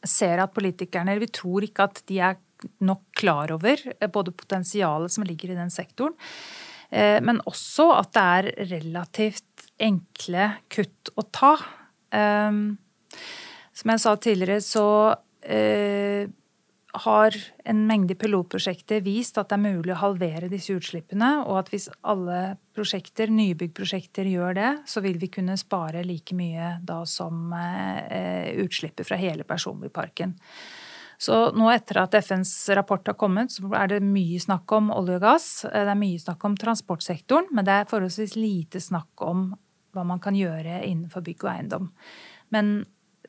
ser 0.05 0.39
at 0.39 0.55
politikerne 0.55 1.19
Vi 1.19 1.27
tror 1.27 1.63
ikke 1.63 1.85
at 1.85 2.03
de 2.07 2.21
er 2.21 2.37
nok 2.79 3.03
klar 3.17 3.53
over 3.55 3.81
eh, 4.01 4.11
både 4.11 4.35
potensialet 4.37 5.13
som 5.13 5.27
ligger 5.27 5.53
i 5.53 5.59
den 5.59 5.73
sektoren, 5.73 6.17
eh, 6.91 7.21
men 7.25 7.43
også 7.49 7.91
at 7.99 8.15
det 8.17 8.25
er 8.39 8.51
relativt 8.73 9.69
enkle 9.83 10.51
kutt 10.73 11.13
å 11.17 11.27
ta. 11.35 11.53
Um, 12.17 12.79
som 13.77 13.93
jeg 13.93 14.01
sa 14.01 14.15
tidligere, 14.17 14.63
så 14.65 14.89
uh, 15.13 16.23
har 17.05 17.37
en 17.69 17.83
mengde 17.85 18.17
pilotprosjekter 18.17 19.03
vist 19.05 19.37
at 19.37 19.51
det 19.51 19.59
er 19.59 19.75
mulig 19.75 19.93
å 19.93 19.99
halvere 20.01 20.49
disse 20.49 20.79
utslippene, 20.79 21.29
og 21.45 21.59
at 21.61 21.69
hvis 21.75 21.91
alle 22.09 22.55
prosjekter, 22.73 23.29
nybyggprosjekter 23.37 24.31
gjør 24.33 24.57
det, 24.57 24.71
så 24.89 25.03
vil 25.05 25.21
vi 25.21 25.29
kunne 25.35 25.59
spare 25.61 26.07
like 26.09 26.33
mye 26.39 26.79
da 26.89 27.03
som 27.05 27.53
utslippet 27.53 29.05
fra 29.05 29.21
hele 29.21 29.45
personbilparken. 29.45 30.33
Så 31.19 31.37
nå 31.57 31.69
etter 31.73 32.03
at 32.03 32.15
FNs 32.19 32.53
rapport 32.77 33.07
har 33.09 33.17
kommet, 33.19 33.55
så 33.55 33.71
er 33.77 33.95
det 33.95 34.03
mye 34.05 34.41
snakk 34.43 34.73
om 34.77 34.91
olje 34.95 35.17
og 35.17 35.25
gass. 35.25 35.49
Det 35.65 35.85
er 35.87 35.99
mye 35.99 36.21
snakk 36.21 36.45
om 36.45 36.57
transportsektoren, 36.61 37.49
men 37.57 37.69
det 37.69 37.77
er 37.77 37.89
forholdsvis 37.91 38.37
lite 38.37 38.83
snakk 38.85 39.25
om 39.25 39.49
hva 39.97 40.05
man 40.05 40.21
kan 40.21 40.37
gjøre 40.37 40.83
innenfor 40.85 41.25
bygg 41.25 41.47
og 41.47 41.53
eiendom. 41.55 41.89
Men 42.53 42.75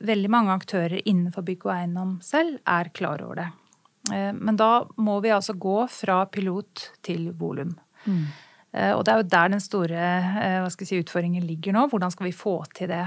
veldig 0.03 0.29
mange 0.29 0.55
aktører 0.55 0.99
innenfor 1.03 1.45
bygg 1.47 1.65
og 1.67 1.73
eiendom 1.73 2.17
selv 2.25 2.59
er 2.67 2.91
klar 2.95 3.23
over 3.25 3.41
det. 3.41 3.47
Eh, 4.13 4.33
men 4.33 4.59
da 4.59 4.87
må 4.97 5.19
vi 5.23 5.33
altså 5.33 5.55
gå 5.57 5.79
fra 5.91 6.23
pilot 6.31 6.89
til 7.05 7.31
volum. 7.37 7.73
Mm. 8.05 8.25
Eh, 8.77 8.91
og 8.93 9.03
det 9.05 9.13
er 9.13 9.21
jo 9.21 9.29
der 9.33 9.53
den 9.55 9.63
store 9.63 10.09
eh, 10.43 10.67
si, 10.77 10.99
utfordringen 11.01 11.47
ligger 11.47 11.75
nå. 11.75 11.87
Hvordan 11.91 12.13
skal 12.13 12.29
vi 12.29 12.35
få 12.35 12.59
til 12.77 12.91
det? 12.91 13.03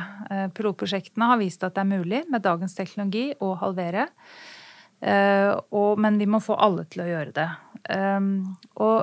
Pilotprosjektene 0.57 1.31
har 1.33 1.41
vist 1.41 1.65
at 1.67 1.77
det 1.77 1.85
er 1.85 1.93
mulig 1.93 2.25
med 2.31 2.45
dagens 2.47 2.77
teknologi 2.79 3.31
å 3.41 3.55
halvere. 3.61 4.09
Men 5.01 6.19
vi 6.21 6.27
må 6.29 6.43
få 6.45 6.59
alle 6.61 6.85
til 6.93 7.05
å 7.05 7.09
gjøre 7.09 7.33
det. 7.37 7.47
Og 8.85 8.99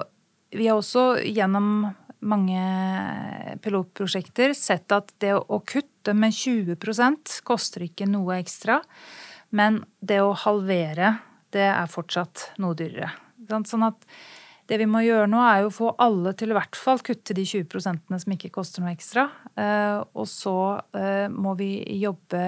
vi 0.54 0.68
har 0.68 0.78
også 0.78 1.18
gjennom 1.26 1.88
mange 2.28 2.62
pilotprosjekter 3.62 4.54
sett 4.58 4.92
at 4.94 5.14
det 5.22 5.34
å 5.38 5.60
kutte 5.66 6.14
med 6.18 6.34
20 6.34 7.42
koster 7.46 7.86
ikke 7.88 8.08
noe 8.10 8.40
ekstra. 8.42 8.80
Men 9.50 9.84
det 10.00 10.20
å 10.24 10.36
halvere, 10.36 11.18
det 11.56 11.70
er 11.70 11.92
fortsatt 11.92 12.52
noe 12.62 12.78
dyrere. 12.78 13.12
Sånn 13.48 13.86
at 13.88 14.04
det 14.68 14.82
vi 14.82 14.88
må 14.90 15.00
gjøre 15.06 15.30
nå, 15.32 15.40
er 15.40 15.62
jo 15.64 15.70
å 15.70 15.76
få 15.78 15.92
alle 16.04 16.34
til 16.36 16.52
i 16.52 16.58
hvert 16.58 16.76
fall 16.76 17.00
kutte 17.06 17.36
de 17.38 17.46
20 17.48 17.86
som 18.20 18.34
ikke 18.36 18.52
koster 18.52 18.84
noe 18.84 18.92
ekstra. 18.92 19.30
Eh, 19.56 20.02
og 20.12 20.28
så 20.28 20.58
eh, 20.92 21.28
må 21.32 21.56
vi 21.60 21.80
jobbe 22.02 22.42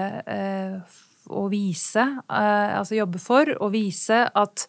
eh, 1.30 1.36
og 1.36 1.50
vise, 1.52 2.06
altså 2.28 2.98
jobbe 2.98 3.22
for 3.22 3.54
å 3.60 3.70
vise 3.72 4.24
at 4.34 4.66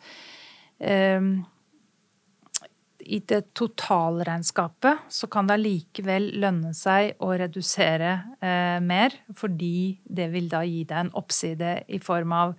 i 3.12 3.20
det 3.28 3.41
totalregnskapet 3.57 5.09
så 5.09 5.28
kan 5.32 5.47
det 5.47 5.57
allikevel 5.57 6.30
lønne 6.41 6.74
seg 6.78 7.18
å 7.24 7.34
redusere 7.39 8.14
eh, 8.39 8.78
mer, 8.84 9.16
fordi 9.36 9.99
det 10.05 10.30
vil 10.34 10.49
da 10.51 10.64
gi 10.68 10.84
deg 10.86 10.97
en 11.05 11.14
oppside 11.20 11.74
i 11.91 11.99
form 12.03 12.36
av 12.38 12.55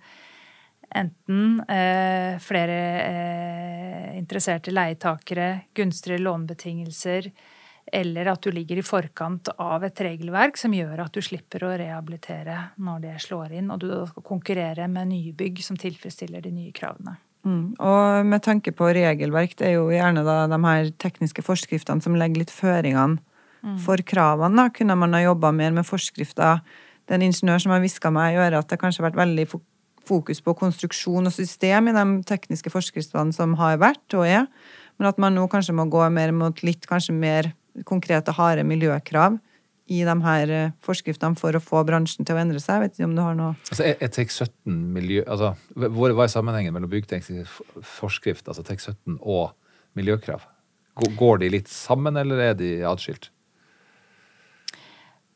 enten 0.93 1.63
eh, 1.65 2.37
flere 2.43 2.79
eh, 3.01 4.09
interesserte 4.19 4.73
leietakere, 4.73 5.69
gunstigere 5.75 6.21
lånebetingelser, 6.21 7.31
eller 7.93 8.31
at 8.31 8.41
du 8.41 8.49
ligger 8.53 8.79
i 8.81 8.85
forkant 8.85 9.51
av 9.61 9.83
et 9.85 9.99
regelverk 10.01 10.57
som 10.57 10.73
gjør 10.73 11.03
at 11.03 11.13
du 11.13 11.21
slipper 11.21 11.65
å 11.67 11.73
rehabilitere 11.77 12.55
når 12.81 13.03
det 13.03 13.17
slår 13.21 13.53
inn, 13.59 13.69
og 13.73 13.83
du 13.83 13.91
skal 14.09 14.25
konkurrere 14.25 14.87
med 14.89 15.11
nye 15.11 15.33
bygg 15.37 15.61
som 15.61 15.77
tilfredsstiller 15.79 16.41
de 16.41 16.53
nye 16.55 16.73
kravene. 16.73 17.19
Mm. 17.45 17.75
Og 17.77 18.25
med 18.25 18.41
tanke 18.45 18.71
på 18.73 18.89
regelverk, 18.95 19.53
det 19.59 19.67
er 19.69 19.75
jo 19.75 19.91
gjerne 19.91 20.23
de 20.25 20.59
her 20.65 20.89
tekniske 21.03 21.43
forskriftene 21.45 22.01
som 22.01 22.17
legger 22.17 22.41
litt 22.41 22.53
føringene 22.55 23.19
mm. 23.19 23.77
for 23.83 24.01
kravene. 24.01 24.57
Da. 24.57 24.73
Kunne 24.73 24.97
man 24.97 25.13
ha 25.13 25.21
jobba 25.25 25.51
mer 25.55 25.75
med 25.75 25.85
forskrifter? 25.87 26.63
Det 27.03 27.13
er 27.13 27.19
en 27.19 27.27
ingeniør 27.29 27.61
som 27.61 27.75
har 27.75 27.83
hviska 27.83 28.13
meg 28.15 28.33
i 28.33 28.41
øret 28.41 28.63
at 28.63 28.71
det 28.71 28.79
kanskje 28.81 29.03
har 29.03 29.11
vært 29.11 29.21
veldig 29.21 29.47
fokus 30.07 30.41
på 30.43 30.55
konstruksjon 30.59 31.29
og 31.29 31.35
system 31.35 31.91
i 31.91 31.95
de 31.95 32.05
tekniske 32.27 32.71
forskriftene 32.73 33.35
som 33.35 33.57
har 33.59 33.77
vært 33.81 34.17
og 34.17 34.25
er, 34.27 34.47
men 34.97 35.09
at 35.09 35.19
man 35.21 35.35
nå 35.35 35.45
kanskje 35.51 35.75
må 35.75 35.85
gå 35.91 36.03
mer 36.15 36.33
mot 36.35 36.63
litt 36.63 36.87
kanskje 36.89 37.15
mer 37.15 37.53
konkrete, 37.87 38.35
harde 38.37 38.65
miljøkrav 38.67 39.39
i 39.91 39.99
de 40.07 40.15
her 40.23 40.51
eh, 40.53 40.71
forskriftene 40.83 41.37
for 41.39 41.55
å 41.55 41.61
få 41.63 41.83
bransjen 41.87 42.27
til 42.27 42.37
å 42.37 42.41
endre 42.43 42.61
seg? 42.63 42.77
Jeg 42.77 42.85
vet 42.85 42.97
ikke 42.97 43.09
om 43.09 43.17
du 43.17 43.23
har 43.23 43.35
noe 43.37 43.51
Altså, 43.71 43.89
er 43.89 44.13
TEK17 44.15 44.79
miljø... 44.95 45.25
Altså, 45.27 45.53
hva 45.75 46.25
er 46.25 46.31
sammenhengen 46.31 46.75
mellom 46.75 46.91
byggteknisk 46.93 47.83
forskrift, 47.97 48.47
altså 48.47 48.63
TEK17, 48.67 49.19
og 49.19 49.53
miljøkrav? 49.99 50.45
Går 51.17 51.41
de 51.41 51.51
litt 51.55 51.71
sammen, 51.71 52.17
eller 52.21 52.51
er 52.51 52.57
de 52.57 52.75
atskilt? 52.87 53.31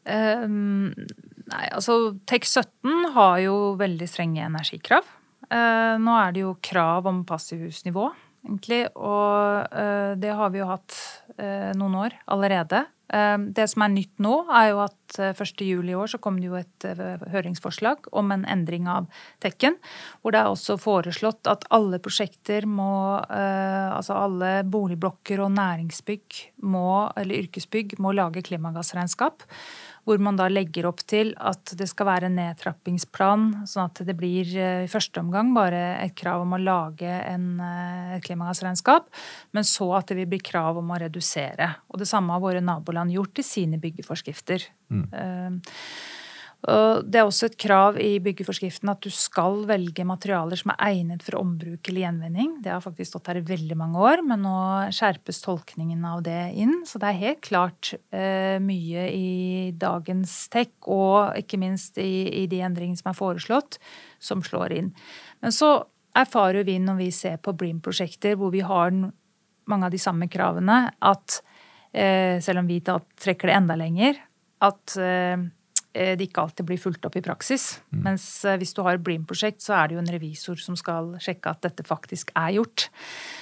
Um, 0.07 0.93
nei, 1.51 1.65
altså 1.75 2.13
TEK17 2.29 3.09
har 3.17 3.39
jo 3.43 3.55
veldig 3.79 4.07
strenge 4.07 4.45
energikrav. 4.45 5.09
Uh, 5.47 5.97
nå 5.99 6.13
er 6.21 6.35
det 6.35 6.45
jo 6.45 6.53
krav 6.63 7.09
om 7.09 7.25
passivhusnivå, 7.27 8.07
egentlig. 8.45 8.83
Og 8.95 9.73
uh, 9.73 10.13
det 10.19 10.35
har 10.39 10.53
vi 10.53 10.61
jo 10.61 10.69
hatt 10.69 10.99
uh, 11.39 11.71
noen 11.77 11.97
år 12.05 12.19
allerede. 12.27 12.85
Ehm, 13.15 13.51
det 13.55 13.69
som 13.71 13.85
er 13.85 13.93
nytt 13.93 14.19
nå, 14.23 14.33
er 14.51 14.71
jo 14.73 14.81
at 14.83 15.15
1.7 15.15 15.61
eh, 15.63 15.91
i 15.91 15.95
år 15.95 16.09
så 16.11 16.19
kom 16.19 16.39
det 16.41 16.49
jo 16.49 16.57
et 16.59 16.88
eh, 16.88 17.21
høringsforslag 17.31 18.09
om 18.19 18.33
en 18.35 18.43
endring 18.51 18.89
av 18.91 19.07
tekken. 19.43 19.77
Hvor 20.21 20.35
det 20.35 20.41
er 20.41 20.51
også 20.51 20.75
foreslått 20.81 21.47
at 21.47 21.63
alle 21.73 22.01
prosjekter 22.03 22.67
må 22.67 23.19
eh, 23.23 23.75
Altså 23.88 24.17
alle 24.19 24.49
boligblokker 24.67 25.39
og 25.41 25.53
næringsbygg 25.55 26.38
må, 26.67 27.07
eller 27.17 27.45
yrkesbygg 27.45 27.95
må 28.03 28.11
lage 28.17 28.43
klimagassregnskap 28.45 29.45
hvor 30.07 30.21
man 30.23 30.37
da 30.39 30.47
legger 30.47 30.87
opp 30.87 31.01
til 31.03 31.33
at 31.35 31.73
det 31.75 31.89
skal 31.91 32.07
være 32.07 32.29
en 32.29 32.37
nedtrappingsplan, 32.39 33.47
sånn 33.67 33.89
at 33.89 34.01
det 34.07 34.15
blir 34.15 34.47
eh, 34.55 34.85
i 34.85 34.91
første 34.91 35.19
omgang 35.19 35.51
bare 35.55 35.81
et 35.99 36.15
krav 36.15 36.45
om 36.45 36.55
å 36.55 36.61
lage 36.61 37.09
en, 37.11 37.49
eh, 37.59 38.13
et 38.15 38.23
klimagassregnskap, 38.23 39.09
men 39.57 39.67
så 39.67 39.89
at 39.99 40.07
det 40.07 40.21
vil 40.21 40.29
bli 40.31 40.39
krav 40.39 40.79
om 40.79 40.93
å 40.95 41.01
redusere. 41.03 41.73
Og 41.91 41.99
det 41.99 42.07
samme 42.07 42.31
har 42.35 42.43
våre 42.43 42.63
naboland 42.63 43.11
gjort 43.11 43.43
i 43.43 43.45
sine 43.45 43.81
byggeforskrifter. 43.83 44.63
Mm. 44.87 45.03
Uh, 45.11 45.77
det 46.68 47.15
er 47.15 47.24
også 47.24 47.47
et 47.47 47.55
krav 47.63 47.95
i 48.01 48.18
byggeforskriften 48.20 48.89
at 48.91 48.99
du 49.05 49.07
skal 49.13 49.61
velge 49.70 50.03
materialer 50.03 50.59
som 50.59 50.74
er 50.74 50.82
egnet 50.89 51.24
for 51.24 51.38
ombruk 51.39 51.88
eller 51.88 52.03
gjenvinning. 52.03 52.57
Det 52.63 52.74
har 52.74 52.84
faktisk 52.84 53.13
stått 53.13 53.30
her 53.32 53.39
i 53.39 53.45
veldig 53.47 53.78
mange 53.80 54.01
år, 54.03 54.24
men 54.28 54.43
nå 54.43 54.57
skjerpes 54.95 55.39
tolkningen 55.45 56.03
av 56.09 56.26
det 56.26 56.41
inn. 56.59 56.82
Så 56.84 56.99
det 56.99 57.07
er 57.07 57.22
helt 57.22 57.41
klart 57.47 57.93
eh, 58.11 58.59
mye 58.59 59.07
i 59.15 59.32
dagens 59.80 60.36
tech, 60.51 60.74
og 60.91 61.39
ikke 61.39 61.61
minst 61.61 62.01
i, 62.03 62.43
i 62.43 62.45
de 62.51 62.59
endringene 62.68 62.99
som 62.99 63.13
er 63.13 63.20
foreslått, 63.22 63.80
som 64.20 64.43
slår 64.43 64.76
inn. 64.76 64.91
Men 65.39 65.55
så 65.55 65.72
erfarer 66.20 66.68
vi 66.68 66.82
når 66.84 66.99
vi 66.99 67.11
ser 67.15 67.39
på 67.39 67.55
Bream-prosjekter 67.55 68.36
hvor 68.36 68.51
vi 68.51 68.65
har 68.65 68.91
mange 68.91 69.88
av 69.88 69.95
de 69.95 70.03
samme 70.03 70.28
kravene, 70.32 70.88
at 70.99 71.39
eh, 71.95 72.43
selv 72.43 72.65
om 72.65 72.68
vi 72.68 72.84
trekker 72.84 73.47
det 73.47 73.61
enda 73.61 73.80
lenger, 73.80 74.20
at 74.68 74.97
Eh, 74.97 75.38
det 76.17 76.27
ikke 76.27 76.43
alltid 76.43 76.67
blir 76.69 76.81
fulgt 76.81 77.05
opp 77.07 77.17
i 77.19 77.23
praksis. 77.25 77.77
Mm. 77.91 78.01
Mens 78.09 78.25
eh, 78.45 78.57
hvis 78.61 78.73
du 78.77 78.83
har 78.85 78.97
et 78.97 79.03
Bream-prosjekt, 79.03 79.61
så 79.65 79.77
er 79.79 79.87
det 79.87 79.97
jo 79.97 80.03
en 80.03 80.11
revisor 80.13 80.59
som 80.61 80.77
skal 80.79 81.15
sjekke 81.23 81.53
at 81.53 81.63
dette 81.65 81.85
faktisk 81.87 82.33
er 82.37 82.55
gjort. 82.57 82.87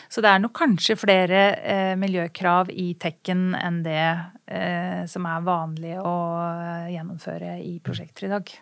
Så 0.10 0.24
det 0.24 0.32
er 0.32 0.44
nok 0.44 0.56
kanskje 0.58 0.98
flere 1.00 1.42
eh, 1.60 1.96
miljøkrav 2.00 2.72
i 2.72 2.94
tekken 3.02 3.50
enn 3.58 3.82
det 3.86 4.06
eh, 4.06 5.04
som 5.12 5.28
er 5.30 5.48
vanlig 5.48 5.98
å 6.00 6.16
eh, 6.44 6.94
gjennomføre 6.96 7.58
i 7.64 7.78
prosjekter 7.84 8.30
i 8.30 8.34
dag. 8.36 8.56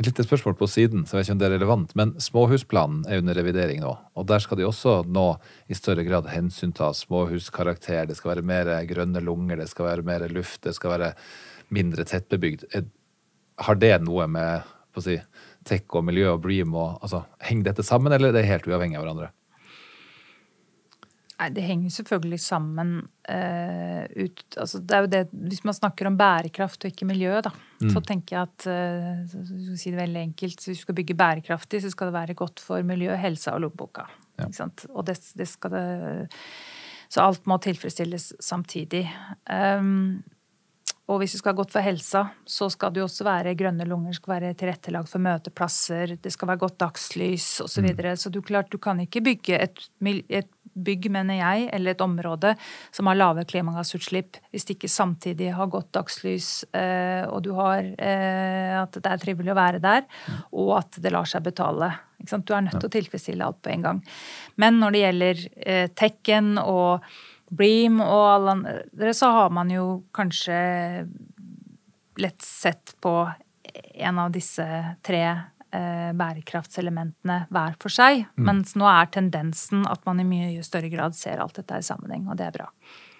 Et 0.00 0.06
lite 0.06 0.24
spørsmål 0.24 0.54
på 0.56 0.68
siden, 0.70 1.02
så 1.04 1.18
jeg 1.18 1.18
vet 1.18 1.26
ikke 1.28 1.34
om 1.34 1.40
det 1.42 1.48
er 1.50 1.54
relevant, 1.58 1.90
men 1.98 2.12
småhusplanen 2.22 3.02
er 3.10 3.20
under 3.20 3.36
revidering 3.36 3.82
nå. 3.82 3.90
Og 4.16 4.28
der 4.30 4.40
skal 4.40 4.56
de 4.56 4.64
også 4.64 5.02
nå 5.04 5.26
i 5.68 5.76
større 5.76 6.06
grad 6.06 6.30
hensynta 6.32 6.88
småhuskarakter. 6.96 8.06
Det 8.08 8.16
skal 8.16 8.36
være 8.36 8.46
mer 8.46 8.70
grønne 8.88 9.20
lunger, 9.20 9.60
det 9.60 9.68
skal 9.68 9.90
være 9.90 10.06
mer 10.06 10.24
luft, 10.32 10.62
det 10.64 10.72
skal 10.78 10.94
være 10.94 11.10
mindre 11.74 12.06
tettbebygd 12.08 12.64
har 13.60 13.80
det 13.80 13.96
noe 14.04 14.26
med 14.30 14.70
på 14.90 15.02
å 15.02 15.04
si, 15.04 15.18
tech 15.68 15.92
og 15.94 16.06
miljø 16.08 16.32
og 16.34 16.40
Bream 16.44 16.72
og 16.74 17.02
altså, 17.04 17.24
Henger 17.44 17.70
dette 17.70 17.86
sammen, 17.86 18.12
eller 18.14 18.32
er 18.32 18.40
det 18.40 18.48
helt 18.48 18.66
uavhengig 18.70 18.98
av 18.98 19.04
hverandre? 19.04 19.30
Nei, 21.40 21.48
Det 21.56 21.64
henger 21.64 21.92
selvfølgelig 21.94 22.38
sammen 22.44 22.96
uh, 23.30 24.02
ut 24.04 24.58
altså 24.60 24.80
det 24.84 24.96
er 24.96 25.04
jo 25.04 25.10
det, 25.14 25.22
Hvis 25.52 25.62
man 25.64 25.76
snakker 25.76 26.10
om 26.10 26.18
bærekraft 26.20 26.84
og 26.84 26.92
ikke 26.92 27.08
miljø, 27.08 27.38
da, 27.44 27.52
mm. 27.80 27.92
så 27.94 28.02
tenker 28.04 28.36
jeg 28.36 28.48
at 28.50 28.66
uh, 28.68 29.22
så 29.30 29.78
si 29.80 29.92
det 29.92 30.00
veldig 30.00 30.24
enkelt, 30.30 30.66
hvis 30.66 30.82
du 30.82 30.84
skal 30.84 30.98
bygge 30.98 31.16
bærekraftig, 31.16 31.84
så 31.84 31.92
skal 31.92 32.10
det 32.10 32.18
være 32.18 32.36
godt 32.38 32.60
for 32.64 32.84
miljø, 32.86 33.14
helsa 33.20 33.56
og 33.56 33.64
lommeboka. 33.64 34.08
Ja. 34.40 34.48
Og 34.94 35.04
det, 35.04 35.18
det, 35.36 35.46
skal 35.48 35.72
det 35.74 35.86
Så 37.12 37.24
alt 37.24 37.48
må 37.50 37.58
tilfredsstilles 37.60 38.30
samtidig. 38.40 39.02
Um, 39.44 40.22
og 41.10 41.18
hvis 41.18 41.34
det 41.34 41.40
skal 41.40 41.54
ha 41.54 41.58
godt 41.58 41.74
for 41.74 41.82
helsa, 41.82 42.22
så 42.46 42.68
skal 42.70 42.94
det 42.94 43.02
jo 43.02 43.08
også 43.08 43.26
være 43.26 43.56
grønne 43.58 43.86
lunger, 43.88 44.14
skal 44.14 44.36
være 44.36 44.54
tilrettelagt 44.58 45.10
for 45.10 45.22
møteplasser, 45.24 46.14
det 46.22 46.30
skal 46.30 46.52
være 46.52 46.62
godt 46.62 46.78
dagslys 46.84 47.48
osv. 47.64 47.72
Så, 47.72 47.82
mm. 47.82 47.88
videre. 47.88 48.16
så 48.16 48.30
du, 48.30 48.40
klart, 48.46 48.70
du 48.70 48.78
kan 48.78 49.00
ikke 49.02 49.22
bygge 49.26 49.58
et, 49.58 49.82
et, 50.28 50.50
bygg, 50.70 51.08
mener 51.10 51.34
jeg, 51.34 51.64
eller 51.74 51.92
et 51.92 52.02
område 52.04 52.52
som 52.94 53.08
har 53.10 53.18
lave 53.18 53.42
klimagassutslipp, 53.50 54.38
hvis 54.54 54.68
det 54.68 54.76
ikke 54.76 54.92
samtidig 54.92 55.48
har 55.56 55.66
godt 55.72 55.88
dagslys, 55.96 56.50
eh, 56.78 57.26
og 57.26 57.42
du 57.44 57.50
har 57.58 57.82
eh, 57.82 58.76
at 58.78 58.94
det 58.94 59.10
er 59.10 59.20
trivelig 59.20 59.50
å 59.50 59.58
være 59.58 59.82
der, 59.82 60.06
og 60.54 60.76
at 60.78 61.00
det 61.02 61.10
lar 61.10 61.26
seg 61.28 61.42
betale. 61.48 61.90
Du 62.22 62.54
er 62.54 62.62
nødt 62.68 62.78
til 62.78 62.86
å 62.86 62.92
tilfredsstille 62.92 63.50
alt 63.50 63.58
på 63.64 63.74
en 63.74 63.88
gang. 63.88 64.00
Men 64.62 64.78
når 64.78 64.94
det 64.94 65.02
gjelder 65.02 65.44
eh, 65.58 65.90
tekken 65.90 66.54
og 66.62 67.10
Bream 67.50 68.00
og 68.04 68.26
alle 68.30 68.56
andre, 68.56 69.14
så 69.16 69.30
har 69.34 69.54
man 69.54 69.70
jo 69.72 69.86
kanskje 70.14 70.58
lett 72.20 72.42
sett 72.42 72.94
på 73.02 73.14
en 73.94 74.18
av 74.18 74.30
disse 74.34 74.66
tre 75.06 75.22
eh, 75.26 76.10
bærekraftselementene 76.16 77.40
hver 77.50 77.74
for 77.82 77.92
seg. 77.92 78.24
Mm. 78.36 78.44
Mens 78.48 78.76
nå 78.78 78.86
er 78.90 79.10
tendensen 79.14 79.86
at 79.90 80.04
man 80.08 80.22
i 80.22 80.28
mye 80.28 80.66
større 80.66 80.90
grad 80.92 81.16
ser 81.18 81.42
alt 81.42 81.58
dette 81.58 81.80
i 81.80 81.86
sammenheng, 81.86 82.28
og 82.30 82.38
det 82.38 82.50
er 82.50 82.56
bra. 82.60 82.70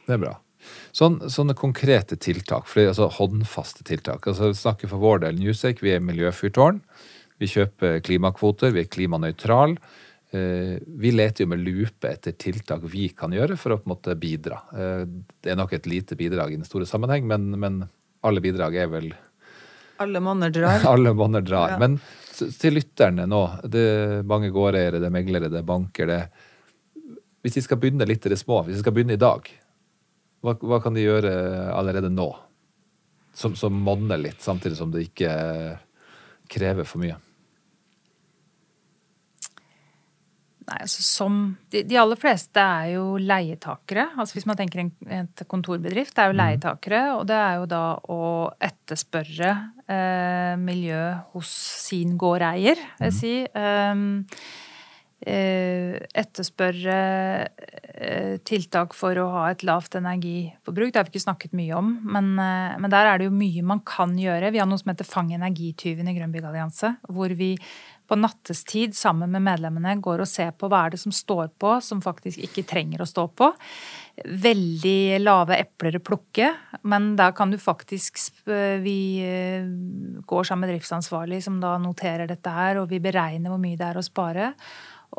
Det 0.07 0.17
er 0.17 0.23
bra. 0.23 0.37
Sånn, 0.93 1.17
sånne 1.33 1.57
konkrete 1.57 2.19
tiltak, 2.21 2.69
for 2.69 2.91
altså 2.91 3.09
håndfaste 3.17 3.87
tiltak. 3.89 4.27
altså 4.29 4.53
Snakker 4.57 4.91
for 4.91 5.03
vår 5.03 5.25
del 5.25 5.41
Newsec, 5.41 5.81
vi 5.85 5.95
er 5.95 6.05
miljøfyrtårn. 6.05 6.83
Vi 7.41 7.49
kjøper 7.49 8.03
klimakvoter, 8.05 8.75
vi 8.75 8.85
er 8.85 8.91
klimanøytral. 8.93 9.79
Eh, 10.31 10.79
vi 10.87 11.11
leter 11.11 11.43
jo 11.45 11.51
med 11.51 11.63
lupe 11.65 12.07
etter 12.07 12.37
tiltak 12.39 12.85
vi 12.93 13.09
kan 13.19 13.33
gjøre 13.35 13.57
for 13.59 13.75
å 13.75 13.81
på 13.81 13.89
en 13.89 13.95
måte 13.97 14.15
bidra. 14.19 14.61
Eh, 14.71 15.03
det 15.43 15.51
er 15.51 15.59
nok 15.59 15.73
et 15.75 15.89
lite 15.91 16.15
bidrag 16.19 16.53
i 16.55 16.61
den 16.61 16.69
store 16.69 16.87
sammenheng, 16.87 17.27
men, 17.27 17.49
men 17.59 17.81
alle 18.23 18.43
bidrag 18.45 18.77
er 18.79 18.93
vel 18.93 19.09
Alle 20.01 20.21
monner 20.23 20.53
drar. 20.55 20.85
alle 20.93 21.13
monner 21.19 21.43
drar. 21.43 21.75
Ja. 21.75 21.81
Men 21.83 21.99
til 22.61 22.79
lytterne 22.79 23.27
nå, 23.27 23.41
det 23.67 23.83
er 23.83 24.23
mange 24.29 24.53
gårdeiere, 24.55 25.01
det 25.03 25.09
er 25.11 25.17
meglere, 25.17 25.51
det 25.51 25.61
er 25.61 25.67
banker, 25.67 26.07
det 26.07 26.21
Hvis 27.43 27.59
de 27.59 27.65
skal 27.67 27.81
begynne 27.83 28.07
litt 28.07 28.27
i 28.27 28.31
det 28.31 28.39
små, 28.39 28.63
hvis 28.63 28.79
de 28.79 28.85
skal 28.85 28.95
begynne 28.95 29.19
i 29.19 29.21
dag, 29.21 29.51
hva, 30.45 30.55
hva 30.63 30.79
kan 30.81 30.95
de 30.95 31.05
gjøre 31.05 31.33
allerede 31.75 32.13
nå? 32.13 32.31
Som, 33.35 33.55
som 33.57 33.75
monner 33.75 34.19
litt, 34.21 34.41
samtidig 34.43 34.79
som 34.79 34.91
det 34.95 35.05
ikke 35.09 35.35
krever 36.51 36.87
for 36.87 37.03
mye? 37.03 37.19
Nei, 40.71 40.85
altså 40.85 41.03
som, 41.03 41.39
de, 41.73 41.83
de, 41.83 41.97
aller 41.99 42.19
fleste 42.21 42.63
er 42.63 42.93
jo 42.93 43.05
leietakere. 43.19 44.07
altså 44.15 44.37
Hvis 44.37 44.47
man 44.47 44.59
tenker 44.61 44.85
en, 44.85 44.93
et 45.17 45.43
kontorbedrift, 45.51 46.15
det 46.15 46.23
er 46.23 46.31
jo 46.31 46.37
mm. 46.37 46.43
leietakere. 46.45 47.03
Og 47.17 47.25
det 47.27 47.39
er 47.43 47.59
jo 47.59 47.69
da 47.73 47.85
å 48.07 48.23
etterspørre 48.71 49.53
eh, 49.91 50.55
miljø 50.63 51.03
hos 51.35 51.51
sin 51.89 52.15
gårdeier, 52.21 52.79
vil 53.01 53.09
jeg 53.11 53.17
mm. 53.17 53.19
si. 53.19 53.35
Um, 53.59 54.05
eh, 55.27 55.99
etterspørre 56.23 56.99
eh, 57.91 58.39
tiltak 58.47 58.95
for 58.97 59.19
å 59.21 59.29
ha 59.35 59.45
et 59.51 59.65
lavt 59.67 59.99
energiforbruk. 59.99 60.93
Det 60.93 61.01
har 61.01 61.09
vi 61.09 61.15
ikke 61.17 61.27
snakket 61.27 61.57
mye 61.59 61.77
om, 61.77 61.93
men, 62.15 62.33
eh, 62.39 62.79
men, 62.81 62.91
der 62.93 63.11
er 63.11 63.21
det 63.21 63.29
jo 63.29 63.37
mye 63.37 63.67
man 63.75 63.83
kan 63.83 64.17
gjøre. 64.19 64.53
Vi 64.55 64.63
har 64.63 64.71
noe 64.71 64.81
som 64.81 64.95
heter 64.95 65.09
Fang 65.09 65.33
energityven 65.35 66.09
i 66.09 66.17
Grønn 66.17 66.35
byggallianse, 66.35 66.95
hvor 67.11 67.35
vi 67.37 67.57
på 68.11 68.19
nattestid 68.19 68.97
sammen 68.99 69.31
med 69.31 69.45
medlemmene 69.47 69.95
går 70.03 70.25
og 70.25 70.29
ser 70.29 70.51
på 70.59 70.67
hva 70.67 70.83
er 70.87 70.95
det 70.95 70.99
som 71.03 71.15
står 71.15 71.53
på 71.63 71.77
som 71.85 72.03
faktisk 72.03 72.43
ikke 72.43 72.67
trenger 72.67 73.05
å 73.05 73.07
stå 73.07 73.29
på. 73.39 73.53
Veldig 74.43 75.21
lave 75.23 75.61
epler 75.63 76.01
å 76.01 76.03
plukke, 76.03 76.49
men 76.91 77.13
da 77.17 77.31
kan 77.37 77.55
du 77.55 77.59
faktisk 77.61 78.19
Vi 78.83 78.99
eh, 79.23 79.63
går 80.27 80.45
sammen 80.45 80.67
med 80.67 80.75
driftsansvarlig 80.75 81.39
som 81.45 81.61
da 81.63 81.77
noterer 81.79 82.27
dette 82.27 82.51
her, 82.51 82.83
og 82.83 82.91
vi 82.91 83.01
beregner 83.03 83.53
hvor 83.53 83.63
mye 83.63 83.79
det 83.79 83.87
er 83.93 84.01
å 84.01 84.05
spare. 84.05 84.53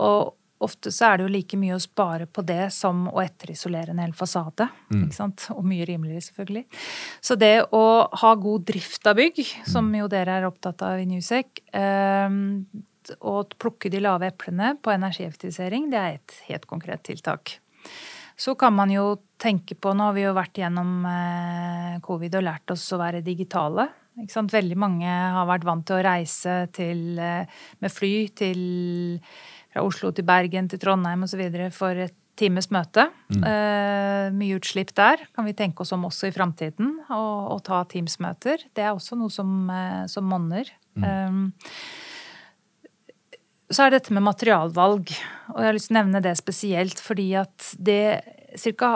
Og 0.03 0.35
ofte 0.65 0.91
så 0.93 1.09
er 1.09 1.17
det 1.17 1.25
jo 1.25 1.33
like 1.33 1.59
mye 1.59 1.77
å 1.77 1.81
spare 1.81 2.27
på 2.29 2.43
det 2.45 2.69
som 2.75 3.07
å 3.11 3.21
etterisolere 3.23 3.93
en 3.93 4.03
hel 4.03 4.13
fasade. 4.17 4.67
Mm. 4.91 5.07
ikke 5.07 5.17
sant? 5.17 5.47
Og 5.55 5.65
mye 5.67 5.87
rimeligere, 5.89 6.25
selvfølgelig. 6.27 6.65
Så 7.21 7.37
det 7.39 7.55
å 7.75 7.83
ha 8.23 8.31
god 8.39 8.69
drift 8.69 9.09
av 9.09 9.19
bygg, 9.19 9.41
som 9.65 9.89
mm. 9.89 9.99
jo 10.03 10.11
dere 10.11 10.39
er 10.39 10.47
opptatt 10.49 10.85
av 10.87 11.01
i 11.01 11.09
Newsec, 11.09 11.61
og 13.19 13.41
å 13.41 13.59
plukke 13.59 13.89
de 13.91 14.01
lave 14.03 14.29
eplene 14.29 14.75
på 14.81 14.93
energieffektivisering, 14.93 15.89
det 15.91 15.99
er 15.99 16.17
et 16.19 16.35
helt 16.51 16.67
konkret 16.69 17.03
tiltak. 17.07 17.57
Så 18.41 18.55
kan 18.57 18.73
man 18.73 18.89
jo 18.93 19.19
tenke 19.41 19.75
på 19.77 19.93
Nå 19.93 20.07
har 20.07 20.15
vi 20.15 20.23
jo 20.23 20.35
vært 20.37 20.61
gjennom 20.61 21.05
eh, 21.05 21.97
covid 22.05 22.39
og 22.39 22.45
lært 22.47 22.73
oss 22.73 22.87
å 22.95 23.01
være 23.01 23.23
digitale. 23.25 23.87
Veldig 24.21 24.77
mange 24.79 25.07
har 25.07 25.47
vært 25.49 25.65
vant 25.65 25.85
til 25.87 25.97
å 25.97 26.03
reise 26.05 26.55
til, 26.75 27.19
eh, 27.19 27.45
med 27.81 27.93
fly 27.93 28.13
til 28.37 28.61
fra 29.71 29.85
Oslo 29.87 30.11
til 30.15 30.27
Bergen 30.27 30.67
til 30.71 30.81
Trondheim 30.81 31.23
osv. 31.25 31.43
for 31.75 32.05
et 32.07 32.15
times 32.39 32.69
møte. 32.73 33.07
Mm. 33.31 33.43
Uh, 33.43 34.27
mye 34.35 34.57
utslipp 34.57 34.93
der. 34.97 35.25
Kan 35.35 35.47
vi 35.47 35.55
tenke 35.57 35.83
oss 35.83 35.93
om 35.95 36.07
også 36.07 36.29
i 36.29 36.35
framtiden, 36.35 36.95
å 37.11 37.57
ta 37.65 37.83
Teams-møter. 37.91 38.65
Det 38.75 38.85
er 38.85 38.95
også 38.95 39.17
noe 39.19 39.33
som, 39.33 39.51
uh, 39.69 40.07
som 40.11 40.27
monner. 40.27 40.71
Mm. 40.95 41.05
Um, 41.05 41.43
så 43.71 43.85
er 43.85 43.91
det 43.91 44.01
dette 44.01 44.15
med 44.15 44.25
materialvalg. 44.27 45.13
Og 45.53 45.61
jeg 45.61 45.69
har 45.69 45.77
lyst 45.77 45.91
til 45.91 45.95
å 45.95 46.01
nevne 46.01 46.23
det 46.23 46.35
spesielt 46.39 47.01
fordi 47.03 47.29
at 47.39 47.71
det 47.79 48.03
ca. 48.75 48.91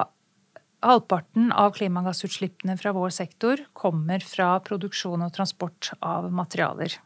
halvparten 0.86 1.52
av 1.56 1.76
klimagassutslippene 1.78 2.76
fra 2.80 2.92
vår 2.96 3.14
sektor 3.16 3.64
kommer 3.78 4.24
fra 4.26 4.56
produksjon 4.64 5.24
og 5.24 5.32
transport 5.36 5.94
av 6.04 6.28
materialer. 6.36 6.98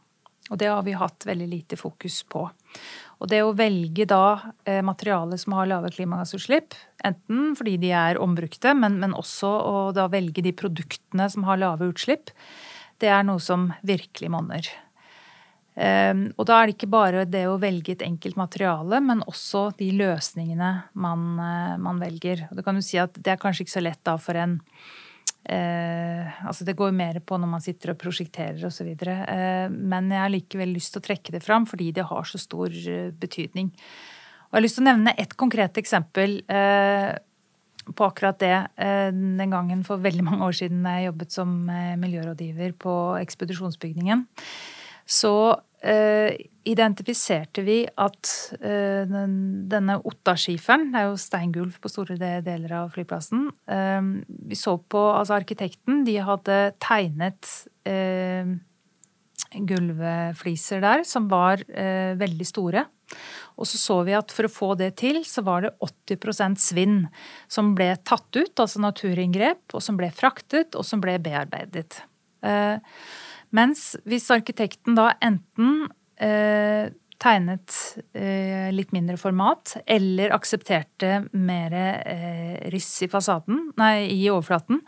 Og 0.50 0.58
det 0.58 0.68
har 0.70 0.82
vi 0.86 0.96
hatt 0.98 1.26
veldig 1.26 1.46
lite 1.46 1.78
fokus 1.78 2.20
på. 2.26 2.42
Og 3.20 3.28
det 3.30 3.42
å 3.44 3.54
velge 3.54 4.06
da 4.08 4.52
materiale 4.66 4.86
materialer 4.86 5.38
som 5.38 5.54
har 5.54 5.68
lave 5.70 5.92
klimagassutslipp, 5.94 6.74
enten 7.06 7.54
fordi 7.58 7.76
de 7.82 7.92
er 7.94 8.18
ombrukte, 8.18 8.72
men, 8.74 8.98
men, 9.02 9.14
også 9.14 9.48
å 9.48 9.74
da 9.94 10.08
velge 10.10 10.42
de 10.42 10.54
produktene 10.56 11.28
som 11.30 11.44
har 11.46 11.60
lave 11.60 11.90
utslipp, 11.92 12.32
det 13.00 13.12
er 13.12 13.26
noe 13.28 13.40
som 13.42 13.70
virkelig 13.86 14.32
monner. 14.32 14.70
Um, 15.80 16.26
og 16.34 16.44
da 16.50 16.58
er 16.58 16.68
det 16.68 16.74
ikke 16.74 16.90
bare 16.92 17.22
det 17.30 17.44
å 17.48 17.60
velge 17.62 17.94
et 17.94 18.02
enkelt 18.04 18.36
materiale, 18.36 18.98
men 19.00 19.22
også 19.30 19.70
de 19.78 19.92
løsningene 19.96 20.72
man, 20.98 21.22
uh, 21.38 21.76
man 21.80 22.02
velger. 22.02 22.48
Og 22.50 22.58
du 22.58 22.64
kan 22.66 22.76
jo 22.76 22.84
si 22.84 22.98
at 23.00 23.14
det 23.16 23.32
er 23.32 23.40
kanskje 23.40 23.64
ikke 23.64 23.76
så 23.78 23.84
lett 23.86 24.02
da 24.04 24.16
for 24.20 24.36
en 24.36 24.58
Eh, 25.44 26.44
altså 26.44 26.66
det 26.68 26.76
går 26.76 26.92
mer 26.92 27.16
på 27.24 27.38
når 27.40 27.48
man 27.48 27.62
sitter 27.64 27.94
og 27.94 28.00
prosjekterer 28.00 28.60
osv. 28.68 28.90
Eh, 28.92 29.66
men 29.72 30.12
jeg 30.12 30.20
har 30.20 30.32
likevel 30.32 30.74
lyst 30.76 30.94
til 30.94 31.02
å 31.02 31.06
trekke 31.08 31.34
det 31.36 31.42
fram 31.44 31.66
fordi 31.68 31.90
det 31.96 32.06
har 32.10 32.28
så 32.28 32.40
stor 32.40 32.68
eh, 32.68 33.08
betydning. 33.16 33.72
Og 34.50 34.52
jeg 34.52 34.58
har 34.58 34.66
lyst 34.66 34.80
til 34.80 34.84
å 34.84 34.90
nevne 34.90 35.16
et 35.22 35.34
konkret 35.40 35.80
eksempel 35.80 36.40
eh, 36.50 37.10
på 37.90 38.06
akkurat 38.06 38.38
det. 38.42 38.56
Eh, 38.76 39.08
den 39.14 39.54
gangen 39.54 39.82
for 39.86 40.02
veldig 40.02 40.26
mange 40.26 40.50
år 40.50 40.60
siden 40.60 40.84
jeg 40.84 41.08
jobbet 41.08 41.34
som 41.34 41.56
eh, 41.72 41.96
miljørådgiver 42.00 42.76
på 42.82 42.94
ekspedisjonsbygningen, 43.22 44.26
så 45.10 45.34
Uh, 45.80 46.34
identifiserte 46.68 47.62
vi 47.64 47.78
at 47.88 48.30
uh, 48.60 49.06
den, 49.08 49.36
denne 49.72 49.94
Otta-skiferen, 50.04 50.90
det 50.92 51.00
er 51.00 51.06
jo 51.08 51.14
steingulv 51.16 51.78
på 51.80 51.88
store 51.88 52.18
deler 52.44 52.74
av 52.82 52.90
flyplassen 52.92 53.46
uh, 53.48 54.10
Vi 54.28 54.58
så 54.60 54.74
på 54.76 55.00
altså 55.08 55.38
arkitekten, 55.38 56.02
de 56.04 56.18
hadde 56.20 56.58
tegnet 56.84 57.48
gulvfliser 59.50 60.82
der 60.84 61.00
som 61.08 61.30
var 61.32 61.64
veldig 61.64 62.46
store. 62.46 62.84
Og 63.56 63.66
så 63.66 63.80
så 63.80 63.96
vi 64.06 64.14
at 64.14 64.30
for 64.36 64.46
å 64.46 64.52
få 64.52 64.68
det 64.78 64.92
til, 65.00 65.22
så 65.26 65.42
var 65.46 65.64
det 65.64 65.72
80% 65.82 66.60
svinn 66.60 67.00
som 67.50 67.72
ble 67.74 67.88
tatt 68.06 68.28
ut, 68.36 68.52
altså 68.52 68.84
naturinngrep, 68.84 69.64
og 69.72 69.82
som 69.82 69.98
ble 69.98 70.12
fraktet, 70.14 70.76
og 70.76 70.86
som 70.86 71.02
ble 71.02 71.16
bearbeidet. 71.24 72.02
Uh, 72.44 72.78
mens 73.56 73.94
hvis 74.08 74.30
arkitekten 74.34 74.96
da 74.98 75.12
enten 75.24 75.88
eh, 76.20 76.90
tegnet 77.20 77.76
eh, 78.16 78.70
litt 78.72 78.94
mindre 78.96 79.18
format, 79.20 79.76
eller 79.86 80.32
aksepterte 80.34 81.24
mer 81.36 81.74
eh, 81.76 82.70
riss 82.72 83.02
i 83.04 83.10
fasaden, 83.12 83.66
nei, 83.80 84.08
i 84.14 84.22
overflaten, 84.32 84.80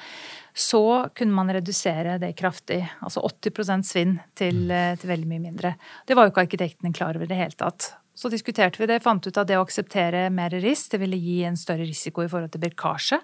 så 0.55 1.09
kunne 1.17 1.37
man 1.37 1.53
redusere 1.53 2.19
det 2.23 2.35
kraftig. 2.39 2.81
Altså 3.05 3.25
80% 3.29 3.89
svinn 3.89 4.15
til, 4.39 4.65
eh, 4.71 4.95
til, 4.97 5.13
veldig 5.13 5.29
mye 5.29 5.45
mindre. 5.45 5.75
Det 6.09 6.17
var 6.17 6.29
jo 6.29 6.35
ikke 6.35 6.47
arkitektene 6.47 6.95
klar 6.97 7.17
over 7.17 7.29
i 7.29 7.33
det 7.33 7.41
hele 7.41 7.59
tatt. 7.59 7.93
Så 8.15 8.29
diskuterte 8.29 8.81
vi 8.81 8.89
det, 8.91 9.01
fant 9.05 9.25
ut 9.25 9.39
at 9.41 9.49
det 9.49 9.57
å 9.57 9.65
akseptere 9.65 10.27
mer 10.33 10.53
riss 10.61 10.85
det 10.93 11.01
ville 11.01 11.17
gi 11.17 11.39
en 11.49 11.57
større 11.57 11.87
risiko 11.89 12.25
i 12.25 12.29
forhold 12.29 12.53
til 12.53 12.61
birkasje. 12.65 13.19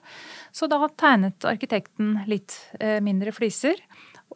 Så 0.52 0.68
da 0.68 0.80
tegnet 0.88 1.44
arkitekten 1.48 2.22
litt 2.28 2.56
eh, 2.80 2.96
mindre 3.04 3.34
fliser. 3.36 3.76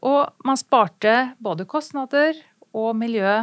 Og 0.03 0.47
man 0.47 0.59
sparte 0.59 1.33
både 1.43 1.67
kostnader 1.69 2.39
og 2.73 2.95
miljø 2.99 3.43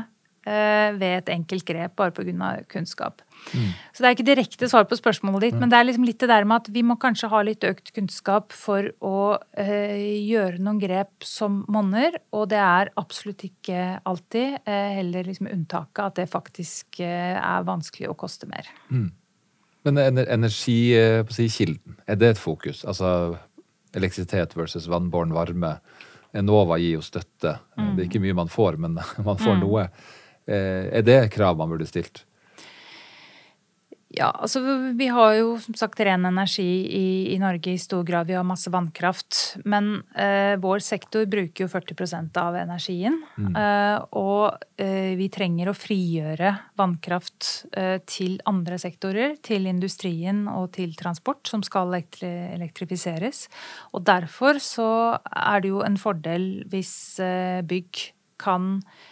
eh, 0.50 0.90
ved 0.98 1.16
et 1.22 1.32
enkelt 1.34 1.66
grep, 1.68 1.96
bare 2.00 2.12
pga. 2.16 2.50
kunnskap. 2.68 3.22
Mm. 3.54 3.72
Så 3.94 4.04
det 4.04 4.08
er 4.08 4.16
ikke 4.18 4.28
direkte 4.28 4.70
svar 4.70 4.86
på 4.90 4.98
spørsmålet 5.00 5.42
ditt, 5.48 5.56
mm. 5.56 5.60
men 5.62 5.72
det 5.72 5.78
er 5.80 5.88
liksom 5.88 6.08
litt 6.08 6.20
det 6.20 6.30
der 6.32 6.48
med 6.50 6.64
at 6.64 6.74
vi 6.74 6.84
må 6.84 6.98
kanskje 7.00 7.30
ha 7.32 7.42
litt 7.46 7.64
økt 7.64 7.94
kunnskap 7.96 8.52
for 8.56 8.92
å 9.00 9.38
eh, 9.58 10.20
gjøre 10.28 10.60
noen 10.60 10.82
grep 10.82 11.24
som 11.24 11.64
monner, 11.72 12.20
og 12.36 12.50
det 12.52 12.60
er 12.64 12.92
absolutt 13.00 13.46
ikke 13.48 14.02
alltid, 14.10 14.60
eh, 14.66 14.90
heller 15.00 15.30
liksom 15.30 15.52
unntaket, 15.52 16.04
at 16.06 16.20
det 16.20 16.30
faktisk 16.32 17.00
eh, 17.06 17.38
er 17.40 17.68
vanskelig 17.68 18.12
å 18.12 18.18
koste 18.20 18.50
mer. 18.52 18.68
Mm. 18.90 19.12
Men 19.88 19.98
energikilden, 20.28 21.96
eh, 21.96 22.12
er 22.12 22.20
det 22.20 22.34
et 22.34 22.42
fokus? 22.42 22.84
Altså 22.84 23.38
elektrisitet 23.96 24.58
versus 24.58 24.90
vannbåren 24.92 25.34
varme? 25.34 25.80
Enova 26.34 26.78
gir 26.78 26.98
jo 26.98 27.04
støtte. 27.06 27.56
Mm. 27.78 27.92
Det 27.96 28.04
er 28.04 28.08
ikke 28.10 28.24
mye 28.24 28.38
man 28.38 28.52
får, 28.52 28.78
men 28.82 28.98
man 29.28 29.40
får 29.40 29.56
mm. 29.56 29.62
noe. 29.64 29.86
Eh, 30.50 30.90
er 31.00 31.06
det 31.06 31.22
krav 31.34 31.58
man 31.58 31.72
burde 31.72 31.88
stilt? 31.90 32.26
Ja, 34.10 34.32
altså 34.34 34.64
vi 34.98 35.06
har 35.14 35.36
jo 35.38 35.52
som 35.62 35.76
sagt 35.78 36.00
ren 36.02 36.26
energi 36.26 36.66
i, 36.98 37.10
i 37.30 37.36
Norge 37.38 37.76
i 37.76 37.82
stor 37.82 38.02
grad. 38.04 38.26
Vi 38.26 38.34
har 38.34 38.48
masse 38.48 38.72
vannkraft. 38.74 39.60
Men 39.70 40.00
eh, 40.18 40.56
vår 40.58 40.82
sektor 40.82 41.28
bruker 41.30 41.66
jo 41.66 41.70
40% 41.70 42.40
av 42.42 42.58
energien. 42.58 43.20
Mm. 43.38 43.52
Eh, 43.54 43.98
og 44.18 44.82
eh, 44.82 45.14
vi 45.20 45.30
trenger 45.30 45.70
å 45.70 45.76
frigjøre 45.78 46.56
vannkraft 46.82 47.52
eh, 47.78 48.00
til 48.10 48.40
andre 48.50 48.80
sektorer. 48.82 49.38
Til 49.46 49.70
industrien 49.70 50.48
og 50.56 50.72
til 50.80 50.98
transport, 50.98 51.46
som 51.52 51.62
skal 51.66 51.94
elektrifiseres. 52.00 53.46
Og 53.94 54.08
derfor 54.10 54.58
så 54.64 54.90
er 55.22 55.62
det 55.62 55.76
jo 55.76 55.86
en 55.86 56.02
fordel 56.02 56.50
hvis 56.74 56.98
eh, 57.22 57.62
bygg 57.62 58.08
kan 58.42 58.80
Eh, 58.80 59.09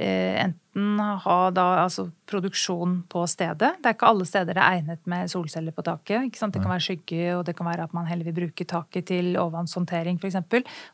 enten 0.00 1.00
ha 1.24 1.38
da 1.54 1.64
altså 1.82 2.06
produksjon 2.30 3.00
på 3.10 3.24
stedet. 3.28 3.76
Det 3.80 3.90
er 3.90 3.96
ikke 3.96 4.10
alle 4.10 4.26
steder 4.28 4.56
det 4.56 4.62
er 4.62 4.78
egnet 4.78 5.02
med 5.10 5.30
solceller 5.32 5.74
på 5.76 5.84
taket. 5.86 6.30
Det 6.30 6.60
kan 6.60 6.70
være 6.70 6.84
skygge, 6.84 7.24
og 7.36 7.44
det 7.48 7.56
kan 7.58 7.68
være 7.68 7.88
at 7.88 7.96
man 7.96 8.08
heller 8.08 8.28
vil 8.30 8.38
bruke 8.38 8.66
taket 8.68 9.10
til 9.10 9.34
overvannshåndtering 9.34 10.20
f.eks. 10.22 10.38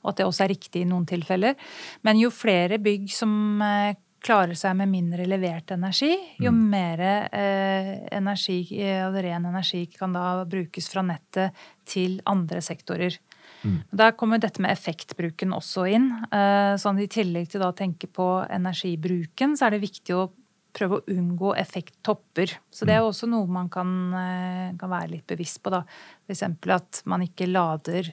Og 0.03 0.11
at 0.11 0.19
det 0.19 0.27
også 0.27 0.47
er 0.47 0.55
riktig 0.55 0.83
i 0.83 0.89
noen 0.89 1.07
tilfeller. 1.09 1.55
Men 2.07 2.21
jo 2.21 2.33
flere 2.35 2.81
bygg 2.83 3.09
som 3.15 3.63
eh, 3.63 3.95
klarer 4.27 4.57
seg 4.59 4.75
med 4.79 4.91
mindre 4.91 5.27
levert 5.29 5.71
energi, 5.75 6.13
jo 6.43 6.51
mm. 6.55 6.63
mer 6.73 7.03
eh, 7.07 7.93
energi, 8.17 8.59
eh, 8.81 9.07
ren 9.07 9.47
energi 9.53 9.85
kan 9.93 10.17
da 10.17 10.45
brukes 10.49 10.91
fra 10.91 11.05
nettet 11.07 11.67
til 11.87 12.19
andre 12.27 12.63
sektorer. 12.65 13.15
Mm. 13.67 13.77
Der 14.01 14.15
kommer 14.19 14.41
dette 14.43 14.63
med 14.63 14.73
effektbruken 14.73 15.55
også 15.57 15.87
inn. 15.91 16.09
Eh, 16.31 16.75
sånn 16.81 17.01
I 17.03 17.09
tillegg 17.11 17.51
til 17.53 17.65
å 17.67 17.75
tenke 17.77 18.09
på 18.09 18.29
energibruken, 18.53 19.57
så 19.59 19.67
er 19.67 19.77
det 19.77 19.85
viktig 19.85 20.17
å 20.17 20.29
prøve 20.77 20.99
å 20.99 21.05
unngå 21.13 21.55
effekttopper. 21.57 22.59
Så 22.71 22.87
det 22.87 22.97
er 22.97 23.03
jo 23.03 23.11
også 23.11 23.29
noe 23.33 23.49
man 23.49 23.71
kan, 23.73 23.93
eh, 24.15 24.75
kan 24.79 24.93
være 24.93 25.15
litt 25.17 25.27
bevisst 25.27 25.63
på. 25.63 25.73
da. 25.73 25.85
F.eks. 26.29 26.43
at 26.77 27.03
man 27.07 27.25
ikke 27.25 27.49
lader 27.49 28.13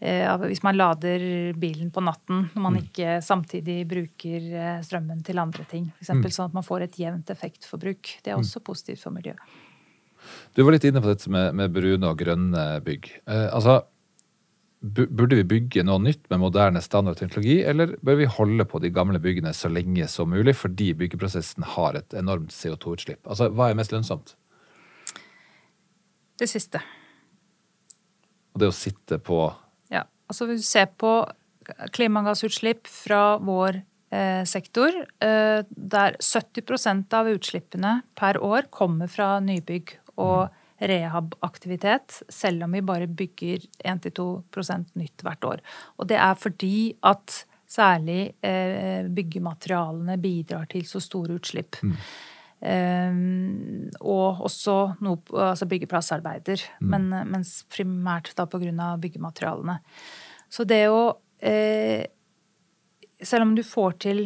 eh, 0.00 0.36
hvis 0.46 0.62
man 0.64 0.78
lader 0.78 1.52
bilen 1.60 1.90
på 1.92 2.00
natten 2.00 2.48
når 2.54 2.62
man 2.62 2.78
mm. 2.78 2.82
ikke 2.86 3.18
samtidig 3.20 3.82
bruker 3.86 4.80
strømmen 4.82 5.22
til 5.22 5.38
andre 5.38 5.66
ting. 5.68 5.90
For 5.98 6.06
eksempel, 6.06 6.32
sånn 6.32 6.48
at 6.48 6.56
man 6.56 6.64
får 6.64 6.88
et 6.88 7.02
jevnt 7.02 7.30
effektforbruk. 7.30 8.16
Det 8.24 8.32
er 8.32 8.40
også 8.40 8.64
positivt 8.64 9.04
for 9.04 9.12
miljøet. 9.12 9.44
Du 10.54 10.62
var 10.62 10.74
litt 10.74 10.84
inne 10.88 11.02
på 11.02 11.10
dette 11.10 11.30
med, 11.32 11.54
med 11.56 11.72
brune 11.74 12.10
og 12.10 12.18
grønne 12.20 12.64
bygg. 12.84 13.10
Eh, 13.24 13.48
altså, 13.54 13.80
Burde 14.80 15.36
vi 15.36 15.44
bygge 15.44 15.82
noe 15.84 16.00
nytt 16.00 16.22
med 16.32 16.40
moderne 16.40 16.80
standardteknologi, 16.80 17.58
eller 17.68 17.98
bør 18.00 18.16
vi 18.16 18.28
holde 18.32 18.64
på 18.64 18.80
de 18.80 18.88
gamle 18.96 19.20
byggene 19.20 19.52
så 19.52 19.68
lenge 19.68 20.06
som 20.08 20.30
mulig 20.32 20.54
fordi 20.56 20.94
byggeprosessen 20.96 21.66
har 21.74 21.98
et 21.98 22.16
enormt 22.16 22.54
CO2-utslipp? 22.56 23.20
Altså, 23.26 23.50
Hva 23.52 23.68
er 23.68 23.76
mest 23.76 23.92
lønnsomt? 23.92 24.32
Det 26.40 26.48
siste. 26.48 26.80
Og 28.54 28.62
det 28.62 28.70
å 28.70 28.76
sitte 28.76 29.20
på 29.20 29.52
Ja. 29.92 30.04
altså 30.28 30.46
Hvis 30.48 30.64
du 30.64 30.70
ser 30.70 30.86
på 30.86 31.28
klimagassutslipp 31.92 32.88
fra 32.88 33.36
vår 33.36 33.82
eh, 34.10 34.44
sektor, 34.44 34.88
eh, 35.20 35.62
der 35.68 36.16
70% 36.16 37.12
av 37.12 37.28
utslippene 37.28 38.02
per 38.16 38.40
år 38.40 38.70
kommer 38.70 39.08
fra 39.08 39.38
nybygg 39.40 39.98
og 40.16 40.48
rehab-aktivitet, 40.80 42.22
selv 42.32 42.64
om 42.64 42.72
vi 42.72 42.82
bare 42.84 43.06
bygger 43.06 43.66
1-2% 43.84 44.96
nytt 44.98 45.24
hvert 45.26 45.46
år. 45.46 45.62
Og 46.00 46.08
det 46.08 46.18
er 46.20 46.34
fordi 46.40 46.74
at 47.06 47.42
særlig 47.70 48.32
eh, 48.42 49.06
byggematerialene 49.06 50.16
bidrar 50.20 50.66
til 50.72 50.86
så 50.88 51.02
store 51.02 51.38
utslipp. 51.38 51.78
Mm. 51.84 51.96
Um, 52.60 53.86
og 54.04 54.42
også 54.44 54.74
noe, 55.00 55.22
altså 55.32 55.64
byggeplassarbeider, 55.70 56.60
mm. 56.82 56.90
men, 56.92 57.06
mens 57.30 57.54
primært 57.72 58.34
da 58.36 58.44
pga. 58.50 58.90
byggematerialene. 59.00 59.78
Så 60.50 60.66
det 60.68 60.86
å 60.92 61.04
eh, 61.38 62.04
Selv 63.20 63.44
om 63.44 63.50
du 63.54 63.60
får 63.64 63.96
til 64.00 64.20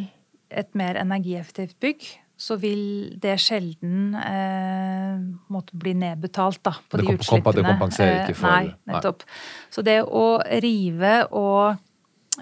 et 0.55 0.71
mer 0.79 0.95
energieffektivt 0.95 1.81
bygg, 1.83 2.05
så 2.45 2.59
vil 2.61 2.83
det 3.21 3.39
sjelden 3.41 4.15
eh, 4.19 5.17
måtte 5.53 5.79
bli 5.81 5.95
nedbetalt 5.97 6.61
da, 6.67 6.75
på 6.89 7.01
det 7.01 7.07
de 7.09 7.17
utslippene. 7.17 7.57
Det 7.57 7.65
kompenserer 7.71 8.21
ikke 8.25 8.39
for 8.43 8.51
Nei, 8.51 8.75
nettopp. 8.91 9.25
Så 9.73 9.85
det 9.87 9.97
å 10.05 10.27
rive 10.65 11.15
og 11.33 11.77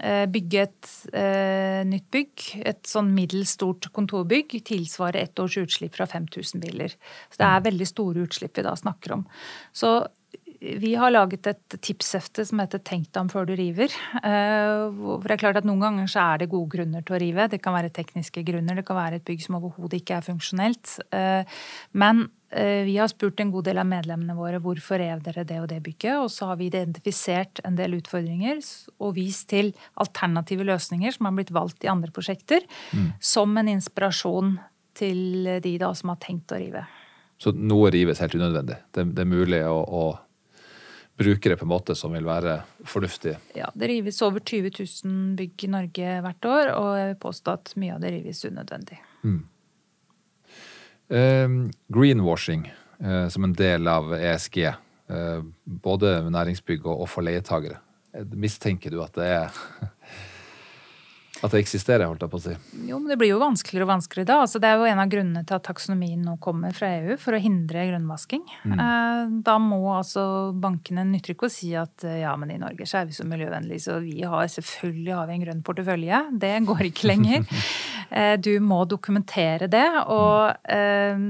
eh, 0.03 0.25
bygge 0.33 0.65
et 0.65 0.91
eh, 1.13 1.83
nytt 1.89 2.09
bygg, 2.15 2.49
et 2.73 2.83
sånn 2.89 3.13
middels 3.15 3.55
stort 3.59 3.93
kontorbygg, 3.95 4.57
tilsvarer 4.67 5.23
ett 5.23 5.43
års 5.43 5.61
utslipp 5.63 5.95
fra 6.01 6.09
5000 6.11 6.65
biler. 6.65 6.97
Så 7.31 7.45
det 7.45 7.53
er 7.53 7.69
veldig 7.71 7.89
store 7.93 8.27
utslipp 8.27 8.59
vi 8.59 8.67
da 8.67 8.75
snakker 8.79 9.21
om. 9.21 9.25
Så 9.77 10.01
vi 10.63 10.93
har 10.95 11.11
laget 11.11 11.47
et 11.51 11.77
tipshefte 11.83 12.45
som 12.47 12.61
heter 12.63 12.79
'Tenk 12.79 13.11
deg 13.11 13.21
om 13.21 13.29
før 13.29 13.47
du 13.47 13.55
river'. 13.57 13.91
For 14.23 14.93
hvor 14.93 15.27
det 15.27 15.35
er 15.35 15.43
klart 15.43 15.57
at 15.59 15.67
Noen 15.67 15.83
ganger 15.83 16.07
så 16.07 16.21
er 16.23 16.39
det 16.39 16.51
gode 16.51 16.71
grunner 16.71 17.03
til 17.03 17.17
å 17.17 17.21
rive. 17.21 17.49
Det 17.51 17.63
kan 17.63 17.75
være 17.75 17.91
tekniske 17.91 18.45
grunner, 18.47 18.77
det 18.77 18.87
kan 18.87 18.97
være 18.97 19.19
et 19.19 19.25
bygg 19.25 19.43
som 19.43 19.59
overhodet 19.59 20.01
ikke 20.01 20.17
er 20.17 20.27
funksjonelt. 20.27 21.01
Eh, 21.13 21.45
men 21.93 22.31
eh, 22.51 22.85
vi 22.87 22.97
har 22.97 23.09
spurt 23.09 23.41
en 23.41 23.51
god 23.51 23.65
del 23.65 23.79
av 23.79 23.87
medlemmene 23.87 24.37
våre 24.39 24.61
hvorfor 24.63 24.99
rev 25.03 25.23
dere 25.23 25.45
det 25.45 25.61
og 25.61 25.69
det 25.69 25.83
bygget. 25.83 26.23
Og 26.23 26.31
så 26.31 26.47
har 26.47 26.57
vi 26.57 26.71
identifisert 26.71 27.63
en 27.65 27.77
del 27.77 27.99
utfordringer 27.99 28.63
og 28.99 29.15
vist 29.19 29.49
til 29.51 29.75
alternative 29.95 30.65
løsninger 30.65 31.13
som 31.13 31.27
har 31.27 31.39
blitt 31.39 31.55
valgt 31.55 31.85
i 31.85 31.91
andre 31.91 32.11
prosjekter, 32.15 32.63
mm. 32.93 33.15
som 33.21 33.57
en 33.59 33.69
inspirasjon 33.69 34.59
til 34.95 35.59
de 35.65 35.79
da 35.81 35.95
som 35.97 36.13
har 36.13 36.21
tenkt 36.23 36.53
å 36.53 36.61
rive. 36.61 36.85
Så 37.43 37.51
noe 37.57 37.91
rives 37.91 38.21
helt 38.23 38.37
unødvendig? 38.37 38.77
Det, 38.95 39.09
det 39.17 39.25
er 39.25 39.33
mulig 39.33 39.65
å, 39.67 39.81
å 39.83 40.03
brukere 41.23 41.57
på 41.57 41.67
en 41.67 41.73
måte 41.73 41.95
som 41.99 42.13
vil 42.15 42.27
være 42.27 42.59
fornuftig. 42.89 43.37
Ja, 43.59 43.71
Det 43.75 43.89
rives 43.89 44.21
over 44.23 44.41
20 44.41 44.71
000 45.05 45.37
bygg 45.39 45.65
i 45.65 45.73
Norge 45.73 46.19
hvert 46.27 46.49
år, 46.51 46.73
og 46.77 46.91
jeg 46.99 47.09
vil 47.13 47.19
påstå 47.23 47.57
at 47.57 47.73
mye 47.81 47.97
av 47.97 48.05
det 48.05 48.13
rives 48.17 48.45
unødvendig. 48.45 48.99
Eh, 51.13 51.49
greenwashing 51.93 52.67
eh, 53.05 53.29
som 53.29 53.45
en 53.45 53.57
del 53.57 53.89
av 53.89 54.15
ESG, 54.17 54.59
eh, 54.67 55.43
både 55.65 56.15
næringsbygg 56.31 56.87
og, 56.87 57.05
og 57.05 57.11
for 57.13 57.27
leietagere. 57.27 57.81
Eh, 58.15 58.25
Mistenker 58.37 58.95
du 58.95 59.03
at 59.05 59.17
det 59.19 59.29
er 59.29 59.63
At 61.43 61.51
det 61.51 61.59
eksisterer, 61.65 62.07
holdt 62.07 62.23
jeg 62.23 62.31
på 62.31 62.39
å 62.39 62.43
si? 62.45 62.53
Jo, 62.87 63.01
men 63.03 63.11
det 63.11 63.17
blir 63.19 63.33
jo 63.33 63.41
vanskeligere 63.43 63.87
og 63.89 63.91
vanskeligere 63.97 64.29
da. 64.31 64.37
Altså, 64.45 64.61
det 64.63 64.69
er 64.71 64.79
jo 64.79 64.87
en 64.87 65.01
av 65.03 65.09
grunnene 65.11 65.43
til 65.49 65.57
at 65.57 65.65
taksonomien 65.67 66.21
nå 66.23 66.37
kommer 66.45 66.75
fra 66.77 66.91
EU, 67.01 67.17
for 67.19 67.35
å 67.35 67.41
hindre 67.43 67.83
grønnvasking. 67.89 68.45
Mm. 68.71 69.41
Da 69.43 69.57
må 69.63 69.81
altså 69.97 70.25
bankene 70.63 71.03
nytter 71.09 71.35
ikke 71.35 71.49
å 71.51 71.53
si 71.53 71.73
at 71.79 72.07
eh, 72.07 72.21
ja, 72.23 72.37
men 72.39 72.55
i 72.55 72.61
Norge 72.63 72.87
så 72.87 73.01
er 73.01 73.09
vi 73.11 73.17
så 73.17 73.27
miljøvennlige, 73.27 73.83
så 73.89 73.99
vi 74.05 74.23
har 74.23 74.47
selvfølgelig 74.55 75.17
har 75.19 75.27
vi 75.31 75.39
en 75.39 75.47
grønn 75.49 75.65
portefølje. 75.67 76.23
Det 76.45 76.53
går 76.69 76.87
ikke 76.93 77.11
lenger. 77.11 77.49
Eh, 78.13 78.35
Du 78.37 78.51
må 78.61 78.83
dokumentere 78.85 79.71
det. 79.73 79.87
Og 80.13 80.53
eh, 80.69 81.23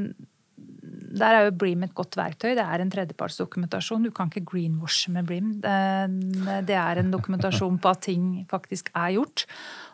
der 1.13 1.37
er 1.37 1.45
jo 1.47 1.53
Bream 1.61 1.85
et 1.87 1.95
godt 1.95 2.17
verktøy. 2.19 2.57
Det 2.59 2.65
er 2.65 2.83
en 2.83 2.91
tredjepartsdokumentasjon. 2.91 4.07
Du 4.09 4.11
kan 4.15 4.31
ikke 4.33 4.45
greenwashe 4.51 5.13
med 5.15 5.29
Bream. 5.29 5.53
Det 5.63 6.75
er 6.75 7.01
en 7.03 7.13
dokumentasjon 7.13 7.79
på 7.79 7.93
at 7.93 8.03
ting 8.09 8.25
faktisk 8.51 8.91
er 8.97 9.15
gjort. 9.19 9.45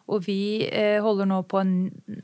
Og 0.09 0.25
vi 0.25 0.65
eh, 0.65 0.99
holder 1.05 1.29
nå 1.29 1.43
på 1.51 1.61
en, 1.61 1.73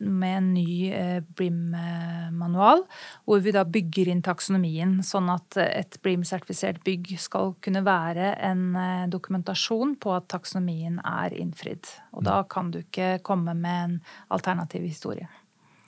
med 0.00 0.36
en 0.38 0.50
ny 0.56 0.88
eh, 0.88 1.20
Bream-manual, 1.36 2.84
hvor 3.28 3.44
vi 3.44 3.52
da 3.54 3.66
bygger 3.68 4.08
inn 4.12 4.24
taksonomien, 4.24 4.96
sånn 5.04 5.28
at 5.32 5.58
et 5.60 5.98
BRIM-sertifisert 6.04 6.80
bygg 6.86 7.14
skal 7.20 7.54
kunne 7.64 7.84
være 7.84 8.34
en 8.48 8.66
eh, 8.80 9.06
dokumentasjon 9.12 9.96
på 10.00 10.16
at 10.16 10.30
taksonomien 10.32 11.00
er 11.04 11.36
innfridd. 11.36 11.90
Og 12.16 12.24
da 12.24 12.40
kan 12.48 12.72
du 12.72 12.80
ikke 12.80 13.18
komme 13.26 13.56
med 13.58 13.80
en 13.84 13.98
alternativ 14.32 14.86
historie. 14.88 15.28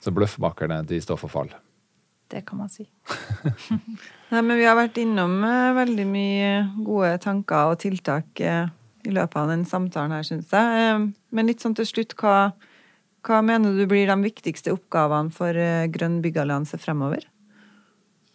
Så 0.03 0.13
bløffmakerne, 0.13 0.83
de 0.87 1.01
står 1.01 1.17
for 1.19 1.33
fall. 1.33 1.49
Det 2.27 2.43
kan 2.45 2.59
man 2.59 2.69
si. 2.69 2.83
Nei, 4.31 4.41
men 4.41 4.57
vi 4.59 4.65
har 4.67 4.75
vært 4.77 4.99
innom 4.99 5.39
eh, 5.47 5.75
veldig 5.77 6.07
mye 6.09 6.49
gode 6.83 7.13
tanker 7.23 7.71
og 7.71 7.79
tiltak 7.81 8.41
eh, 8.43 8.67
i 9.07 9.13
løpet 9.15 9.39
av 9.39 9.53
den 9.53 9.63
samtalen 9.67 10.15
her, 10.17 10.27
syns 10.27 10.51
jeg. 10.51 10.83
Eh, 10.83 11.07
Men 11.31 11.49
litt 11.49 11.63
sånn 11.63 11.77
til 11.77 11.87
slutt, 11.87 12.17
hva, 12.19 12.51
hva 13.27 13.41
mener 13.45 13.77
du 13.77 13.87
blir 13.89 14.09
de 14.11 14.19
viktigste 14.25 14.75
oppgavene 14.75 15.33
for 15.33 15.55
eh, 15.55 15.87
Grønn 15.93 16.21
byggallianse 16.23 16.79
fremover? 16.81 17.25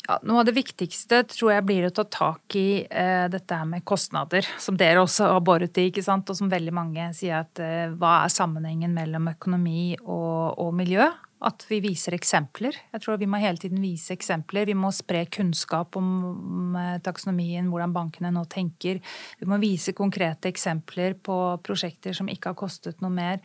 Ja, 0.09 0.17
noe 0.27 0.41
av 0.43 0.49
det 0.49 0.57
viktigste 0.57 1.21
tror 1.31 1.53
jeg 1.53 1.65
blir 1.69 1.85
å 1.87 1.93
ta 1.95 2.03
tak 2.11 2.57
i 2.59 2.83
eh, 2.83 3.27
dette 3.31 3.55
her 3.55 3.69
med 3.71 3.85
kostnader, 3.87 4.47
som 4.59 4.75
dere 4.79 5.05
også 5.05 5.29
har 5.31 5.45
boret 5.47 5.79
i, 5.79 5.87
ikke 5.93 6.03
sant? 6.03 6.27
og 6.27 6.39
som 6.39 6.51
veldig 6.51 6.75
mange 6.75 7.07
sier 7.15 7.45
at 7.45 7.63
eh, 7.63 7.93
hva 7.95 8.25
er 8.25 8.35
sammenhengen 8.35 8.97
mellom 8.97 9.31
økonomi 9.31 9.93
og, 10.03 10.59
og 10.59 10.73
miljø? 10.75 11.07
At 11.43 11.65
vi 11.67 11.81
viser 11.83 12.15
eksempler. 12.15 12.77
Jeg 12.93 13.03
tror 13.03 13.19
Vi 13.19 13.27
må 13.27 13.41
hele 13.43 13.59
tiden 13.59 13.81
vise 13.83 14.15
eksempler. 14.15 14.69
Vi 14.69 14.77
må 14.79 14.93
spre 14.95 15.25
kunnskap 15.27 15.97
om, 15.97 16.77
eh, 16.77 16.99
taksonomien, 16.99 17.69
hvordan 17.69 17.93
bankene 17.93 18.31
nå 18.33 18.47
tenker. 18.49 19.01
Vi 19.41 19.47
må 19.47 19.59
vise 19.61 19.93
konkrete 19.93 20.53
eksempler 20.53 21.15
på 21.15 21.61
prosjekter 21.63 22.15
som 22.15 22.29
ikke 22.29 22.51
har 22.51 22.55
kostet 22.55 23.01
noe 23.01 23.11
mer. 23.11 23.41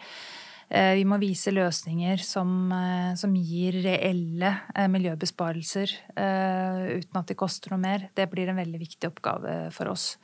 Eh, 0.69 0.95
Vi 0.95 1.05
må 1.05 1.17
vise 1.17 1.51
løsninger 1.51 2.19
som, 2.19 2.71
eh, 2.71 3.15
som 3.15 3.33
gir 3.33 3.71
reelle 3.81 4.61
miljøbesparelser 4.75 5.87
uten 6.17 7.15
at 7.15 7.27
det 7.27 7.37
koster 7.37 7.71
noe 7.71 7.79
mer. 7.79 8.09
Det 8.13 8.29
blir 8.29 8.49
en 8.49 8.57
veldig 8.57 8.79
viktig 8.79 9.11
oppgave 9.11 9.71
for 9.71 9.87
oss. 9.87 10.17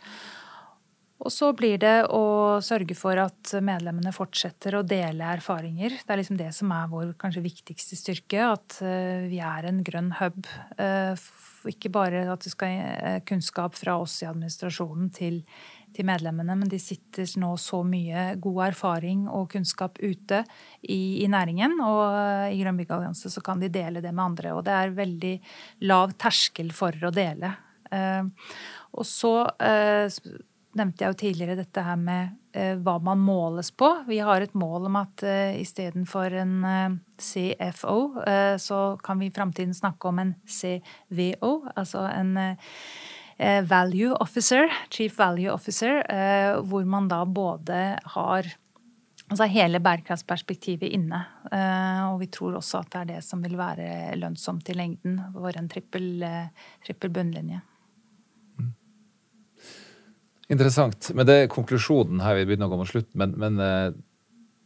Og 1.23 1.31
så 1.31 1.53
blir 1.55 1.77
det 1.79 2.09
å 2.11 2.59
sørge 2.63 2.95
for 2.99 3.19
at 3.21 3.53
medlemmene 3.63 4.11
fortsetter 4.15 4.75
å 4.75 4.83
dele 4.83 5.29
erfaringer. 5.37 5.95
Det 6.01 6.11
er 6.11 6.19
liksom 6.19 6.39
det 6.39 6.49
som 6.55 6.73
er 6.75 6.89
vår 6.91 7.13
kanskje 7.21 7.45
viktigste 7.45 7.99
styrke, 7.99 8.41
at 8.43 8.81
eh, 8.83 9.29
vi 9.31 9.39
er 9.39 9.69
en 9.69 9.79
grønn 9.87 10.11
hub. 10.19 10.43
Eh, 10.75 11.23
Ikke 11.71 11.93
bare 11.95 12.25
at 12.27 12.43
det 12.43 12.51
skal 12.51 12.75
eh, 12.75 13.21
kunnskap 13.23 13.79
fra 13.79 13.95
oss 14.03 14.17
i 14.19 14.27
administrasjonen 14.27 15.07
til, 15.15 15.39
til 15.95 16.09
medlemmene, 16.11 16.59
men 16.59 16.67
de 16.67 16.81
sitter 16.81 17.29
nå 17.39 17.55
så 17.55 17.85
mye 17.87 18.33
god 18.43 18.61
erfaring 18.73 19.23
og 19.31 19.47
kunnskap 19.55 20.03
ute 20.03 20.43
i, 20.83 21.23
i 21.23 21.31
næringen. 21.31 21.79
Og 21.87 22.51
i 22.51 22.59
Grønn 22.59 22.83
byggallianse 22.83 23.31
så 23.31 23.45
kan 23.45 23.63
de 23.63 23.71
dele 23.71 24.03
det 24.03 24.11
med 24.11 24.27
andre. 24.27 24.57
Og 24.57 24.65
det 24.67 24.75
er 24.75 24.97
veldig 24.99 25.37
lav 25.87 26.17
terskel 26.19 26.75
for 26.75 26.99
å 26.99 27.15
dele. 27.15 27.55
Og 27.93 29.05
så 29.05 29.37
nevnte 30.77 31.03
jeg 31.03 31.13
jo 31.13 31.19
tidligere 31.21 31.57
dette 31.59 31.83
her 31.85 31.97
med 31.99 32.33
eh, 32.57 32.75
hva 32.81 32.97
man 33.03 33.21
måles 33.21 33.71
på. 33.77 33.89
Vi 34.07 34.19
har 34.23 34.43
et 34.43 34.55
mål 34.57 34.89
om 34.89 34.99
at 35.01 35.23
eh, 35.27 35.59
istedenfor 35.61 36.35
en 36.41 36.55
eh, 36.67 36.95
CFO, 37.23 37.97
så 38.59 38.79
kan 39.03 39.21
vi 39.21 39.29
i 39.29 39.33
framtiden 39.33 39.73
snakke 39.77 40.09
om 40.09 40.17
en 40.19 40.33
CVO, 40.49 41.51
altså 41.71 42.01
en 42.09 42.33
value 43.69 44.17
officer, 44.19 44.67
chief 44.91 45.15
value 45.21 45.53
officer, 45.53 46.01
hvor 46.67 46.83
man 46.89 47.07
da 47.07 47.21
både 47.25 47.79
har 48.17 48.51
Altså 49.31 49.47
hele 49.49 49.79
bærekraftsperspektivet 49.81 50.91
inne. 50.93 51.21
Og 52.11 52.19
vi 52.19 52.27
tror 52.27 52.57
også 52.59 52.81
at 52.83 52.91
det 52.91 52.99
er 52.99 53.07
det 53.13 53.21
som 53.25 53.39
vil 53.41 53.55
være 53.57 54.17
lønnsomt 54.19 54.67
i 54.69 54.75
lengden 54.75 55.15
for 55.31 55.55
en 55.57 55.69
trippel, 55.71 56.25
trippel 56.83 57.13
bunnlinje. 57.15 57.61
Interessant. 60.53 61.09
Men 61.17 61.27
det 61.27 61.35
er 61.35 61.51
konklusjonen 61.51 62.21
her 62.23 62.37
vi 62.37 62.47
begynner 62.47 62.69
å 62.69 62.73
gå 62.73 62.81
mot 62.81 62.89
slutten. 62.89 63.15
Men, 63.19 63.33
men 63.41 63.59
eh, 63.63 63.95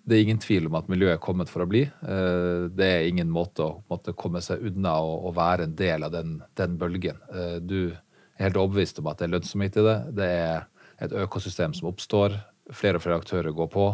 det 0.07 0.17
er 0.17 0.23
ingen 0.25 0.41
tvil 0.41 0.69
om 0.69 0.77
at 0.79 0.89
miljøet 0.91 1.17
er 1.17 1.23
kommet 1.23 1.51
for 1.51 1.63
å 1.63 1.69
bli. 1.69 1.83
Eh, 1.85 2.67
Det 2.75 2.88
er 2.88 3.07
ingen 3.09 3.31
måte 3.33 3.65
å 3.65 3.71
måtte 3.91 4.15
komme 4.17 4.41
seg 4.43 4.63
unna 4.69 4.97
å, 5.03 5.31
være 5.35 5.67
en 5.67 5.75
del 5.79 6.07
av 6.07 6.13
den, 6.15 6.38
den 6.59 6.77
bølgen. 6.79 7.19
Eh, 7.31 7.57
Du 7.59 7.79
er 7.91 8.47
helt 8.47 8.59
overbevist 8.59 9.01
om 9.01 9.09
at 9.11 9.19
det 9.19 9.27
er 9.27 9.35
lønnsomhet 9.35 9.79
i 9.79 9.85
det. 9.88 9.97
Det 10.19 10.29
er 10.38 10.67
et 11.03 11.17
økosystem 11.25 11.75
som 11.77 11.91
oppstår. 11.91 12.38
Flere 12.73 12.99
og 12.99 13.05
flere 13.05 13.19
aktører 13.21 13.55
går 13.55 13.69
på. 13.73 13.89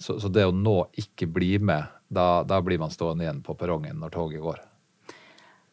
Så, 0.00 0.16
så 0.20 0.30
det 0.32 0.46
å 0.48 0.56
nå 0.56 0.78
ikke 1.00 1.28
bli 1.28 1.58
med, 1.60 1.88
da, 2.08 2.42
da 2.48 2.60
blir 2.64 2.80
man 2.80 2.92
stående 2.92 3.26
igjen 3.26 3.44
på 3.44 3.56
perrongen 3.60 4.00
når 4.00 4.16
toget 4.16 4.44
går. 4.44 4.60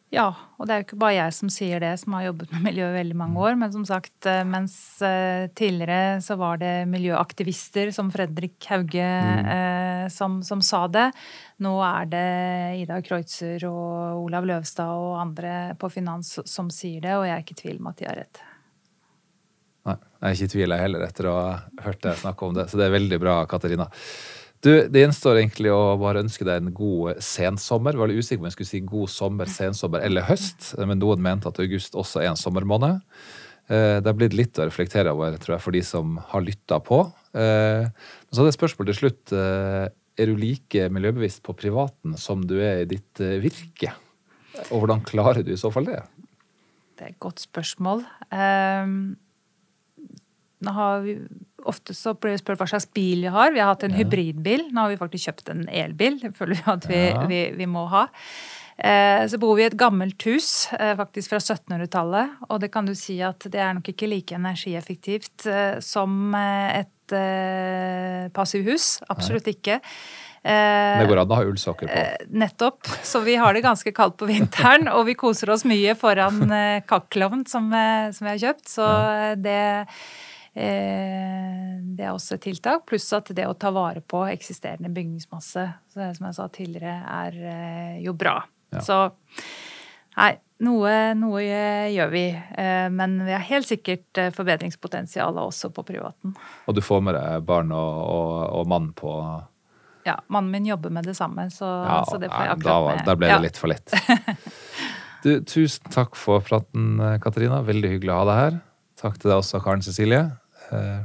Ja, 0.08 0.30
og 0.56 0.64
det 0.64 0.72
er 0.72 0.80
jo 0.80 0.84
ikke 0.86 0.98
bare 1.02 1.16
jeg 1.18 1.32
som 1.36 1.50
sier 1.52 1.82
det, 1.84 1.90
som 2.00 2.14
har 2.16 2.30
jobbet 2.30 2.52
med 2.54 2.62
miljø 2.70 2.86
i 2.88 2.94
veldig 2.94 3.16
mange 3.20 3.42
år. 3.44 3.58
Men 3.60 3.72
som 3.74 3.84
sagt, 3.84 4.16
eh, 4.24 4.40
mens 4.48 4.74
eh, 5.04 5.50
tidligere 5.52 6.22
så 6.24 6.38
var 6.40 6.62
det 6.62 6.88
miljøaktivister 6.88 7.92
som 7.92 8.08
Fredrik 8.12 8.56
Hauge 8.70 9.04
eh, 9.04 10.06
som, 10.12 10.40
som 10.46 10.64
sa 10.64 10.86
det. 10.88 11.10
Nå 11.60 11.74
er 11.84 12.08
det 12.08 12.28
Ida 12.84 13.02
Kreutzer 13.04 13.68
og 13.68 14.24
Olav 14.24 14.48
Løvstad 14.48 14.96
og 14.96 15.18
andre 15.20 15.74
på 15.76 15.92
finans 15.92 16.38
som 16.48 16.72
sier 16.72 17.04
det, 17.04 17.12
og 17.18 17.28
jeg 17.28 17.36
er 17.36 17.44
ikke 17.44 17.58
i 17.58 17.62
tvil 17.66 17.82
om 17.82 17.92
at 17.92 18.00
de 18.00 18.08
har 18.08 18.20
rett. 18.22 18.42
Nei, 19.88 19.98
jeg 20.00 20.24
er 20.24 20.38
ikke 20.38 20.48
i 20.48 20.54
tvil 20.56 20.74
jeg 20.74 20.86
heller 20.86 21.04
etter 21.04 21.28
å 21.28 21.36
ha 21.36 21.54
hørt 21.84 22.00
deg 22.08 22.20
snakke 22.24 22.48
om 22.48 22.56
det. 22.56 22.70
Så 22.72 22.80
det 22.80 22.88
er 22.88 22.96
veldig 22.96 23.20
bra, 23.20 23.38
Katarina. 23.50 23.92
Du, 24.64 24.70
Det 24.90 25.04
gjenstår 25.04 25.38
egentlig 25.38 25.70
å 25.70 25.96
bare 26.00 26.24
ønske 26.24 26.46
deg 26.46 26.62
en 26.62 26.72
god 26.74 27.20
sensommer. 27.22 27.94
Jeg 27.94 28.00
var 28.02 28.10
litt 28.10 28.24
usikker 28.24 28.42
om 28.42 28.48
jeg 28.48 28.56
skulle 28.56 28.72
si 28.72 28.80
god 28.86 29.12
sommer, 29.12 29.50
sensommer 29.52 30.02
eller 30.06 30.26
høst, 30.26 30.72
men 30.82 30.98
noen 30.98 31.22
mente 31.22 31.46
at 31.50 31.60
august 31.62 31.94
også 31.98 32.24
er 32.24 32.32
en 32.32 32.40
sommermåned. 32.40 33.04
Eh, 33.70 34.00
Det 34.00 34.06
har 34.10 34.18
blitt 34.18 34.34
litt 34.34 34.58
å 34.58 34.66
reflektere 34.66 35.12
over 35.14 35.36
tror 35.38 35.56
jeg, 35.56 35.62
for 35.62 35.76
de 35.76 35.82
som 35.86 36.16
har 36.32 36.42
lytta 36.42 36.80
på. 36.82 37.04
Eh, 37.34 37.86
Så 38.32 38.40
hadde 38.40 38.50
jeg 38.50 38.56
et 38.56 38.60
spørsmål 38.60 38.90
til 38.90 38.98
slutt. 39.02 39.32
Eh, 39.32 39.88
Er 40.18 40.26
du 40.26 40.34
like 40.34 40.88
miljøbevisst 40.90 41.44
på 41.46 41.54
privaten 41.54 42.18
som 42.18 42.40
du 42.44 42.56
er 42.58 42.80
i 42.82 42.84
ditt 42.90 43.14
virke? 43.14 43.92
Og 44.72 44.82
hvordan 44.82 45.04
klarer 45.06 45.44
du 45.46 45.52
i 45.52 45.60
så 45.60 45.70
fall 45.70 45.84
det? 45.86 46.02
Det 46.98 47.04
er 47.06 47.10
et 47.12 47.20
godt 47.20 47.38
spørsmål. 47.38 48.02
Ehm, 48.32 49.14
nå 50.64 50.72
har 50.74 51.00
vi, 51.04 51.16
ofte 51.68 51.94
så 51.94 52.14
blir 52.18 52.34
vi 52.36 52.40
spurt 52.42 52.58
hva 52.58 52.66
slags 52.70 52.86
bil 52.94 53.22
vi 53.26 53.32
har. 53.34 53.52
Vi 53.54 53.60
har 53.62 53.72
hatt 53.74 53.84
en 53.86 53.94
hybridbil. 53.94 54.68
Nå 54.72 54.80
har 54.86 54.88
vi 54.94 55.00
faktisk 55.00 55.28
kjøpt 55.30 55.50
en 55.54 55.66
elbil. 55.68 56.20
Det 56.22 56.32
føler 56.36 56.58
vi 56.58 56.72
at 56.72 56.86
vi, 56.90 57.02
Ja. 57.12 57.26
vi, 57.30 57.42
vi 57.58 57.66
må 57.66 57.86
ha. 57.92 58.06
Eh, 58.78 59.26
Så 59.26 59.38
bor 59.42 59.56
vi 59.58 59.62
i 59.64 59.66
et 59.66 59.76
gammelt 59.78 60.22
hus, 60.22 60.68
eh, 60.78 60.94
faktisk 60.98 61.30
fra 61.34 61.38
1700-tallet. 61.42 62.36
Og 62.48 62.60
det 62.60 62.70
kan 62.72 62.86
du 62.86 62.94
si 62.94 63.20
at 63.22 63.38
det 63.50 63.58
er 63.58 63.74
nok 63.74 63.88
ikke 63.90 64.08
like 64.08 64.34
energieffektivt 64.38 65.46
eh, 65.50 65.80
som 65.80 66.34
et 66.34 66.86
passivhus. 68.34 68.98
Absolutt 69.10 69.46
ikke. 69.50 69.78
Eh, 70.44 70.98
Det 71.00 71.08
går 71.10 71.20
an 71.22 71.32
å 71.32 71.38
ha 71.40 71.44
ullsokker 71.48 71.88
på. 71.90 72.28
Nettopp. 72.38 72.86
Så 73.04 73.20
vi 73.24 73.34
har 73.40 73.52
det 73.56 73.64
ganske 73.64 73.92
kaldt 73.96 74.16
på 74.20 74.28
vinteren, 74.30 74.88
og 74.92 75.06
vi 75.08 75.14
koser 75.18 75.50
oss 75.50 75.64
mye 75.68 75.94
foran 75.98 76.40
kakkelovn 76.88 77.46
som, 77.48 77.70
som 78.14 78.26
vi 78.28 78.34
har 78.34 78.42
kjøpt. 78.46 78.68
Så 78.70 78.86
det, 79.42 79.58
det 80.58 82.04
er 82.06 82.12
også 82.14 82.36
et 82.38 82.44
tiltak. 82.48 82.84
Pluss 82.88 83.06
at 83.16 83.30
det 83.36 83.46
å 83.48 83.54
ta 83.58 83.70
vare 83.74 84.00
på 84.02 84.24
eksisterende 84.30 84.90
bygningsmasse, 84.94 85.64
så, 85.94 86.08
som 86.16 86.28
jeg 86.28 86.36
sa 86.38 86.46
tidligere, 86.54 86.98
er 87.06 87.38
eh, 87.52 87.96
jo 88.04 88.14
bra. 88.18 88.40
Ja. 88.74 88.82
Så 88.84 88.98
Nei, 90.18 90.32
noe, 90.66 90.92
noe 91.14 91.42
gjør 91.94 92.08
vi. 92.10 92.24
eh, 92.34 92.88
Men 92.90 93.12
vi 93.22 93.30
har 93.30 93.44
helt 93.46 93.68
sikkert 93.68 94.18
eh, 94.18 94.32
forbedringspotensial 94.34 95.36
også 95.38 95.70
på 95.76 95.84
privaten. 95.86 96.32
Og 96.66 96.74
du 96.74 96.80
får 96.82 97.04
med 97.06 97.14
deg 97.14 97.44
barn 97.46 97.70
og, 97.70 98.00
og, 98.02 98.32
og 98.58 98.66
mann 98.72 98.90
på 98.98 99.12
Ja, 100.08 100.16
Mannen 100.32 100.50
min 100.50 100.66
jobber 100.66 100.90
med 100.90 101.06
det 101.06 101.14
samme, 101.18 101.46
så, 101.54 101.68
Ja, 101.86 102.00
så 102.08 102.18
det 102.18 102.32
får 102.32 102.44
jeg 102.48 102.56
akkurat 102.56 102.66
da, 102.66 102.96
med. 102.96 103.04
da 103.06 103.14
ble 103.20 103.28
det 103.30 103.36
Ja. 103.36 103.44
litt 103.46 103.60
for 103.62 103.70
lett. 103.70 103.94
Du, 105.22 105.32
tusen 105.42 105.82
takk 105.90 106.14
for 106.14 106.38
praten, 106.46 106.92
Katarina. 107.22 107.56
Veldig 107.66 107.88
hyggelig 107.90 108.12
å 108.14 108.18
ha 108.20 108.26
deg 108.28 108.36
her. 108.38 108.58
Takk 109.00 109.16
til 109.18 109.32
deg 109.32 109.40
også, 109.40 109.58
Karen 109.64 109.82
Cecilie. 109.82 110.20
Eh, 110.72 111.00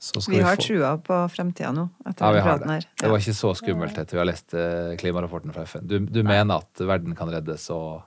Så 0.00 0.20
skal 0.22 0.34
Vi 0.36 0.40
har 0.46 0.54
få- 0.56 0.62
trua 0.62 0.90
på 1.02 1.14
fremtida 1.34 1.72
nå, 1.74 1.88
etter 2.06 2.36
Ja, 2.36 2.42
praten 2.44 2.68
det. 2.68 2.74
her. 2.74 2.84
Det 3.02 3.08
var 3.10 3.18
ikke 3.18 3.34
så 3.34 3.50
skummelt 3.58 3.98
etter 3.98 4.12
vi 4.14 4.18
har 4.18 4.26
lest 4.26 4.54
eh, 4.54 4.94
klimarapporten 4.96 5.52
fra 5.52 5.62
FN. 5.66 5.86
Du, 5.88 5.98
du 5.98 6.22
mener 6.22 6.54
at 6.62 6.72
verden 6.86 7.16
kan 7.16 7.28
reddes, 7.28 7.68
og 7.74 8.02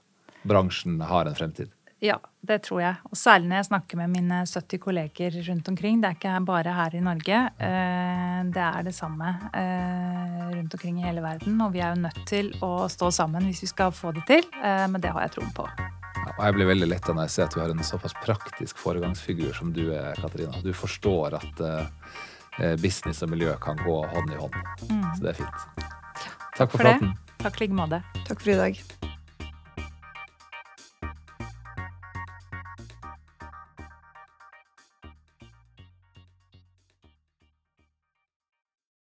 bransjen 0.48 1.02
har 1.04 1.26
en 1.28 1.36
fremtid? 1.36 1.68
Ja, 2.02 2.16
det 2.48 2.64
tror 2.64 2.80
jeg. 2.82 2.96
Og 3.12 3.18
særlig 3.20 3.46
når 3.52 3.56
jeg 3.60 3.66
snakker 3.66 3.98
med 3.98 4.10
mine 4.10 4.40
70 4.48 4.80
kolleger 4.80 5.36
rundt 5.50 5.68
omkring. 5.70 6.00
Det 6.02 6.08
er 6.10 6.16
ikke 6.16 6.46
bare 6.46 6.74
her 6.74 6.96
i 6.96 7.00
Norge. 7.04 7.42
eh, 7.60 8.44
Det 8.50 8.58
er 8.64 8.84
det 8.84 8.96
samme 8.96 9.28
eh, 9.54 10.50
rundt 10.56 10.74
omkring 10.74 10.98
i 10.98 11.04
hele 11.06 11.22
verden. 11.22 11.60
Og 11.62 11.74
vi 11.74 11.80
er 11.82 11.94
jo 11.94 12.02
nødt 12.02 12.26
til 12.26 12.54
å 12.64 12.88
stå 12.90 13.12
sammen 13.12 13.44
hvis 13.44 13.62
vi 13.62 13.68
skal 13.68 13.92
få 13.92 14.14
det 14.16 14.26
til. 14.26 14.44
eh, 14.64 14.88
Men 14.88 15.02
det 15.02 15.12
har 15.12 15.22
jeg 15.28 15.32
troen 15.32 15.54
på. 15.54 15.68
Ja, 16.22 16.34
og 16.38 16.44
jeg 16.46 16.58
blir 16.58 16.70
veldig 16.70 16.90
letta 16.92 17.16
når 17.16 17.28
jeg 17.28 17.36
ser 17.36 17.48
at 17.48 17.56
du 17.56 17.62
har 17.64 17.74
en 17.74 17.86
såpass 17.86 18.16
praktisk 18.22 18.82
foregangsfigur 18.82 19.54
som 19.58 19.74
du 19.76 19.88
er, 19.90 20.14
Katarina. 20.22 20.62
Du 20.64 20.72
forstår 20.78 21.40
at 21.42 21.64
uh, 21.66 22.76
business 22.82 23.24
og 23.26 23.34
miljø 23.34 23.56
kan 23.64 23.80
gå 23.82 23.98
hånd 24.16 24.34
i 24.34 24.42
hånd. 24.42 24.60
Så 24.88 25.24
det 25.24 25.34
er 25.34 25.40
fint. 25.44 25.88
Takk 26.58 26.70
for 26.70 26.78
For 26.78 26.90
det. 26.92 27.16
Takk 27.42 27.58
i 27.58 27.66
like 27.66 27.78
måte. 27.78 28.04
Takk 28.28 28.44
for 28.44 28.54
i 28.54 28.60
dag. 28.60 29.11